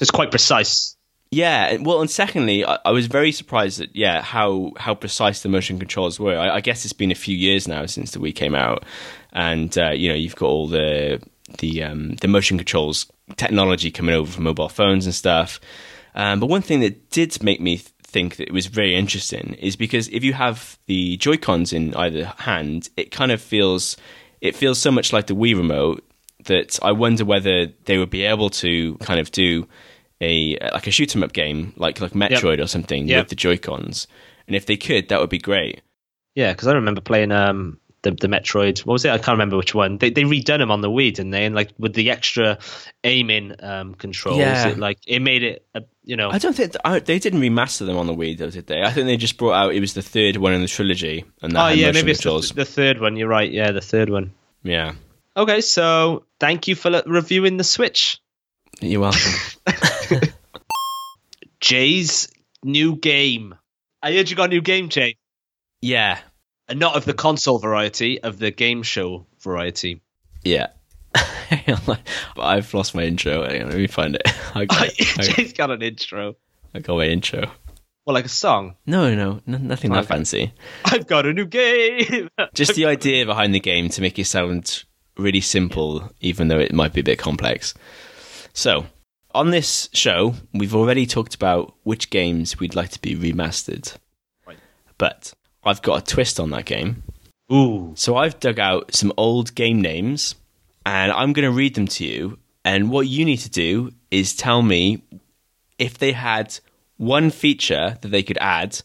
it's 0.00 0.10
quite 0.10 0.30
precise. 0.30 0.96
Yeah, 1.30 1.78
well, 1.80 2.02
and 2.02 2.10
secondly, 2.10 2.64
I, 2.64 2.78
I 2.84 2.90
was 2.90 3.06
very 3.06 3.32
surprised 3.32 3.80
at 3.80 3.94
yeah 3.96 4.20
how 4.22 4.72
how 4.76 4.94
precise 4.94 5.42
the 5.42 5.48
motion 5.48 5.78
controls 5.78 6.20
were. 6.20 6.36
I, 6.36 6.56
I 6.56 6.60
guess 6.60 6.84
it's 6.84 6.92
been 6.92 7.10
a 7.10 7.14
few 7.14 7.36
years 7.36 7.66
now 7.68 7.86
since 7.86 8.10
the 8.10 8.18
Wii 8.18 8.34
came 8.34 8.54
out, 8.54 8.84
and 9.32 9.76
uh, 9.78 9.90
you 9.90 10.08
know 10.08 10.14
you've 10.14 10.36
got 10.36 10.46
all 10.46 10.68
the 10.68 11.22
the 11.58 11.82
um, 11.82 12.16
the 12.16 12.28
motion 12.28 12.56
controls 12.58 13.06
technology 13.36 13.90
coming 13.90 14.14
over 14.14 14.30
from 14.30 14.44
mobile 14.44 14.68
phones 14.68 15.06
and 15.06 15.14
stuff. 15.14 15.60
Um, 16.14 16.40
but 16.40 16.46
one 16.46 16.62
thing 16.62 16.80
that 16.80 17.10
did 17.10 17.42
make 17.42 17.60
me 17.60 17.76
think 18.02 18.36
that 18.36 18.48
it 18.48 18.52
was 18.52 18.66
very 18.66 18.94
interesting 18.94 19.54
is 19.54 19.76
because 19.76 20.08
if 20.08 20.22
you 20.22 20.34
have 20.34 20.78
the 20.86 21.16
Joy 21.16 21.36
Cons 21.38 21.72
in 21.72 21.94
either 21.94 22.26
hand, 22.38 22.90
it 22.96 23.10
kind 23.10 23.32
of 23.32 23.40
feels 23.40 23.96
it 24.40 24.54
feels 24.56 24.78
so 24.78 24.90
much 24.90 25.12
like 25.12 25.26
the 25.28 25.34
Wii 25.36 25.56
remote 25.56 26.04
that 26.44 26.78
I 26.82 26.92
wonder 26.92 27.24
whether 27.24 27.66
they 27.84 27.96
would 27.98 28.10
be 28.10 28.24
able 28.24 28.50
to 28.50 28.96
kind 28.98 29.20
of 29.20 29.30
do 29.30 29.66
a 30.20 30.56
like 30.72 30.86
a 30.86 30.90
shoot 30.90 31.14
'em 31.16 31.22
up 31.22 31.32
game 31.32 31.72
like 31.76 32.00
like 32.00 32.12
Metroid 32.12 32.62
or 32.62 32.66
something 32.66 33.08
Yep. 33.08 33.22
with 33.22 33.28
the 33.30 33.36
Joy 33.36 33.56
Cons. 33.56 34.06
And 34.46 34.54
if 34.56 34.66
they 34.66 34.76
could, 34.76 35.08
that 35.08 35.20
would 35.20 35.30
be 35.30 35.38
great. 35.38 35.80
Yeah, 36.34 36.52
because 36.52 36.66
I 36.68 36.72
remember 36.74 37.00
playing 37.00 37.32
um 37.32 37.78
the 38.02 38.10
the 38.12 38.26
Metroid. 38.28 38.80
What 38.84 38.92
was 38.94 39.04
it? 39.04 39.10
I 39.10 39.18
can't 39.18 39.34
remember 39.36 39.56
which 39.56 39.74
one. 39.74 39.98
They 39.98 40.10
they 40.10 40.22
redone 40.24 40.58
them 40.58 40.70
on 40.70 40.80
the 40.80 40.90
Wii, 40.90 41.14
didn't 41.14 41.30
they? 41.30 41.44
And 41.44 41.54
like 41.54 41.70
with 41.78 41.94
the 41.94 42.10
extra 42.10 42.58
aiming 43.04 43.54
um 43.62 43.94
controls, 43.94 44.38
Yeah. 44.38 44.68
it 44.68 44.78
like 44.78 44.98
it 45.06 45.20
made 45.20 45.42
it. 45.42 45.64
A, 45.74 45.82
you 46.04 46.16
know, 46.16 46.30
I 46.30 46.38
don't 46.38 46.54
think 46.56 46.74
I, 46.84 46.98
they 46.98 47.18
didn't 47.20 47.40
remaster 47.40 47.86
them 47.86 47.96
on 47.96 48.06
the 48.08 48.14
Wii, 48.14 48.36
though, 48.36 48.50
did 48.50 48.66
they? 48.66 48.82
I 48.82 48.90
think 48.90 49.06
they 49.06 49.16
just 49.16 49.38
brought 49.38 49.52
out 49.54 49.74
it 49.74 49.80
was 49.80 49.94
the 49.94 50.02
third 50.02 50.36
one 50.36 50.52
in 50.52 50.60
the 50.60 50.66
trilogy, 50.68 51.24
and 51.42 51.52
that 51.54 51.64
oh 51.64 51.68
yeah, 51.72 51.92
maybe 51.92 52.10
it's 52.10 52.24
the, 52.24 52.52
the 52.54 52.64
third 52.64 53.00
one. 53.00 53.16
You're 53.16 53.28
right. 53.28 53.50
Yeah, 53.50 53.70
the 53.70 53.80
third 53.80 54.10
one. 54.10 54.32
Yeah, 54.64 54.94
Okay, 55.36 55.60
so 55.60 56.24
thank 56.40 56.68
you 56.68 56.74
for 56.74 57.02
reviewing 57.06 57.56
the 57.56 57.64
Switch. 57.64 58.20
you're 58.80 59.00
welcome. 59.00 59.32
Jay's 61.60 62.28
new 62.64 62.96
game. 62.96 63.54
I 64.02 64.12
heard 64.12 64.28
you 64.30 64.36
got 64.36 64.46
a 64.46 64.48
new 64.48 64.60
game, 64.60 64.88
Jay. 64.88 65.16
yeah, 65.80 66.18
And 66.72 66.80
not 66.80 66.96
of 66.96 67.04
the 67.04 67.12
console 67.12 67.58
variety, 67.58 68.18
of 68.22 68.38
the 68.38 68.50
game 68.50 68.82
show 68.82 69.26
variety. 69.40 70.00
yeah. 70.42 70.68
I've 72.38 72.72
lost 72.72 72.94
my 72.94 73.02
intro. 73.02 73.42
On, 73.44 73.50
let 73.50 73.74
me 73.74 73.86
find 73.86 74.14
it. 74.14 74.22
I 74.54 74.64
got, 74.64 74.88
Jay's 74.94 75.52
got 75.52 75.70
an 75.70 75.82
intro. 75.82 76.34
I 76.74 76.78
got 76.78 76.96
my 76.96 77.04
intro. 77.04 77.50
Well, 78.06 78.14
like 78.14 78.24
a 78.24 78.30
song. 78.30 78.76
No, 78.86 79.14
no, 79.14 79.40
n- 79.46 79.68
nothing 79.68 79.92
that 79.92 80.04
Okay. 80.04 80.06
fancy. 80.14 80.54
I've 80.86 81.06
got 81.06 81.26
a 81.26 81.34
new 81.34 81.44
game. 81.44 82.30
Just 82.54 82.74
the 82.74 82.86
idea 82.86 83.26
behind 83.26 83.54
the 83.54 83.60
game 83.60 83.90
to 83.90 84.00
make 84.00 84.18
it 84.18 84.24
sound 84.24 84.84
really 85.18 85.42
simple, 85.42 86.10
even 86.22 86.48
though 86.48 86.58
it 86.58 86.72
might 86.72 86.94
be 86.94 87.00
a 87.02 87.04
bit 87.04 87.18
complex. 87.18 87.74
So, 88.54 88.86
on 89.34 89.50
this 89.50 89.90
show, 89.92 90.34
we've 90.54 90.74
already 90.74 91.04
talked 91.04 91.34
about 91.34 91.74
which 91.82 92.08
games 92.08 92.58
we'd 92.58 92.74
like 92.74 92.88
to 92.92 93.00
be 93.02 93.14
remastered. 93.14 93.94
Right. 94.46 94.56
But 94.96 95.34
I've 95.64 95.82
got 95.82 96.02
a 96.02 96.14
twist 96.14 96.40
on 96.40 96.50
that 96.50 96.64
game. 96.64 97.02
Ooh. 97.52 97.92
So 97.96 98.16
I've 98.16 98.40
dug 98.40 98.58
out 98.58 98.94
some 98.94 99.12
old 99.16 99.54
game 99.54 99.80
names 99.80 100.34
and 100.86 101.12
I'm 101.12 101.32
going 101.32 101.44
to 101.48 101.56
read 101.56 101.74
them 101.74 101.86
to 101.88 102.04
you. 102.04 102.38
And 102.64 102.90
what 102.90 103.06
you 103.06 103.24
need 103.24 103.38
to 103.38 103.50
do 103.50 103.92
is 104.10 104.34
tell 104.34 104.62
me 104.62 105.02
if 105.78 105.98
they 105.98 106.12
had 106.12 106.56
one 106.96 107.30
feature 107.30 107.98
that 108.00 108.08
they 108.08 108.22
could 108.22 108.38
add 108.38 108.80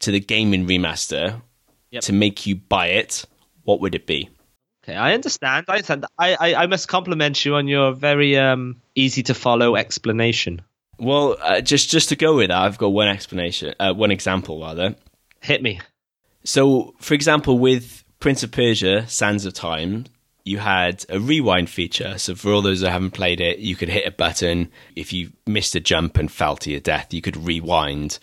to 0.00 0.10
the 0.10 0.20
gaming 0.20 0.66
remaster 0.66 1.40
Yep. 1.92 2.04
to 2.04 2.12
make 2.14 2.46
you 2.46 2.56
buy 2.56 2.86
it, 2.86 3.26
what 3.64 3.80
would 3.80 3.94
it 3.94 4.06
be? 4.06 4.30
Okay, 4.82 4.96
I 4.96 5.12
understand. 5.12 5.66
I 5.68 5.74
understand. 5.74 6.06
I, 6.18 6.34
I, 6.40 6.54
I 6.62 6.66
must 6.66 6.88
compliment 6.88 7.44
you 7.44 7.54
on 7.54 7.68
your 7.68 7.92
very 7.92 8.38
um, 8.38 8.80
easy 8.94 9.22
to 9.24 9.34
follow 9.34 9.76
explanation. 9.76 10.62
Well, 10.98 11.36
uh, 11.40 11.60
just 11.60 11.90
just 11.90 12.08
to 12.08 12.16
go 12.16 12.36
with 12.36 12.48
that, 12.48 12.56
I've 12.58 12.78
got 12.78 12.88
one 12.88 13.08
explanation, 13.08 13.74
uh, 13.78 13.92
one 13.92 14.10
example 14.10 14.58
rather. 14.60 14.96
Hit 15.40 15.62
me. 15.62 15.80
So, 16.44 16.94
for 16.98 17.14
example, 17.14 17.58
with 17.58 18.04
Prince 18.20 18.42
of 18.42 18.50
Persia: 18.50 19.06
Sands 19.08 19.44
of 19.44 19.54
Time, 19.54 20.06
you 20.44 20.58
had 20.58 21.04
a 21.08 21.20
rewind 21.20 21.70
feature. 21.70 22.18
So, 22.18 22.34
for 22.34 22.52
all 22.52 22.62
those 22.62 22.80
that 22.80 22.90
haven't 22.90 23.12
played 23.12 23.40
it, 23.40 23.58
you 23.58 23.76
could 23.76 23.88
hit 23.88 24.06
a 24.06 24.10
button. 24.10 24.70
If 24.96 25.12
you 25.12 25.32
missed 25.46 25.74
a 25.74 25.80
jump 25.80 26.18
and 26.18 26.30
fell 26.30 26.56
to 26.58 26.70
your 26.70 26.80
death, 26.80 27.12
you 27.14 27.22
could 27.22 27.36
rewind. 27.36 28.18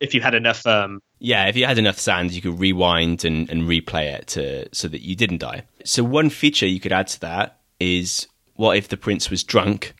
If 0.00 0.14
you 0.14 0.20
had 0.20 0.34
enough, 0.34 0.66
um, 0.66 1.00
Yeah, 1.20 1.46
if 1.46 1.56
you 1.56 1.64
had 1.64 1.78
enough 1.78 1.98
sand, 1.98 2.32
you 2.32 2.42
could 2.42 2.58
rewind 2.58 3.24
and, 3.24 3.48
and 3.48 3.62
replay 3.62 4.12
it 4.12 4.26
to 4.28 4.68
so 4.74 4.88
that 4.88 5.02
you 5.02 5.14
didn't 5.14 5.38
die. 5.38 5.62
So, 5.84 6.02
one 6.02 6.28
feature 6.28 6.66
you 6.66 6.80
could 6.80 6.92
add 6.92 7.06
to 7.08 7.20
that 7.20 7.60
is 7.78 8.26
what 8.54 8.76
if 8.76 8.88
the 8.88 8.96
prince 8.96 9.30
was 9.30 9.42
drunk 9.44 9.94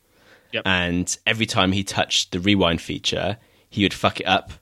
Yep. 0.53 0.63
and 0.67 1.17
every 1.27 1.47
time 1.47 1.73
he 1.73 1.83
touched 1.85 2.33
the 2.33 2.41
rewind 2.41 2.81
feature, 2.83 3.39
he 3.71 3.85
would 3.85 3.95
fuck 3.95 4.21
it 4.21 4.27
up, 4.27 4.53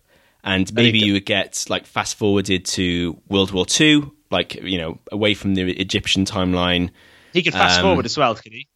and 0.45 0.73
maybe 0.75 0.99
you 0.99 1.13
would 1.15 1.27
get 1.27 1.65
like 1.69 1.87
fast 1.87 2.17
forwarded 2.17 2.65
to 2.67 3.21
World 3.29 3.51
War 3.53 3.67
Two, 3.67 4.13
like 4.31 4.55
you 4.55 4.79
know, 4.79 4.99
away 5.13 5.35
from 5.35 5.55
the 5.55 5.71
Egyptian 5.73 6.25
timeline. 6.25 6.91
he 7.33 7.43
could 7.43 7.53
fast 7.53 7.79
Um, 7.81 7.85
forward 7.85 8.07
as 8.07 8.17
well, 8.17 8.35
could 8.35 8.53
he? 8.53 8.67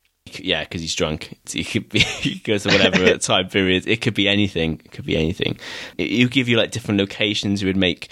Yeah, 0.40 0.64
because 0.64 0.80
he's 0.80 0.94
drunk. 0.94 1.38
He 1.50 1.64
could 1.64 1.88
be 1.90 1.98
he 2.00 2.36
goes 2.40 2.62
to 2.64 2.70
whatever 2.70 3.16
time 3.18 3.48
period. 3.48 3.86
It 3.86 4.00
could 4.00 4.14
be 4.14 4.28
anything. 4.28 4.80
It 4.84 4.90
could 4.92 5.04
be 5.06 5.16
anything. 5.16 5.58
It, 5.98 6.10
it 6.10 6.24
would 6.24 6.32
give 6.32 6.48
you 6.48 6.56
like 6.56 6.70
different 6.70 6.98
locations. 7.00 7.62
It 7.62 7.66
would 7.66 7.76
make 7.76 8.08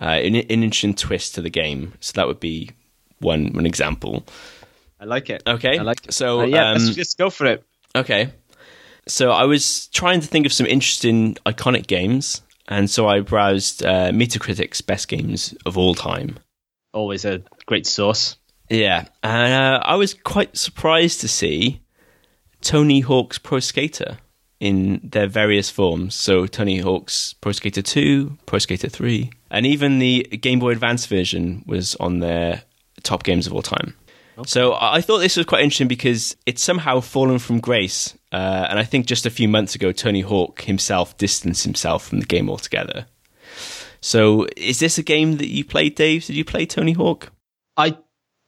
uh, 0.00 0.04
an, 0.26 0.34
an 0.34 0.62
interesting 0.62 0.94
twist 0.94 1.34
to 1.36 1.42
the 1.42 1.50
game. 1.50 1.94
So 2.00 2.12
that 2.16 2.26
would 2.26 2.40
be 2.40 2.70
one 3.20 3.52
one 3.54 3.66
example. 3.66 4.26
I 5.00 5.06
like 5.06 5.30
it. 5.30 5.42
Okay, 5.46 5.78
I 5.78 5.82
like 5.82 6.04
it. 6.06 6.12
So 6.14 6.40
Uh, 6.40 6.44
yeah, 6.46 6.70
um, 6.70 6.78
let's 6.78 6.94
just 6.94 7.18
go 7.18 7.30
for 7.30 7.46
it. 7.46 7.64
Okay. 7.96 8.30
So 9.06 9.30
I 9.32 9.44
was 9.44 9.88
trying 9.88 10.20
to 10.20 10.26
think 10.26 10.46
of 10.46 10.52
some 10.52 10.66
interesting 10.66 11.34
iconic 11.44 11.86
games, 11.86 12.40
and 12.68 12.88
so 12.88 13.08
I 13.08 13.20
browsed 13.20 13.84
uh, 13.84 14.10
Metacritic's 14.10 14.80
best 14.80 15.08
games 15.08 15.54
of 15.66 15.76
all 15.76 15.94
time. 15.94 16.38
Always 16.92 17.24
a 17.24 17.42
great 17.66 17.86
source. 17.86 18.36
Yeah, 18.70 19.06
and 19.22 19.52
uh, 19.52 19.80
I 19.84 19.96
was 19.96 20.14
quite 20.14 20.56
surprised 20.56 21.20
to 21.20 21.28
see 21.28 21.82
Tony 22.60 23.00
Hawk's 23.00 23.38
Pro 23.38 23.60
Skater 23.60 24.18
in 24.60 25.00
their 25.02 25.26
various 25.26 25.68
forms. 25.68 26.14
So 26.14 26.46
Tony 26.46 26.78
Hawk's 26.78 27.34
Pro 27.34 27.52
Skater 27.52 27.82
2, 27.82 28.38
Pro 28.46 28.58
Skater 28.58 28.88
3, 28.88 29.30
and 29.50 29.66
even 29.66 29.98
the 29.98 30.22
Game 30.22 30.60
Boy 30.60 30.70
Advance 30.70 31.04
version 31.06 31.62
was 31.66 31.94
on 31.96 32.20
their 32.20 32.62
top 33.02 33.22
games 33.24 33.46
of 33.46 33.52
all 33.52 33.62
time. 33.62 33.94
So 34.46 34.72
I 34.72 34.96
I 34.96 35.00
thought 35.00 35.18
this 35.18 35.36
was 35.36 35.46
quite 35.46 35.62
interesting 35.62 35.88
because 35.88 36.36
it's 36.46 36.62
somehow 36.62 37.00
fallen 37.00 37.38
from 37.38 37.60
grace. 37.60 38.16
Uh, 38.32 38.66
and 38.68 38.78
I 38.78 38.84
think 38.84 39.06
just 39.06 39.26
a 39.26 39.30
few 39.30 39.48
months 39.48 39.74
ago, 39.74 39.92
Tony 39.92 40.20
Hawk 40.20 40.62
himself 40.62 41.16
distanced 41.16 41.64
himself 41.64 42.06
from 42.08 42.20
the 42.20 42.26
game 42.26 42.50
altogether. 42.50 43.06
So 44.00 44.46
is 44.56 44.80
this 44.80 44.98
a 44.98 45.02
game 45.02 45.36
that 45.38 45.48
you 45.48 45.64
played, 45.64 45.94
Dave? 45.94 46.26
Did 46.26 46.36
you 46.36 46.44
play 46.44 46.66
Tony 46.66 46.92
Hawk? 46.92 47.32
I 47.76 47.96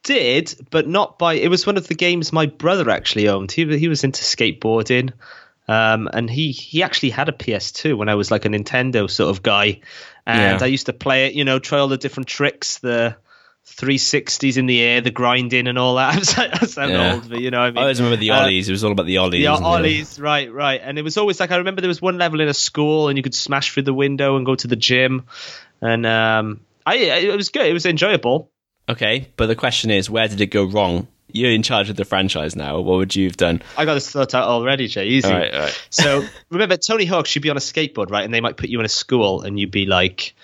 did, 0.02 0.54
but 0.70 0.86
not 0.86 1.18
by. 1.18 1.34
It 1.34 1.48
was 1.48 1.66
one 1.66 1.76
of 1.76 1.88
the 1.88 1.94
games 1.94 2.32
my 2.32 2.46
brother 2.46 2.90
actually 2.90 3.28
owned. 3.28 3.52
He 3.52 3.78
he 3.78 3.88
was 3.88 4.04
into 4.04 4.22
skateboarding, 4.22 5.12
um, 5.68 6.08
and 6.12 6.28
he 6.28 6.52
he 6.52 6.82
actually 6.82 7.10
had 7.10 7.28
a 7.28 7.32
PS2 7.32 7.96
when 7.96 8.08
I 8.08 8.16
was 8.16 8.30
like 8.30 8.44
a 8.44 8.48
Nintendo 8.48 9.08
sort 9.10 9.30
of 9.30 9.42
guy, 9.42 9.80
and 10.26 10.60
Yeah. 10.60 10.64
I 10.64 10.66
used 10.66 10.86
to 10.86 10.92
play 10.92 11.26
it. 11.26 11.34
You 11.34 11.44
know, 11.44 11.58
try 11.58 11.78
all 11.78 11.88
the 11.88 11.96
different 11.96 12.28
tricks, 12.28 12.78
the 12.78 13.16
360s 13.66 14.56
in 14.56 14.66
the 14.66 14.80
air, 14.80 15.00
the 15.00 15.10
grinding, 15.10 15.66
and 15.66 15.78
all 15.78 15.96
that. 15.96 16.14
I 16.38 16.58
was, 16.60 16.72
sound 16.72 16.92
Yeah. 16.92 17.14
old, 17.14 17.28
but 17.28 17.40
you 17.40 17.50
know, 17.50 17.58
what 17.60 17.66
I 17.66 17.70
mean, 17.70 17.78
I 17.78 17.82
always 17.82 18.00
remember 18.00 18.16
the 18.16 18.30
Uh, 18.30 18.42
ollies. 18.44 18.68
it 18.68 18.72
was 18.72 18.84
all 18.84 18.92
about 18.92 19.06
the 19.06 19.18
ollies. 19.18 19.42
the 19.42 19.48
wasn't 19.50 19.66
it? 19.66 19.70
ollies, 19.70 20.18
right, 20.20 20.52
right. 20.52 20.80
And 20.82 20.98
it 20.98 21.02
was 21.02 21.16
always 21.16 21.40
like 21.40 21.50
I 21.50 21.56
remember 21.56 21.80
there 21.80 21.88
was 21.88 22.00
one 22.02 22.18
level 22.18 22.40
in 22.40 22.48
a 22.48 22.54
school, 22.54 23.08
and 23.08 23.16
you 23.18 23.22
could 23.22 23.34
smash 23.34 23.72
through 23.72 23.82
the 23.84 23.94
window 23.94 24.36
and 24.36 24.46
go 24.46 24.54
to 24.54 24.66
the 24.68 24.76
gym, 24.76 25.24
and 25.82 26.06
um, 26.06 26.60
I 26.86 26.96
it 26.96 27.36
was 27.36 27.48
good. 27.50 27.66
It 27.66 27.72
was 27.72 27.86
enjoyable. 27.86 28.50
Okay, 28.88 29.28
but 29.36 29.46
the 29.46 29.56
question 29.56 29.90
is, 29.90 30.08
where 30.08 30.28
did 30.28 30.40
it 30.40 30.46
go 30.46 30.64
wrong? 30.64 31.08
You're 31.32 31.50
in 31.50 31.64
charge 31.64 31.90
of 31.90 31.96
the 31.96 32.04
franchise 32.04 32.54
now. 32.54 32.76
What 32.80 32.98
would 32.98 33.16
you 33.16 33.26
have 33.26 33.36
done? 33.36 33.60
I 33.76 33.84
got 33.84 33.94
this 33.94 34.08
thought 34.10 34.32
out 34.32 34.44
already, 34.48 34.86
Jay. 34.86 35.06
Easy. 35.08 35.26
All 35.28 35.34
right, 35.34 35.52
all 35.52 35.60
right. 35.60 35.86
So 35.90 36.24
remember, 36.50 36.76
Tony 36.76 37.04
Hawk 37.04 37.26
should 37.26 37.42
be 37.42 37.50
on 37.50 37.56
a 37.56 37.60
skateboard, 37.60 38.10
right? 38.10 38.24
And 38.24 38.32
they 38.32 38.40
might 38.40 38.56
put 38.56 38.70
you 38.70 38.78
in 38.78 38.86
a 38.86 38.88
school, 38.88 39.42
and 39.42 39.58
you'd 39.58 39.72
be 39.72 39.86
like 39.86 40.34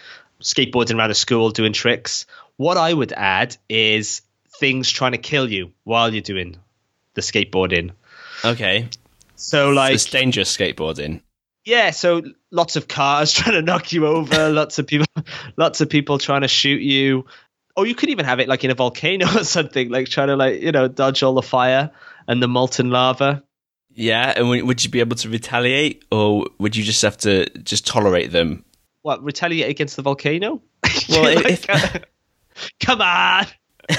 skateboarding 0.43 0.99
around 0.99 1.13
a 1.13 1.15
school 1.15 1.51
doing 1.51 1.73
tricks. 1.73 2.27
What 2.57 2.77
I 2.77 2.93
would 2.93 3.13
add 3.13 3.57
is 3.69 4.23
things 4.61 4.91
trying 4.91 5.13
to 5.13 5.19
kill 5.19 5.51
you 5.51 5.73
while 5.85 6.13
you're 6.13 6.23
doing 6.23 6.57
the 7.15 7.21
skateboarding. 7.23 7.91
Okay, 8.45 8.89
So 9.37 9.71
like, 9.71 9.95
it's 9.95 10.05
dangerous 10.05 10.55
skateboarding. 10.57 11.21
yeah, 11.65 11.91
so 11.91 12.23
lots 12.51 12.77
of 12.77 12.89
cars 12.89 13.33
trying 13.39 13.55
to 13.55 13.63
knock 13.63 13.93
you 13.93 14.07
over, 14.07 14.51
lots 14.51 14.79
of 14.79 14.87
people, 14.87 15.07
lots 15.57 15.81
of 15.81 15.89
people 15.89 16.19
trying 16.19 16.43
to 16.43 16.49
shoot 16.49 16.81
you. 16.83 17.25
Or 17.77 17.87
you 17.87 17.95
could 17.95 18.11
even 18.11 18.27
have 18.27 18.39
it 18.39 18.49
like 18.49 18.65
in 18.65 18.71
a 18.71 18.75
volcano 18.75 19.27
or 19.41 19.45
something, 19.45 19.89
like 19.91 20.09
trying 20.09 20.29
to 20.29 20.37
like 20.37 20.61
you 20.61 20.73
know 20.73 20.89
dodge 20.89 21.23
all 21.23 21.35
the 21.35 21.43
fire 21.43 21.91
and 22.29 22.43
the 22.43 22.49
molten 22.49 22.91
lava. 22.91 23.43
Yeah, 23.95 24.33
and 24.37 24.49
would 24.49 24.83
you 24.85 24.91
be 24.91 25.01
able 25.01 25.17
to 25.17 25.29
retaliate, 25.29 26.05
or 26.11 26.47
would 26.59 26.75
you 26.77 26.83
just 26.85 27.03
have 27.03 27.17
to 27.19 27.47
just 27.59 27.87
tolerate 27.87 28.31
them? 28.33 28.65
What 29.03 29.23
retaliate 29.23 29.69
against 29.71 29.97
the 29.97 30.03
volcano? 30.03 30.63
Well, 31.11 31.23
Like, 31.35 31.47
if- 31.47 31.69
uh, 31.71 31.99
come 32.81 33.01
on. 33.01 33.47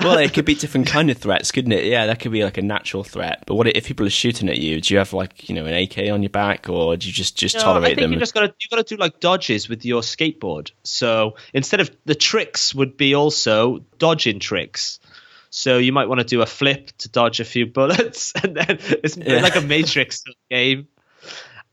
Well, 0.00 0.18
it 0.18 0.34
could 0.34 0.44
be 0.44 0.54
different 0.54 0.86
kind 0.86 1.10
of 1.10 1.16
threats, 1.18 1.50
couldn't 1.50 1.72
it? 1.72 1.84
Yeah, 1.84 2.06
that 2.06 2.20
could 2.20 2.30
be 2.32 2.44
like 2.44 2.58
a 2.58 2.62
natural 2.62 3.02
threat. 3.02 3.44
But 3.46 3.54
what 3.54 3.66
if 3.68 3.86
people 3.86 4.06
are 4.06 4.10
shooting 4.10 4.48
at 4.48 4.58
you? 4.58 4.80
Do 4.80 4.92
you 4.94 4.98
have 4.98 5.12
like 5.12 5.48
you 5.48 5.54
know 5.54 5.64
an 5.66 5.74
AK 5.74 6.10
on 6.10 6.22
your 6.22 6.30
back, 6.30 6.68
or 6.68 6.96
do 6.96 7.06
you 7.06 7.12
just 7.12 7.36
just 7.36 7.54
No, 7.56 7.60
I 7.60 7.64
tolerate 7.64 7.86
think 7.96 8.00
them? 8.00 8.12
you 8.12 8.18
just 8.18 8.34
gotta 8.34 8.54
you 8.60 8.68
gotta 8.70 8.82
do 8.82 8.96
like 8.96 9.20
dodges 9.20 9.68
with 9.68 9.84
your 9.84 10.02
skateboard. 10.02 10.70
So 10.84 11.36
instead 11.54 11.80
of 11.80 11.90
the 12.04 12.14
tricks 12.14 12.74
would 12.74 12.96
be 12.96 13.14
also 13.14 13.78
dodging 13.98 14.38
tricks. 14.40 15.00
So 15.50 15.78
you 15.78 15.92
might 15.92 16.08
want 16.08 16.20
to 16.20 16.26
do 16.26 16.42
a 16.42 16.46
flip 16.46 16.90
to 16.98 17.08
dodge 17.08 17.40
a 17.40 17.44
few 17.44 17.66
bullets, 17.72 18.32
and 18.42 18.56
then 18.56 18.78
it's 19.02 19.16
Yeah. 19.16 19.40
like 19.40 19.56
a 19.56 19.62
Matrix 19.62 20.22
game. 20.50 20.88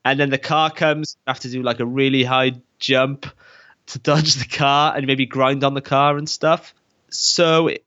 And 0.05 0.19
then 0.19 0.29
the 0.29 0.37
car 0.37 0.69
comes, 0.71 1.15
you 1.25 1.31
have 1.31 1.39
to 1.41 1.49
do 1.49 1.61
like 1.63 1.79
a 1.79 1.85
really 1.85 2.23
high 2.23 2.53
jump 2.79 3.25
to 3.87 3.99
dodge 3.99 4.35
the 4.35 4.45
car, 4.45 4.95
and 4.95 5.05
maybe 5.07 5.25
grind 5.25 5.63
on 5.63 5.73
the 5.73 5.81
car 5.81 6.17
and 6.17 6.29
stuff. 6.29 6.73
So 7.09 7.67
it, 7.67 7.85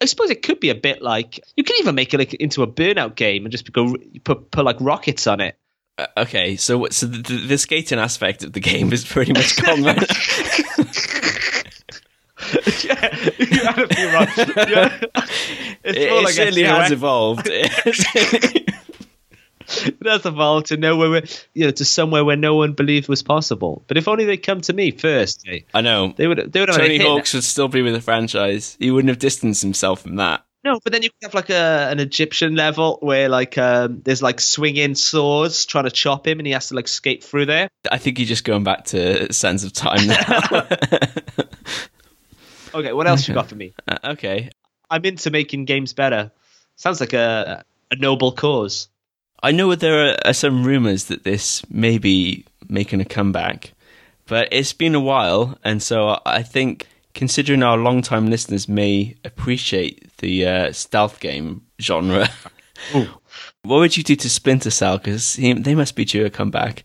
I 0.00 0.06
suppose 0.06 0.30
it 0.30 0.42
could 0.42 0.60
be 0.60 0.70
a 0.70 0.74
bit 0.74 1.02
like 1.02 1.40
you 1.56 1.64
can 1.64 1.76
even 1.80 1.94
make 1.94 2.12
it 2.14 2.18
like, 2.18 2.34
into 2.34 2.62
a 2.62 2.66
burnout 2.66 3.14
game 3.14 3.44
and 3.44 3.52
just 3.52 3.70
go 3.72 3.96
put 4.22 4.50
put 4.50 4.64
like 4.64 4.76
rockets 4.80 5.26
on 5.26 5.40
it. 5.40 5.56
Uh, 5.96 6.06
okay, 6.18 6.56
so 6.56 6.86
so 6.90 7.06
the, 7.06 7.18
the, 7.18 7.46
the 7.46 7.58
skating 7.58 7.98
aspect 7.98 8.42
of 8.42 8.52
the 8.52 8.60
game 8.60 8.92
is 8.92 9.04
pretty 9.04 9.32
much 9.32 9.56
gone. 9.62 9.82
right? 9.84 9.98
yeah, 12.84 13.18
you 13.38 13.64
had 13.64 13.78
a 13.78 13.94
few 13.94 14.08
wrong. 14.10 14.28
Yeah. 14.68 15.00
It's 15.84 15.98
it 15.98 16.12
it 16.12 16.24
like 16.24 16.32
certainly 16.32 16.62
has 16.62 16.90
evolved. 16.92 17.46
That's 20.00 20.24
a 20.24 20.28
evolved 20.28 20.66
to 20.66 20.76
nowhere, 20.76 21.10
where, 21.10 21.24
you 21.54 21.64
know, 21.66 21.70
to 21.70 21.84
somewhere 21.84 22.24
where 22.24 22.36
no 22.36 22.54
one 22.54 22.72
believed 22.72 23.08
was 23.08 23.22
possible. 23.22 23.84
But 23.86 23.96
if 23.96 24.08
only 24.08 24.24
they'd 24.24 24.36
come 24.36 24.60
to 24.62 24.72
me 24.72 24.90
first, 24.90 25.46
I 25.72 25.80
know. 25.80 26.12
they 26.16 26.26
would. 26.26 26.52
They 26.52 26.60
would 26.60 26.68
have 26.68 26.78
Tony 26.78 26.98
Hawk 26.98 27.26
should 27.26 27.44
still 27.44 27.68
be 27.68 27.82
with 27.82 27.94
the 27.94 28.00
franchise. 28.00 28.76
He 28.78 28.90
wouldn't 28.90 29.08
have 29.08 29.18
distanced 29.18 29.62
himself 29.62 30.02
from 30.02 30.16
that. 30.16 30.44
No, 30.64 30.80
but 30.82 30.92
then 30.94 31.02
you 31.02 31.10
could 31.10 31.24
have 31.24 31.34
like 31.34 31.50
a 31.50 31.88
an 31.90 32.00
Egyptian 32.00 32.56
level 32.56 32.98
where 33.02 33.28
like 33.28 33.58
um, 33.58 34.00
there's 34.02 34.22
like 34.22 34.40
swinging 34.40 34.94
swords 34.94 35.66
trying 35.66 35.84
to 35.84 35.90
chop 35.90 36.26
him, 36.26 36.38
and 36.40 36.46
he 36.46 36.52
has 36.54 36.68
to 36.68 36.74
like 36.74 36.88
skate 36.88 37.22
through 37.22 37.46
there. 37.46 37.68
I 37.90 37.98
think 37.98 38.18
you're 38.18 38.26
just 38.26 38.44
going 38.44 38.64
back 38.64 38.86
to 38.86 39.32
Sands 39.32 39.64
of 39.64 39.72
Time 39.72 40.06
now. 40.06 40.66
Okay, 42.74 42.92
what 42.92 43.06
else 43.06 43.28
you 43.28 43.34
got 43.34 43.48
for 43.48 43.54
me? 43.54 43.72
Uh, 43.88 43.98
okay. 44.12 44.50
I'm 44.90 45.04
into 45.04 45.30
making 45.30 45.66
games 45.66 45.92
better. 45.92 46.32
Sounds 46.76 47.00
like 47.00 47.12
a 47.12 47.64
a 47.90 47.96
noble 47.96 48.32
cause. 48.32 48.88
I 49.44 49.50
know 49.50 49.74
there 49.74 50.08
are, 50.08 50.16
are 50.24 50.32
some 50.32 50.64
rumours 50.64 51.04
that 51.04 51.24
this 51.24 51.68
may 51.68 51.98
be 51.98 52.46
making 52.66 53.02
a 53.02 53.04
comeback, 53.04 53.72
but 54.24 54.48
it's 54.50 54.72
been 54.72 54.94
a 54.94 55.00
while, 55.00 55.58
and 55.62 55.82
so 55.82 56.18
I 56.24 56.42
think 56.42 56.86
considering 57.12 57.62
our 57.62 57.76
long-time 57.76 58.30
listeners 58.30 58.70
may 58.70 59.14
appreciate 59.22 60.16
the 60.16 60.46
uh, 60.46 60.72
stealth 60.72 61.20
game 61.20 61.60
genre, 61.78 62.26
what 62.92 63.10
would 63.64 63.98
you 63.98 64.02
do 64.02 64.16
to 64.16 64.30
Splinter 64.30 64.70
Cell? 64.70 64.96
Because 64.96 65.36
they 65.36 65.74
must 65.74 65.94
be 65.94 66.06
due 66.06 66.24
a 66.24 66.30
comeback. 66.30 66.84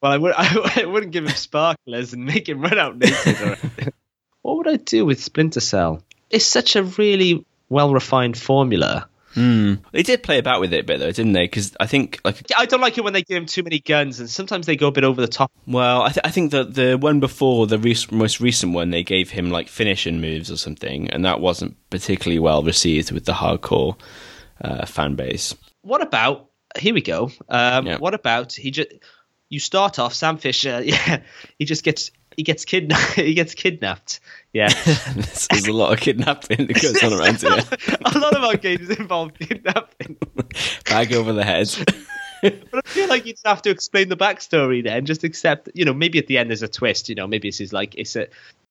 Well, 0.00 0.12
I, 0.12 0.16
would, 0.18 0.32
I, 0.36 0.84
wouldn't 0.84 1.10
give 1.10 1.24
him 1.24 1.34
sparklers 1.34 2.12
and 2.12 2.24
make 2.24 2.48
him 2.48 2.60
run 2.60 2.78
out 2.78 2.98
naked. 2.98 3.40
Or 3.40 3.56
what 4.42 4.58
would 4.58 4.68
I 4.68 4.76
do 4.76 5.04
with 5.04 5.20
Splinter 5.20 5.58
Cell? 5.58 6.04
It's 6.30 6.46
such 6.46 6.76
a 6.76 6.84
really 6.84 7.44
well 7.68 7.92
refined 7.92 8.38
formula. 8.38 9.08
Mm. 9.36 9.82
They 9.92 10.02
did 10.02 10.22
play 10.22 10.38
about 10.38 10.60
with 10.60 10.72
it 10.72 10.80
a 10.80 10.84
bit 10.84 10.98
though, 10.98 11.12
didn't 11.12 11.32
they? 11.32 11.44
Because 11.44 11.76
I 11.78 11.86
think 11.86 12.20
like 12.24 12.48
yeah, 12.50 12.56
I 12.58 12.66
don't 12.66 12.80
like 12.80 12.96
it 12.96 13.04
when 13.04 13.12
they 13.12 13.22
give 13.22 13.36
him 13.36 13.46
too 13.46 13.62
many 13.62 13.78
guns, 13.80 14.18
and 14.18 14.28
sometimes 14.30 14.66
they 14.66 14.76
go 14.76 14.88
a 14.88 14.92
bit 14.92 15.04
over 15.04 15.20
the 15.20 15.28
top. 15.28 15.52
Well, 15.66 16.02
I, 16.02 16.08
th- 16.08 16.20
I 16.24 16.30
think 16.30 16.52
that 16.52 16.74
the 16.74 16.96
one 16.96 17.20
before 17.20 17.66
the 17.66 17.78
re- 17.78 17.96
most 18.10 18.40
recent 18.40 18.72
one, 18.72 18.90
they 18.90 19.02
gave 19.02 19.30
him 19.30 19.50
like 19.50 19.68
finishing 19.68 20.20
moves 20.20 20.50
or 20.50 20.56
something, 20.56 21.10
and 21.10 21.24
that 21.24 21.40
wasn't 21.40 21.76
particularly 21.90 22.38
well 22.38 22.62
received 22.62 23.12
with 23.12 23.26
the 23.26 23.32
hardcore 23.32 23.96
uh, 24.62 24.86
fan 24.86 25.14
base. 25.16 25.54
What 25.82 26.02
about 26.02 26.48
here 26.78 26.94
we 26.94 27.02
go? 27.02 27.30
Um, 27.48 27.86
yeah. 27.86 27.98
What 27.98 28.14
about 28.14 28.54
he 28.54 28.70
just 28.70 28.88
you 29.48 29.60
start 29.60 29.98
off 29.98 30.14
Sam 30.14 30.38
Fisher? 30.38 30.82
Yeah, 30.84 31.22
he 31.58 31.66
just 31.66 31.84
gets 31.84 32.10
he 32.36 32.42
gets 32.42 32.64
kidnapped. 32.64 33.12
he 33.14 33.34
gets 33.34 33.54
kidnapped. 33.54 34.20
Yeah, 34.52 34.68
there's 35.50 35.66
a 35.66 35.72
lot 35.72 35.92
of 35.92 36.00
kidnapping 36.00 36.66
that 36.66 36.80
goes 36.80 37.02
on 37.02 37.12
around 37.12 37.40
here. 37.40 37.96
a 38.04 38.18
lot 38.18 38.34
of 38.36 38.42
our 38.42 38.56
games 38.56 38.88
involve 38.90 39.34
kidnapping. 39.34 40.16
Bag 40.88 41.12
over 41.12 41.32
the 41.32 41.44
head. 41.44 41.68
but 42.42 42.86
I 42.86 42.88
feel 42.88 43.08
like 43.08 43.26
you'd 43.26 43.38
have 43.44 43.62
to 43.62 43.70
explain 43.70 44.08
the 44.08 44.16
backstory 44.16 44.84
then. 44.84 45.04
Just 45.04 45.24
accept, 45.24 45.68
you 45.74 45.84
know, 45.84 45.94
maybe 45.94 46.18
at 46.18 46.26
the 46.26 46.38
end 46.38 46.50
there's 46.50 46.62
a 46.62 46.68
twist. 46.68 47.08
You 47.08 47.14
know, 47.14 47.26
maybe 47.26 47.48
this 47.48 47.60
is 47.60 47.72
like 47.72 47.94
it's 47.96 48.16
a. 48.16 48.28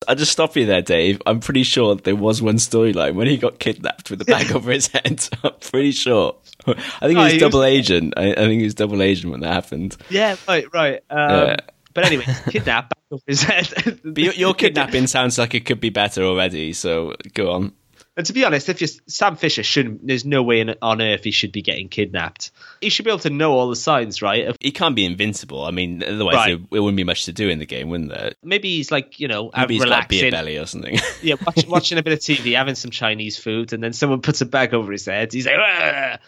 I 0.08 0.14
just 0.14 0.32
stop 0.32 0.56
you 0.56 0.66
there, 0.66 0.82
Dave. 0.82 1.22
I'm 1.26 1.40
pretty 1.40 1.62
sure 1.62 1.94
there 1.94 2.16
was 2.16 2.42
one 2.42 2.56
storyline 2.56 3.14
when 3.14 3.26
he 3.26 3.36
got 3.36 3.58
kidnapped 3.58 4.10
with 4.10 4.18
the 4.18 4.24
bag 4.24 4.52
over 4.52 4.70
his 4.70 4.88
head. 4.88 5.28
I'm 5.42 5.54
pretty 5.60 5.92
sure. 5.92 6.36
I 6.66 6.74
think 6.74 7.18
he 7.18 7.24
was 7.24 7.32
he 7.32 7.38
double 7.38 7.60
was... 7.60 7.68
agent. 7.68 8.14
I, 8.16 8.32
I, 8.32 8.34
think 8.34 8.58
he 8.58 8.64
was 8.64 8.74
double 8.74 9.02
agent 9.02 9.30
when 9.30 9.40
that 9.40 9.52
happened. 9.52 9.96
Yeah, 10.10 10.36
right, 10.48 10.66
right. 10.72 11.02
Um, 11.10 11.30
yeah. 11.30 11.56
But 11.94 12.04
anyway, 12.04 12.26
kidnapped 12.50 12.92
back 13.10 13.12
over 13.12 13.22
his 13.26 13.42
head. 13.42 14.00
but 14.04 14.18
your, 14.18 14.32
your 14.34 14.54
kidnapping 14.54 15.06
sounds 15.06 15.38
like 15.38 15.54
it 15.54 15.66
could 15.66 15.80
be 15.80 15.90
better 15.90 16.22
already. 16.22 16.72
So 16.72 17.14
go 17.34 17.52
on. 17.52 17.72
And 18.18 18.24
to 18.24 18.32
be 18.32 18.46
honest, 18.46 18.70
if 18.70 18.80
you're 18.80 18.88
Sam 19.06 19.36
Fisher, 19.36 19.62
shouldn't 19.62 20.06
there's 20.06 20.24
no 20.24 20.42
way 20.42 20.60
in, 20.60 20.74
on 20.80 21.02
earth 21.02 21.22
he 21.22 21.32
should 21.32 21.52
be 21.52 21.60
getting 21.60 21.90
kidnapped. 21.90 22.50
He 22.80 22.88
should 22.88 23.04
be 23.04 23.10
able 23.10 23.18
to 23.20 23.30
know 23.30 23.52
all 23.52 23.68
the 23.68 23.76
signs, 23.76 24.22
right? 24.22 24.56
He 24.58 24.70
can't 24.70 24.96
be 24.96 25.04
invincible. 25.04 25.62
I 25.62 25.70
mean, 25.70 26.02
otherwise 26.02 26.34
right. 26.34 26.48
there, 26.48 26.66
there, 26.72 26.82
wouldn't 26.82 26.96
be 26.96 27.04
much 27.04 27.26
to 27.26 27.34
do 27.34 27.50
in 27.50 27.58
the 27.58 27.66
game, 27.66 27.90
wouldn't 27.90 28.08
there? 28.08 28.32
Maybe 28.42 28.74
he's 28.76 28.90
like 28.90 29.20
you 29.20 29.28
know, 29.28 29.50
maybe 29.54 29.74
he's 29.74 29.82
relaxing. 29.82 30.18
got 30.18 30.20
a 30.20 30.22
beer 30.22 30.30
belly 30.30 30.56
or 30.56 30.64
something. 30.64 30.98
yeah, 31.22 31.34
watch, 31.44 31.66
watching 31.66 31.98
a 31.98 32.02
bit 32.02 32.14
of 32.14 32.20
TV, 32.20 32.56
having 32.56 32.74
some 32.74 32.90
Chinese 32.90 33.36
food, 33.36 33.74
and 33.74 33.84
then 33.84 33.92
someone 33.92 34.22
puts 34.22 34.40
a 34.40 34.46
bag 34.46 34.72
over 34.72 34.92
his 34.92 35.04
head. 35.04 35.34
He's 35.34 35.44
like. 35.44 35.56
Argh! 35.56 36.18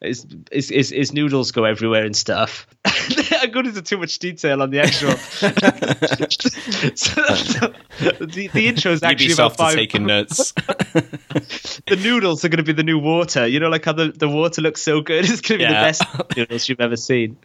His, 0.00 0.26
his, 0.52 0.68
his, 0.68 0.90
his 0.90 1.12
noodles 1.12 1.50
go 1.50 1.64
everywhere 1.64 2.04
and 2.04 2.16
stuff. 2.16 2.66
I 2.84 3.48
go 3.52 3.60
into 3.60 3.82
too 3.82 3.98
much 3.98 4.18
detail 4.18 4.62
on 4.62 4.70
the 4.70 4.80
actual. 4.80 5.10
so, 6.94 7.22
so, 7.34 7.72
the, 8.18 8.48
the 8.52 8.68
intro 8.68 8.92
is 8.92 9.02
actually 9.02 9.32
about 9.32 9.56
five. 9.56 9.74
taking 9.74 10.06
notes. 10.06 10.52
the 10.52 11.98
noodles 12.00 12.44
are 12.44 12.48
going 12.48 12.58
to 12.58 12.62
be 12.62 12.72
the 12.72 12.84
new 12.84 12.98
water. 12.98 13.46
You 13.46 13.58
know, 13.58 13.68
like 13.68 13.84
how 13.84 13.92
the, 13.92 14.12
the 14.12 14.28
water 14.28 14.62
looks 14.62 14.82
so 14.82 15.00
good. 15.00 15.24
It's 15.28 15.40
going 15.40 15.58
to 15.60 15.66
be 15.66 15.72
yeah. 15.72 15.80
the 15.80 15.86
best 15.86 16.36
noodles 16.36 16.68
you've 16.68 16.80
ever 16.80 16.96
seen. 16.96 17.36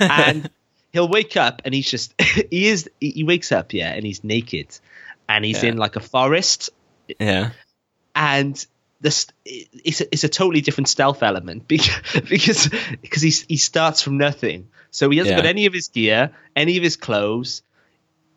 And 0.00 0.50
he'll 0.92 1.08
wake 1.08 1.36
up 1.36 1.62
and 1.64 1.74
he's 1.74 1.90
just 1.90 2.14
he 2.50 2.68
is 2.68 2.88
he 3.00 3.22
wakes 3.22 3.52
up 3.52 3.74
yeah 3.74 3.92
and 3.92 4.06
he's 4.06 4.24
naked 4.24 4.68
and 5.28 5.44
he's 5.44 5.62
yeah. 5.62 5.70
in 5.70 5.76
like 5.76 5.96
a 5.96 6.00
forest. 6.00 6.70
Yeah. 7.18 7.50
And 8.14 8.66
this 9.00 9.26
it's 9.44 10.00
a, 10.00 10.12
it's 10.12 10.24
a 10.24 10.28
totally 10.28 10.60
different 10.60 10.88
stealth 10.88 11.22
element 11.22 11.68
because 11.68 12.20
because 12.28 12.68
because 13.00 13.22
he 13.22 13.30
he 13.48 13.56
starts 13.56 14.02
from 14.02 14.18
nothing. 14.18 14.68
So 14.90 15.10
he 15.10 15.18
hasn't 15.18 15.36
yeah. 15.36 15.42
got 15.42 15.48
any 15.48 15.66
of 15.66 15.74
his 15.74 15.88
gear, 15.88 16.30
any 16.56 16.76
of 16.76 16.82
his 16.82 16.96
clothes. 16.96 17.62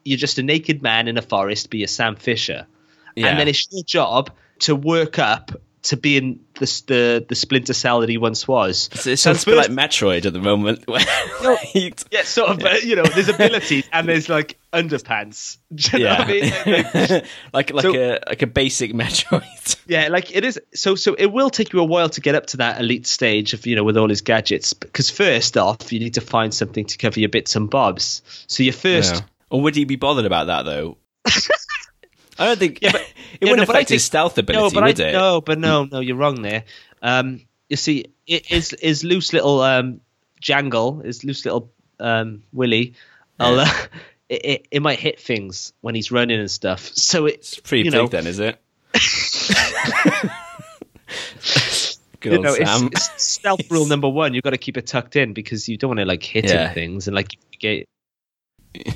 You're 0.03 0.17
just 0.17 0.39
a 0.39 0.43
naked 0.43 0.81
man 0.81 1.07
in 1.07 1.17
a 1.17 1.21
forest. 1.21 1.69
Be 1.69 1.83
a 1.83 1.87
Sam 1.87 2.15
Fisher, 2.15 2.67
yeah. 3.15 3.27
and 3.27 3.39
then 3.39 3.47
it's 3.47 3.67
your 3.71 3.83
job 3.83 4.31
to 4.59 4.75
work 4.75 5.19
up 5.19 5.51
to 5.83 5.97
being 5.97 6.39
the 6.55 6.83
the, 6.87 7.25
the 7.27 7.35
Splinter 7.35 7.73
Cell 7.73 8.01
that 8.01 8.09
he 8.09 8.17
once 8.17 8.47
was. 8.47 8.89
it 9.05 9.17
sounds 9.17 9.41
so 9.41 9.51
first, 9.51 9.69
like 9.69 9.71
Metroid 9.71 10.25
at 10.25 10.33
the 10.33 10.39
moment. 10.39 10.85
yeah, 12.11 12.23
sort 12.23 12.51
of. 12.51 12.59
But 12.59 12.83
you 12.83 12.95
know, 12.95 13.03
there's 13.03 13.29
abilities 13.29 13.87
and 13.91 14.07
there's 14.07 14.29
like 14.29 14.59
underpants. 14.71 15.57
yeah, 15.93 16.15
I 16.19 16.27
mean? 16.27 17.23
like 17.53 17.71
like 17.71 17.83
so, 17.83 17.95
a 17.95 18.19
like 18.27 18.41
a 18.41 18.47
basic 18.47 18.93
Metroid. 18.93 19.77
yeah, 19.87 20.09
like 20.09 20.35
it 20.35 20.45
is. 20.45 20.59
So 20.73 20.95
so 20.95 21.15
it 21.15 21.27
will 21.27 21.49
take 21.49 21.73
you 21.73 21.79
a 21.79 21.85
while 21.85 22.09
to 22.09 22.21
get 22.21 22.35
up 22.35 22.47
to 22.47 22.57
that 22.57 22.79
elite 22.79 23.07
stage 23.07 23.53
of 23.53 23.65
you 23.65 23.75
know 23.75 23.83
with 23.83 23.97
all 23.97 24.09
his 24.09 24.21
gadgets. 24.21 24.73
Because 24.73 25.09
first 25.09 25.57
off, 25.57 25.91
you 25.91 25.99
need 25.99 26.13
to 26.15 26.21
find 26.21 26.53
something 26.53 26.85
to 26.85 26.97
cover 26.97 27.19
your 27.19 27.29
bits 27.29 27.55
and 27.55 27.69
bobs. 27.69 28.21
So 28.47 28.63
your 28.63 28.73
first. 28.73 29.15
Yeah. 29.15 29.21
Or 29.49 29.61
would 29.63 29.75
he 29.75 29.83
be 29.83 29.97
bothered 29.97 30.25
about 30.25 30.47
that 30.47 30.63
though? 30.63 30.97
I 32.39 32.45
don't 32.45 32.59
think. 32.59 32.79
Yeah, 32.81 32.91
but, 32.91 33.01
it 33.01 33.07
yeah, 33.41 33.51
wouldn't 33.51 33.67
no, 33.67 33.73
affect 33.73 33.89
his 33.89 34.03
stealth 34.03 34.37
ability, 34.37 34.75
no, 34.75 34.81
but 34.81 34.87
would 34.87 35.01
I, 35.01 35.09
it? 35.09 35.13
No, 35.13 35.41
but 35.41 35.59
no, 35.59 35.85
no, 35.85 35.99
you're 35.99 36.15
wrong 36.15 36.41
there. 36.41 36.63
Um, 37.01 37.41
you 37.69 37.77
see, 37.77 38.05
it 38.27 38.51
is 38.51 38.73
is 38.73 39.03
loose 39.03 39.33
little 39.33 39.61
um, 39.61 40.01
Jangle, 40.39 41.01
is 41.01 41.23
loose 41.23 41.45
little 41.45 41.71
um, 41.99 42.43
Willie. 42.53 42.93
Yeah. 43.39 43.47
Uh, 43.47 43.67
it, 44.29 44.45
it, 44.45 44.67
it 44.71 44.81
might 44.81 44.99
hit 44.99 45.19
things 45.19 45.73
when 45.81 45.93
he's 45.93 46.11
running 46.11 46.39
and 46.39 46.49
stuff. 46.49 46.87
So 46.95 47.25
it's 47.25 47.59
pretty 47.59 47.85
you 47.85 47.91
big 47.91 47.99
know, 47.99 48.07
then, 48.07 48.27
is 48.27 48.39
it? 48.39 48.57
Good 52.21 52.33
you 52.33 52.39
know, 52.39 52.53
Sam. 52.53 52.87
It's, 52.87 53.09
it's 53.09 53.23
stealth 53.23 53.69
rule 53.69 53.85
number 53.87 54.07
one. 54.07 54.33
You've 54.33 54.43
got 54.43 54.51
to 54.51 54.57
keep 54.57 54.77
it 54.77 54.87
tucked 54.87 55.15
in 55.15 55.33
because 55.33 55.67
you 55.67 55.77
don't 55.77 55.89
want 55.89 55.99
to 55.99 56.05
like 56.05 56.23
hit 56.23 56.45
yeah. 56.45 56.71
things 56.71 57.07
and 57.07 57.15
like 57.15 57.37
get 57.59 57.89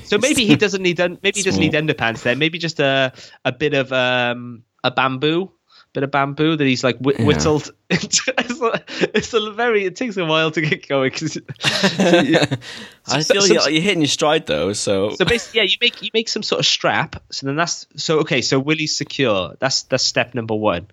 so 0.04 0.18
maybe 0.22 0.46
he 0.46 0.56
doesn't 0.56 0.82
need 0.82 0.98
maybe 0.98 1.32
he 1.34 1.42
doesn't 1.42 1.60
need 1.60 1.72
underpants 1.72 2.22
there. 2.22 2.36
Maybe 2.36 2.58
just 2.58 2.80
a 2.80 3.12
a 3.44 3.52
bit 3.52 3.74
of 3.74 3.92
um 3.92 4.62
a 4.84 4.90
bamboo, 4.90 5.50
bit 5.92 6.02
of 6.02 6.10
bamboo 6.10 6.56
that 6.56 6.64
he's 6.64 6.84
like 6.84 6.98
wh- 6.98 7.18
yeah. 7.18 7.24
whittled. 7.24 7.70
it's, 7.90 8.28
a, 8.28 8.82
it's 9.14 9.34
a 9.34 9.50
very 9.52 9.84
it 9.84 9.96
takes 9.96 10.16
a 10.16 10.24
while 10.24 10.50
to 10.50 10.60
get 10.60 10.86
going. 10.88 11.10
Cause, 11.10 11.38
I 11.62 13.22
feel 13.22 13.42
so, 13.42 13.52
you're, 13.52 13.68
you're, 13.68 13.82
hitting 13.82 14.00
your 14.00 14.08
stride 14.08 14.46
though. 14.46 14.72
So 14.72 15.10
so 15.10 15.24
basically, 15.24 15.60
yeah, 15.60 15.64
you 15.64 15.76
make 15.80 16.02
you 16.02 16.10
make 16.14 16.28
some 16.28 16.42
sort 16.42 16.60
of 16.60 16.66
strap. 16.66 17.22
So 17.30 17.46
then 17.46 17.56
that's 17.56 17.86
so 17.96 18.20
okay. 18.20 18.42
So 18.42 18.58
Willie's 18.58 18.96
secure. 18.96 19.56
That's 19.58 19.82
that's 19.84 20.04
step 20.04 20.34
number 20.34 20.54
one, 20.54 20.88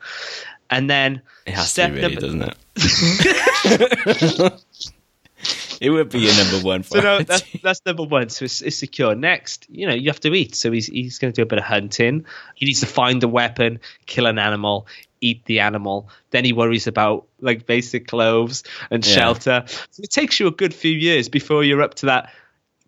and 0.70 0.90
then 0.90 1.22
it 1.46 1.54
has 1.54 1.70
step 1.70 1.90
to 1.90 1.96
be 1.96 2.02
really, 2.02 2.16
number, 2.16 2.22
doesn't 2.22 2.56
it? 4.42 4.64
It 5.84 5.90
would 5.90 6.08
be 6.08 6.20
your 6.20 6.34
number 6.38 6.66
one. 6.66 6.84
so 6.84 7.02
no, 7.02 7.22
that's, 7.24 7.44
that's 7.62 7.82
number 7.86 8.04
one. 8.04 8.30
So 8.30 8.46
it's, 8.46 8.62
it's, 8.62 8.78
secure. 8.78 9.16
Next, 9.16 9.68
you 9.70 9.86
know, 9.86 9.94
you 9.94 10.10
have 10.10 10.20
to 10.22 10.34
eat. 10.34 10.56
So 10.56 10.72
he's 10.72 10.88
he's 10.88 11.20
going 11.20 11.34
to 11.34 11.36
do 11.36 11.44
a 11.44 11.46
bit 11.46 11.60
of 11.60 11.66
hunting. 11.66 12.26
He 12.56 12.66
needs 12.66 12.80
to 12.80 12.86
find 12.86 13.22
a 13.22 13.28
weapon, 13.28 13.82
kill 14.06 14.26
an 14.26 14.40
animal, 14.40 14.88
eat 15.20 15.44
the 15.44 15.60
animal. 15.60 16.08
Then 16.32 16.46
he 16.46 16.54
worries 16.54 16.88
about 16.88 17.28
like 17.42 17.66
basic 17.66 18.08
clothes 18.08 18.64
and 18.90 19.06
yeah. 19.06 19.14
shelter. 19.14 19.64
So 19.68 20.02
it 20.02 20.10
takes 20.10 20.40
you 20.40 20.48
a 20.48 20.52
good 20.52 20.74
few 20.74 20.94
years 20.94 21.28
before 21.28 21.66
you're 21.66 21.82
up 21.82 21.96
to 21.96 22.06
that. 22.06 22.32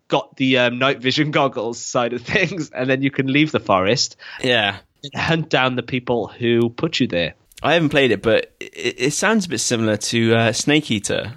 Got 0.08 0.36
the 0.36 0.56
um, 0.58 0.78
night 0.78 1.00
vision 1.00 1.32
goggles 1.32 1.78
side 1.78 2.14
of 2.14 2.22
things, 2.26 2.70
and 2.70 2.88
then 2.88 3.02
you 3.02 3.10
can 3.10 3.26
leave 3.26 3.52
the 3.52 3.60
forest. 3.60 4.16
Yeah, 4.42 4.78
hunt 5.14 5.50
down 5.50 5.76
the 5.76 5.82
people 5.82 6.28
who 6.28 6.70
put 6.70 6.98
you 6.98 7.08
there. 7.08 7.34
I 7.62 7.74
haven't 7.74 7.90
played 7.90 8.10
it, 8.10 8.22
but 8.22 8.54
it, 8.58 8.94
it 8.98 9.12
sounds 9.12 9.44
a 9.44 9.48
bit 9.50 9.58
similar 9.58 9.98
to 9.98 10.34
uh, 10.34 10.52
Snake 10.52 10.90
Eater. 10.90 11.34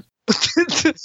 Did 0.55 0.95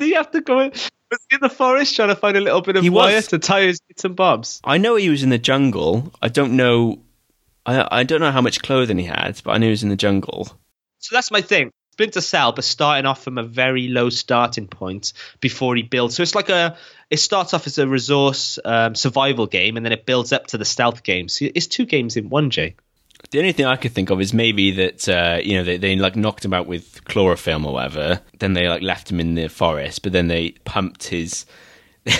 he 0.00 0.12
have 0.14 0.30
to 0.32 0.40
go 0.40 0.60
in? 0.60 0.70
Was 0.70 1.20
he 1.30 1.36
in 1.36 1.40
the 1.40 1.48
forest 1.48 1.94
trying 1.96 2.08
to 2.08 2.16
find 2.16 2.36
a 2.36 2.40
little 2.40 2.60
bit 2.60 2.76
of 2.76 2.82
he 2.82 2.90
wire 2.90 3.16
was. 3.16 3.28
to 3.28 3.38
tie 3.38 3.62
his 3.62 3.80
bits 3.80 4.04
and 4.04 4.16
bobs? 4.16 4.60
I 4.64 4.78
know 4.78 4.96
he 4.96 5.10
was 5.10 5.22
in 5.22 5.30
the 5.30 5.38
jungle. 5.38 6.12
I 6.20 6.28
don't 6.28 6.56
know. 6.56 7.00
I 7.66 8.00
I 8.00 8.02
don't 8.04 8.20
know 8.20 8.32
how 8.32 8.40
much 8.40 8.62
clothing 8.62 8.98
he 8.98 9.04
had, 9.04 9.40
but 9.44 9.52
I 9.52 9.58
knew 9.58 9.66
he 9.66 9.70
was 9.70 9.82
in 9.82 9.88
the 9.88 9.96
jungle. 9.96 10.48
So 10.98 11.14
that's 11.14 11.30
my 11.30 11.40
thing. 11.40 11.70
Splinter 11.92 12.20
Cell, 12.20 12.50
but 12.50 12.64
starting 12.64 13.06
off 13.06 13.22
from 13.22 13.38
a 13.38 13.44
very 13.44 13.86
low 13.86 14.10
starting 14.10 14.66
point 14.66 15.12
before 15.38 15.76
he 15.76 15.82
builds. 15.82 16.16
So 16.16 16.22
it's 16.22 16.34
like 16.34 16.48
a. 16.48 16.76
It 17.08 17.18
starts 17.18 17.54
off 17.54 17.68
as 17.68 17.78
a 17.78 17.86
resource 17.86 18.58
um, 18.64 18.96
survival 18.96 19.46
game, 19.46 19.76
and 19.76 19.86
then 19.86 19.92
it 19.92 20.04
builds 20.04 20.32
up 20.32 20.48
to 20.48 20.58
the 20.58 20.64
stealth 20.64 21.04
game. 21.04 21.28
So 21.28 21.46
it's 21.54 21.68
two 21.68 21.86
games 21.86 22.16
in 22.16 22.30
one, 22.30 22.50
Jay. 22.50 22.74
The 23.30 23.38
only 23.38 23.52
thing 23.52 23.66
I 23.66 23.76
could 23.76 23.92
think 23.92 24.10
of 24.10 24.20
is 24.20 24.32
maybe 24.32 24.70
that 24.72 25.08
uh, 25.08 25.40
you 25.42 25.56
know 25.56 25.64
they, 25.64 25.76
they 25.76 25.96
like 25.96 26.16
knocked 26.16 26.44
him 26.44 26.52
out 26.54 26.66
with 26.66 27.04
chloroform 27.04 27.64
or 27.66 27.74
whatever. 27.74 28.20
Then 28.38 28.52
they 28.52 28.68
like 28.68 28.82
left 28.82 29.10
him 29.10 29.20
in 29.20 29.34
the 29.34 29.48
forest, 29.48 30.02
but 30.02 30.12
then 30.12 30.28
they 30.28 30.52
pumped 30.64 31.04
his. 31.08 31.46
they, 32.06 32.12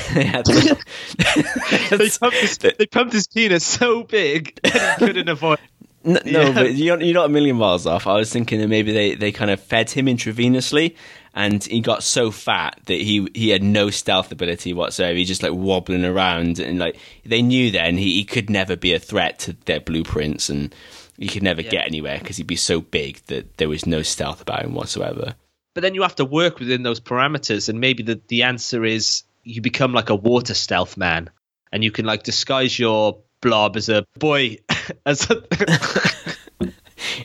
they, 1.90 2.10
pumped 2.10 2.36
his, 2.36 2.58
they 2.58 2.86
pumped 2.86 3.12
his 3.12 3.26
penis 3.26 3.66
so 3.66 4.02
big 4.02 4.58
that 4.62 4.98
he 4.98 5.06
couldn't 5.06 5.28
avoid. 5.28 5.58
No, 6.04 6.20
yeah. 6.24 6.32
no, 6.32 6.52
but 6.52 6.74
you're, 6.74 7.00
you're 7.00 7.14
not 7.14 7.26
a 7.26 7.30
million 7.30 7.56
miles 7.56 7.86
off. 7.86 8.06
I 8.06 8.14
was 8.14 8.30
thinking 8.30 8.60
that 8.60 8.68
maybe 8.68 8.92
they, 8.92 9.14
they 9.14 9.32
kind 9.32 9.50
of 9.50 9.58
fed 9.58 9.88
him 9.90 10.04
intravenously, 10.04 10.96
and 11.34 11.64
he 11.64 11.80
got 11.80 12.02
so 12.02 12.30
fat 12.30 12.78
that 12.84 13.00
he 13.00 13.26
he 13.34 13.48
had 13.48 13.62
no 13.62 13.88
stealth 13.88 14.30
ability 14.30 14.74
whatsoever. 14.74 15.16
He 15.16 15.24
just 15.24 15.42
like 15.42 15.52
wobbling 15.52 16.04
around, 16.04 16.58
and 16.58 16.78
like 16.78 16.98
they 17.24 17.40
knew 17.40 17.70
then 17.70 17.96
he, 17.96 18.12
he 18.16 18.24
could 18.24 18.50
never 18.50 18.76
be 18.76 18.92
a 18.92 18.98
threat 18.98 19.38
to 19.40 19.54
their 19.64 19.80
blueprints, 19.80 20.50
and 20.50 20.74
he 21.18 21.28
could 21.28 21.42
never 21.42 21.62
yeah. 21.62 21.70
get 21.70 21.86
anywhere 21.86 22.18
because 22.18 22.36
he'd 22.36 22.46
be 22.46 22.56
so 22.56 22.80
big 22.80 23.18
that 23.26 23.56
there 23.56 23.68
was 23.68 23.86
no 23.86 24.02
stealth 24.02 24.42
about 24.42 24.64
him 24.64 24.74
whatsoever. 24.74 25.34
But 25.74 25.82
then 25.82 25.94
you 25.94 26.02
have 26.02 26.16
to 26.16 26.24
work 26.24 26.58
within 26.58 26.82
those 26.82 27.00
parameters, 27.00 27.68
and 27.68 27.80
maybe 27.80 28.02
the 28.02 28.20
the 28.28 28.44
answer 28.44 28.84
is 28.84 29.24
you 29.42 29.60
become 29.60 29.92
like 29.92 30.10
a 30.10 30.14
water 30.14 30.54
stealth 30.54 30.96
man, 30.96 31.30
and 31.72 31.82
you 31.82 31.90
can 31.90 32.04
like 32.04 32.22
disguise 32.22 32.78
your 32.78 33.18
blob 33.40 33.76
as 33.76 33.88
a 33.88 34.04
boy, 34.18 34.58
as 35.06 35.28
a, 35.30 35.42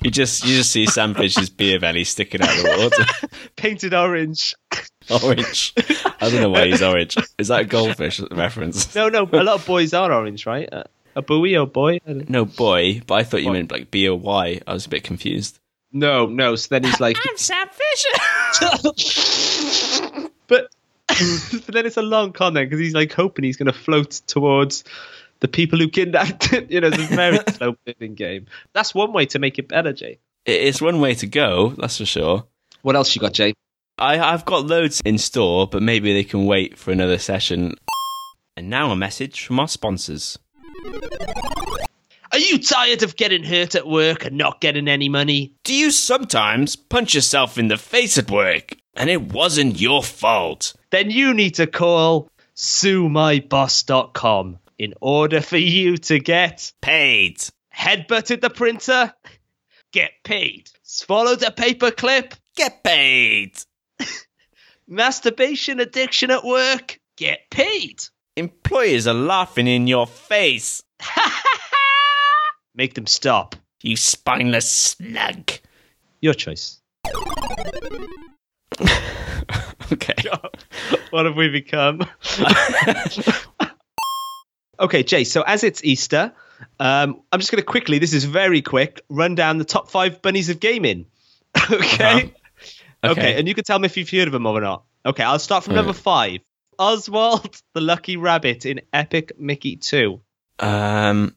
You 0.01 0.11
just 0.11 0.45
you 0.45 0.55
just 0.55 0.71
see 0.71 0.85
Sam 0.85 1.13
Fisher's 1.13 1.49
beer 1.49 1.79
belly 1.79 2.03
sticking 2.03 2.41
out 2.41 2.49
of 2.49 2.63
the 2.63 2.69
water. 2.69 3.29
painted 3.55 3.93
orange. 3.93 4.55
orange. 5.23 5.73
I 6.19 6.29
don't 6.29 6.41
know 6.41 6.49
why 6.49 6.67
he's 6.67 6.81
orange. 6.81 7.17
Is 7.37 7.49
that 7.49 7.61
a 7.61 7.65
goldfish 7.65 8.21
reference? 8.31 8.95
No, 8.95 9.09
no, 9.09 9.23
a 9.23 9.43
lot 9.43 9.55
of 9.55 9.65
boys 9.65 9.93
are 9.93 10.11
orange, 10.11 10.45
right? 10.45 10.69
Uh, 10.71 10.83
A 11.15 11.21
buoy 11.21 11.57
or 11.57 11.67
boy? 11.67 11.99
No, 12.05 12.45
boy. 12.45 13.01
But 13.05 13.15
I 13.15 13.23
thought 13.23 13.41
you 13.41 13.47
Boy. 13.47 13.53
meant 13.53 13.71
like 13.71 13.91
B 13.91 14.07
O 14.09 14.15
Y. 14.15 14.61
I 14.65 14.73
was 14.73 14.85
a 14.85 14.89
bit 14.89 15.03
confused. 15.03 15.59
No, 15.91 16.27
no. 16.27 16.55
So 16.55 16.67
then 16.69 16.83
he's 16.83 16.99
like, 16.99 17.17
"I'm 17.17 17.37
Sam 17.37 17.67
Fisher. 17.67 18.19
but, 20.47 20.69
but 21.07 21.73
then 21.73 21.85
it's 21.85 21.97
a 21.97 22.01
long 22.01 22.31
con 22.31 22.53
then 22.53 22.65
because 22.65 22.79
he's 22.79 22.93
like 22.93 23.11
hoping 23.11 23.43
he's 23.43 23.57
going 23.57 23.71
to 23.71 23.73
float 23.73 24.11
towards 24.27 24.83
the 25.39 25.47
people 25.47 25.79
who 25.79 25.89
kidnapped 25.89 26.45
him. 26.45 26.67
You 26.69 26.81
know, 26.81 26.87
it's 26.87 26.97
a 26.97 27.15
very 27.15 27.39
slow 27.49 27.75
moving 27.87 28.15
game. 28.15 28.47
That's 28.73 28.93
one 28.93 29.13
way 29.13 29.25
to 29.27 29.39
make 29.39 29.57
it 29.57 29.67
better, 29.67 29.93
Jay. 29.93 30.19
It's 30.45 30.81
one 30.81 30.99
way 30.99 31.15
to 31.15 31.27
go, 31.27 31.69
that's 31.69 31.97
for 31.97 32.05
sure. 32.05 32.45
What 32.81 32.95
else 32.95 33.15
you 33.15 33.21
got, 33.21 33.33
Jay? 33.33 33.53
I, 33.97 34.19
I've 34.19 34.45
got 34.45 34.65
loads 34.65 35.01
in 35.03 35.17
store, 35.17 35.67
but 35.67 35.81
maybe 35.81 36.13
they 36.13 36.23
can 36.23 36.45
wait 36.45 36.77
for 36.77 36.91
another 36.91 37.17
session. 37.17 37.75
And 38.55 38.69
now 38.69 38.91
a 38.91 38.95
message 38.95 39.45
from 39.45 39.59
our 39.59 39.67
sponsors. 39.67 40.37
Are 42.31 42.37
you 42.37 42.59
tired 42.59 43.01
of 43.03 43.15
getting 43.15 43.43
hurt 43.43 43.75
at 43.75 43.87
work 43.87 44.25
and 44.25 44.37
not 44.37 44.61
getting 44.61 44.87
any 44.87 45.09
money? 45.09 45.53
Do 45.63 45.73
you 45.73 45.89
sometimes 45.91 46.75
punch 46.75 47.15
yourself 47.15 47.57
in 47.57 47.69
the 47.69 47.77
face 47.77 48.17
at 48.17 48.29
work 48.29 48.75
and 48.95 49.09
it 49.09 49.33
wasn't 49.33 49.81
your 49.81 50.03
fault? 50.03 50.75
Then 50.91 51.09
you 51.09 51.33
need 51.33 51.55
to 51.55 51.67
call 51.67 52.29
suemyboss.com 52.55 54.59
in 54.77 54.93
order 55.01 55.41
for 55.41 55.57
you 55.57 55.97
to 55.97 56.19
get 56.19 56.71
Paid. 56.81 57.39
headbutted 57.75 58.41
the 58.41 58.49
printer, 58.49 59.13
get 59.91 60.11
paid, 60.23 60.69
swallowed 60.83 61.43
a 61.43 61.51
paperclip, 61.51 62.33
Get 62.55 62.83
paid. 62.83 63.53
masturbation 64.87 65.79
addiction 65.79 66.29
at 66.29 66.43
work, 66.43 66.99
get 67.15 67.49
paid. 67.49 68.03
Employers 68.39 69.05
are 69.05 69.13
laughing 69.13 69.67
in 69.67 69.85
your 69.85 70.07
face. 70.07 70.81
Make 72.75 72.93
them 72.93 73.05
stop. 73.05 73.55
You 73.83 73.97
spineless 73.97 74.69
slug. 74.69 75.51
Your 76.21 76.33
choice. 76.33 76.79
Okay. 79.91 80.13
what 81.09 81.25
have 81.25 81.35
we 81.35 81.49
become? 81.49 82.01
okay, 84.79 85.01
Jay. 85.01 85.23
So 85.23 85.41
as 85.41 85.63
it's 85.63 85.83
Easter, 85.83 86.31
um, 86.79 87.21
I'm 87.31 87.39
just 87.39 87.51
going 87.51 87.59
to 87.61 87.65
quickly. 87.65 87.97
This 87.97 88.13
is 88.13 88.23
very 88.25 88.61
quick. 88.61 89.01
Run 89.09 89.33
down 89.33 89.57
the 89.57 89.65
top 89.65 89.89
five 89.89 90.21
bunnies 90.21 90.49
of 90.49 90.59
gaming. 90.59 91.07
okay? 91.71 92.31
Uh-huh. 93.01 93.11
okay. 93.13 93.39
And 93.39 93.47
you 93.47 93.55
can 93.55 93.63
tell 93.63 93.79
me 93.79 93.87
if 93.87 93.97
you've 93.97 94.09
heard 94.11 94.27
of 94.27 94.31
them 94.31 94.45
or 94.45 94.61
not. 94.61 94.83
Okay, 95.07 95.23
I'll 95.23 95.39
start 95.39 95.63
from 95.63 95.73
Right. 95.73 95.81
number 95.81 95.93
five. 95.93 96.41
Oswald 96.79 97.61
the 97.73 97.81
Lucky 97.81 98.17
Rabbit 98.17 98.65
in 98.65 98.81
Epic 98.93 99.33
Mickey 99.37 99.75
2. 99.75 100.19
Um, 100.59 101.35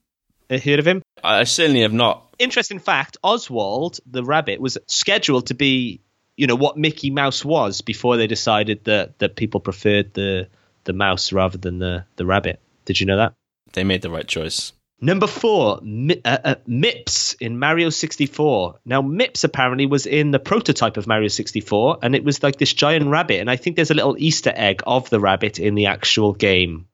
Uh, 0.49 0.59
Heard 0.59 0.78
of 0.78 0.86
him? 0.86 1.03
I 1.22 1.45
certainly 1.45 1.82
have 1.82 1.93
not. 1.93 2.34
Interesting 2.38 2.78
fact: 2.78 3.16
Oswald 3.22 4.01
the 4.07 4.24
rabbit 4.24 4.61
was 4.61 4.78
scheduled 4.86 5.47
to 5.47 5.55
be, 5.55 6.01
you 6.36 6.47
know, 6.47 6.57
what 6.57 6.76
Mickey 6.76 7.11
Mouse 7.11 7.45
was 7.45 7.80
before 7.80 8.16
they 8.16 8.26
decided 8.26 8.84
that 8.84 9.18
that 9.18 9.36
people 9.36 9.61
preferred 9.61 10.14
the 10.14 10.49
the 10.84 10.93
mouse 10.93 11.32
rather 11.32 11.59
than 11.59 11.78
the 11.78 12.05
the 12.16 12.26
rabbit. 12.26 12.61
Did 12.84 13.01
you 13.01 13.07
know 13.07 13.16
that? 13.16 13.34
They 13.72 13.84
made 13.84 14.03
the 14.03 14.11
right 14.11 14.26
choice. 14.26 14.72
Number 15.05 15.27
four, 15.27 15.81
uh, 15.81 16.39
uh, 16.45 16.55
Mips 16.69 17.35
in 17.41 17.59
Mario 17.59 17.91
64. 17.91 18.79
Now, 18.85 19.03
Mips 19.03 19.43
apparently 19.43 19.85
was 19.85 20.07
in 20.07 20.31
the 20.31 20.39
prototype 20.39 20.97
of 20.97 21.09
Mario 21.09 21.27
64, 21.27 21.99
and 22.03 22.15
it 22.15 22.23
was 22.23 22.41
like 22.45 22.55
this 22.55 22.73
giant 22.73 23.09
rabbit. 23.09 23.41
And 23.41 23.51
I 23.51 23.57
think 23.57 23.75
there's 23.75 23.91
a 23.91 23.95
little 23.95 24.15
Easter 24.17 24.53
egg 24.55 24.81
of 24.87 25.11
the 25.11 25.19
rabbit 25.19 25.59
in 25.59 25.75
the 25.75 25.87
actual 25.87 26.33
game. 26.33 26.87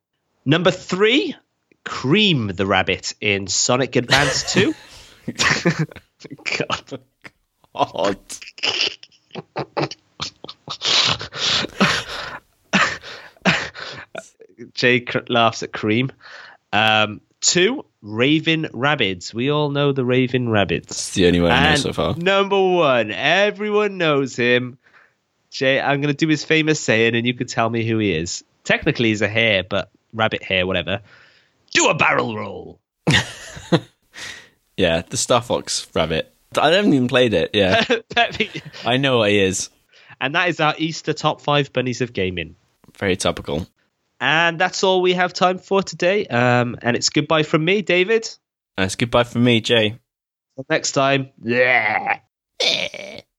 Number 0.47 0.71
three, 0.71 1.37
Cream 1.85 2.47
the 2.47 2.65
rabbit 2.65 3.15
in 3.21 3.47
Sonic 3.47 3.95
Advance 3.95 4.55
2. 4.55 4.75
God. 6.59 7.01
Odd. 7.75 8.19
Jay 14.73 15.05
laughs 15.29 15.63
at 15.63 15.73
Cream. 15.73 16.11
Um, 16.73 17.21
two, 17.41 17.85
Raving 18.03 18.65
Rabbids. 18.65 19.33
We 19.35 19.51
all 19.51 19.71
know 19.71 19.93
the 19.93 20.05
Raving 20.05 20.47
Rabbids. 20.47 20.91
It's 20.91 21.15
the 21.15 21.27
only 21.27 21.41
one 21.41 21.51
I 21.53 21.71
know 21.71 21.77
so 21.77 21.93
far. 21.93 22.15
number 22.17 22.61
one, 22.61 23.11
everyone 23.11 23.99
knows 23.99 24.37
him. 24.37 24.79
Jay, 25.51 25.81
I'm 25.81 26.01
going 26.01 26.15
to 26.15 26.17
do 26.17 26.29
his 26.29 26.45
famous 26.45 26.79
saying, 26.81 27.15
and 27.15 27.27
you 27.27 27.35
can 27.35 27.47
tell 27.47 27.71
me 27.71 27.87
who 27.89 27.99
he 27.99 28.13
is. 28.13 28.45
Technically, 28.65 29.09
he's 29.09 29.23
a 29.23 29.29
hare, 29.29 29.63
but 29.65 29.91
rabbit 30.13 30.43
hare, 30.43 30.67
whatever. 30.67 31.01
Do 31.73 31.89
a 31.89 31.95
barrel 31.95 32.37
roll. 32.37 32.81
Yeah, 34.77 35.03
the 35.03 35.17
Star 35.17 35.43
Fox 35.43 35.89
rabbit. 35.93 36.33
I 36.57 36.71
haven't 36.71 36.95
even 36.95 37.09
played 37.09 37.35
it. 37.35 37.51
Yeah, 37.53 37.85
I 38.85 38.97
know 38.97 39.19
what 39.19 39.31
he 39.31 39.41
is. 39.41 39.71
and 40.21 40.37
that 40.37 40.49
is 40.49 40.61
our 40.61 40.75
Easter 40.79 41.13
top 41.13 41.41
five 41.41 41.73
bunnies 41.73 42.01
of 42.01 42.13
gaming. 42.13 42.55
Very 42.97 43.17
topical. 43.17 43.67
And 44.21 44.59
that's 44.59 44.83
all 44.83 45.01
we 45.01 45.15
have 45.15 45.33
time 45.33 45.59
for 45.59 45.83
today. 45.83 46.27
Um, 46.27 46.77
and 46.83 46.97
it's 46.97 47.09
goodbye 47.09 47.45
from 47.45 47.65
me, 47.65 47.83
David. 47.83 48.29
That's 48.77 48.97
goodbye 48.97 49.25
from 49.25 49.45
me, 49.45 49.61
Jay. 49.61 49.99
Until 50.57 50.67
next 50.71 50.93
time. 50.93 51.31
Yeah. 51.43 52.21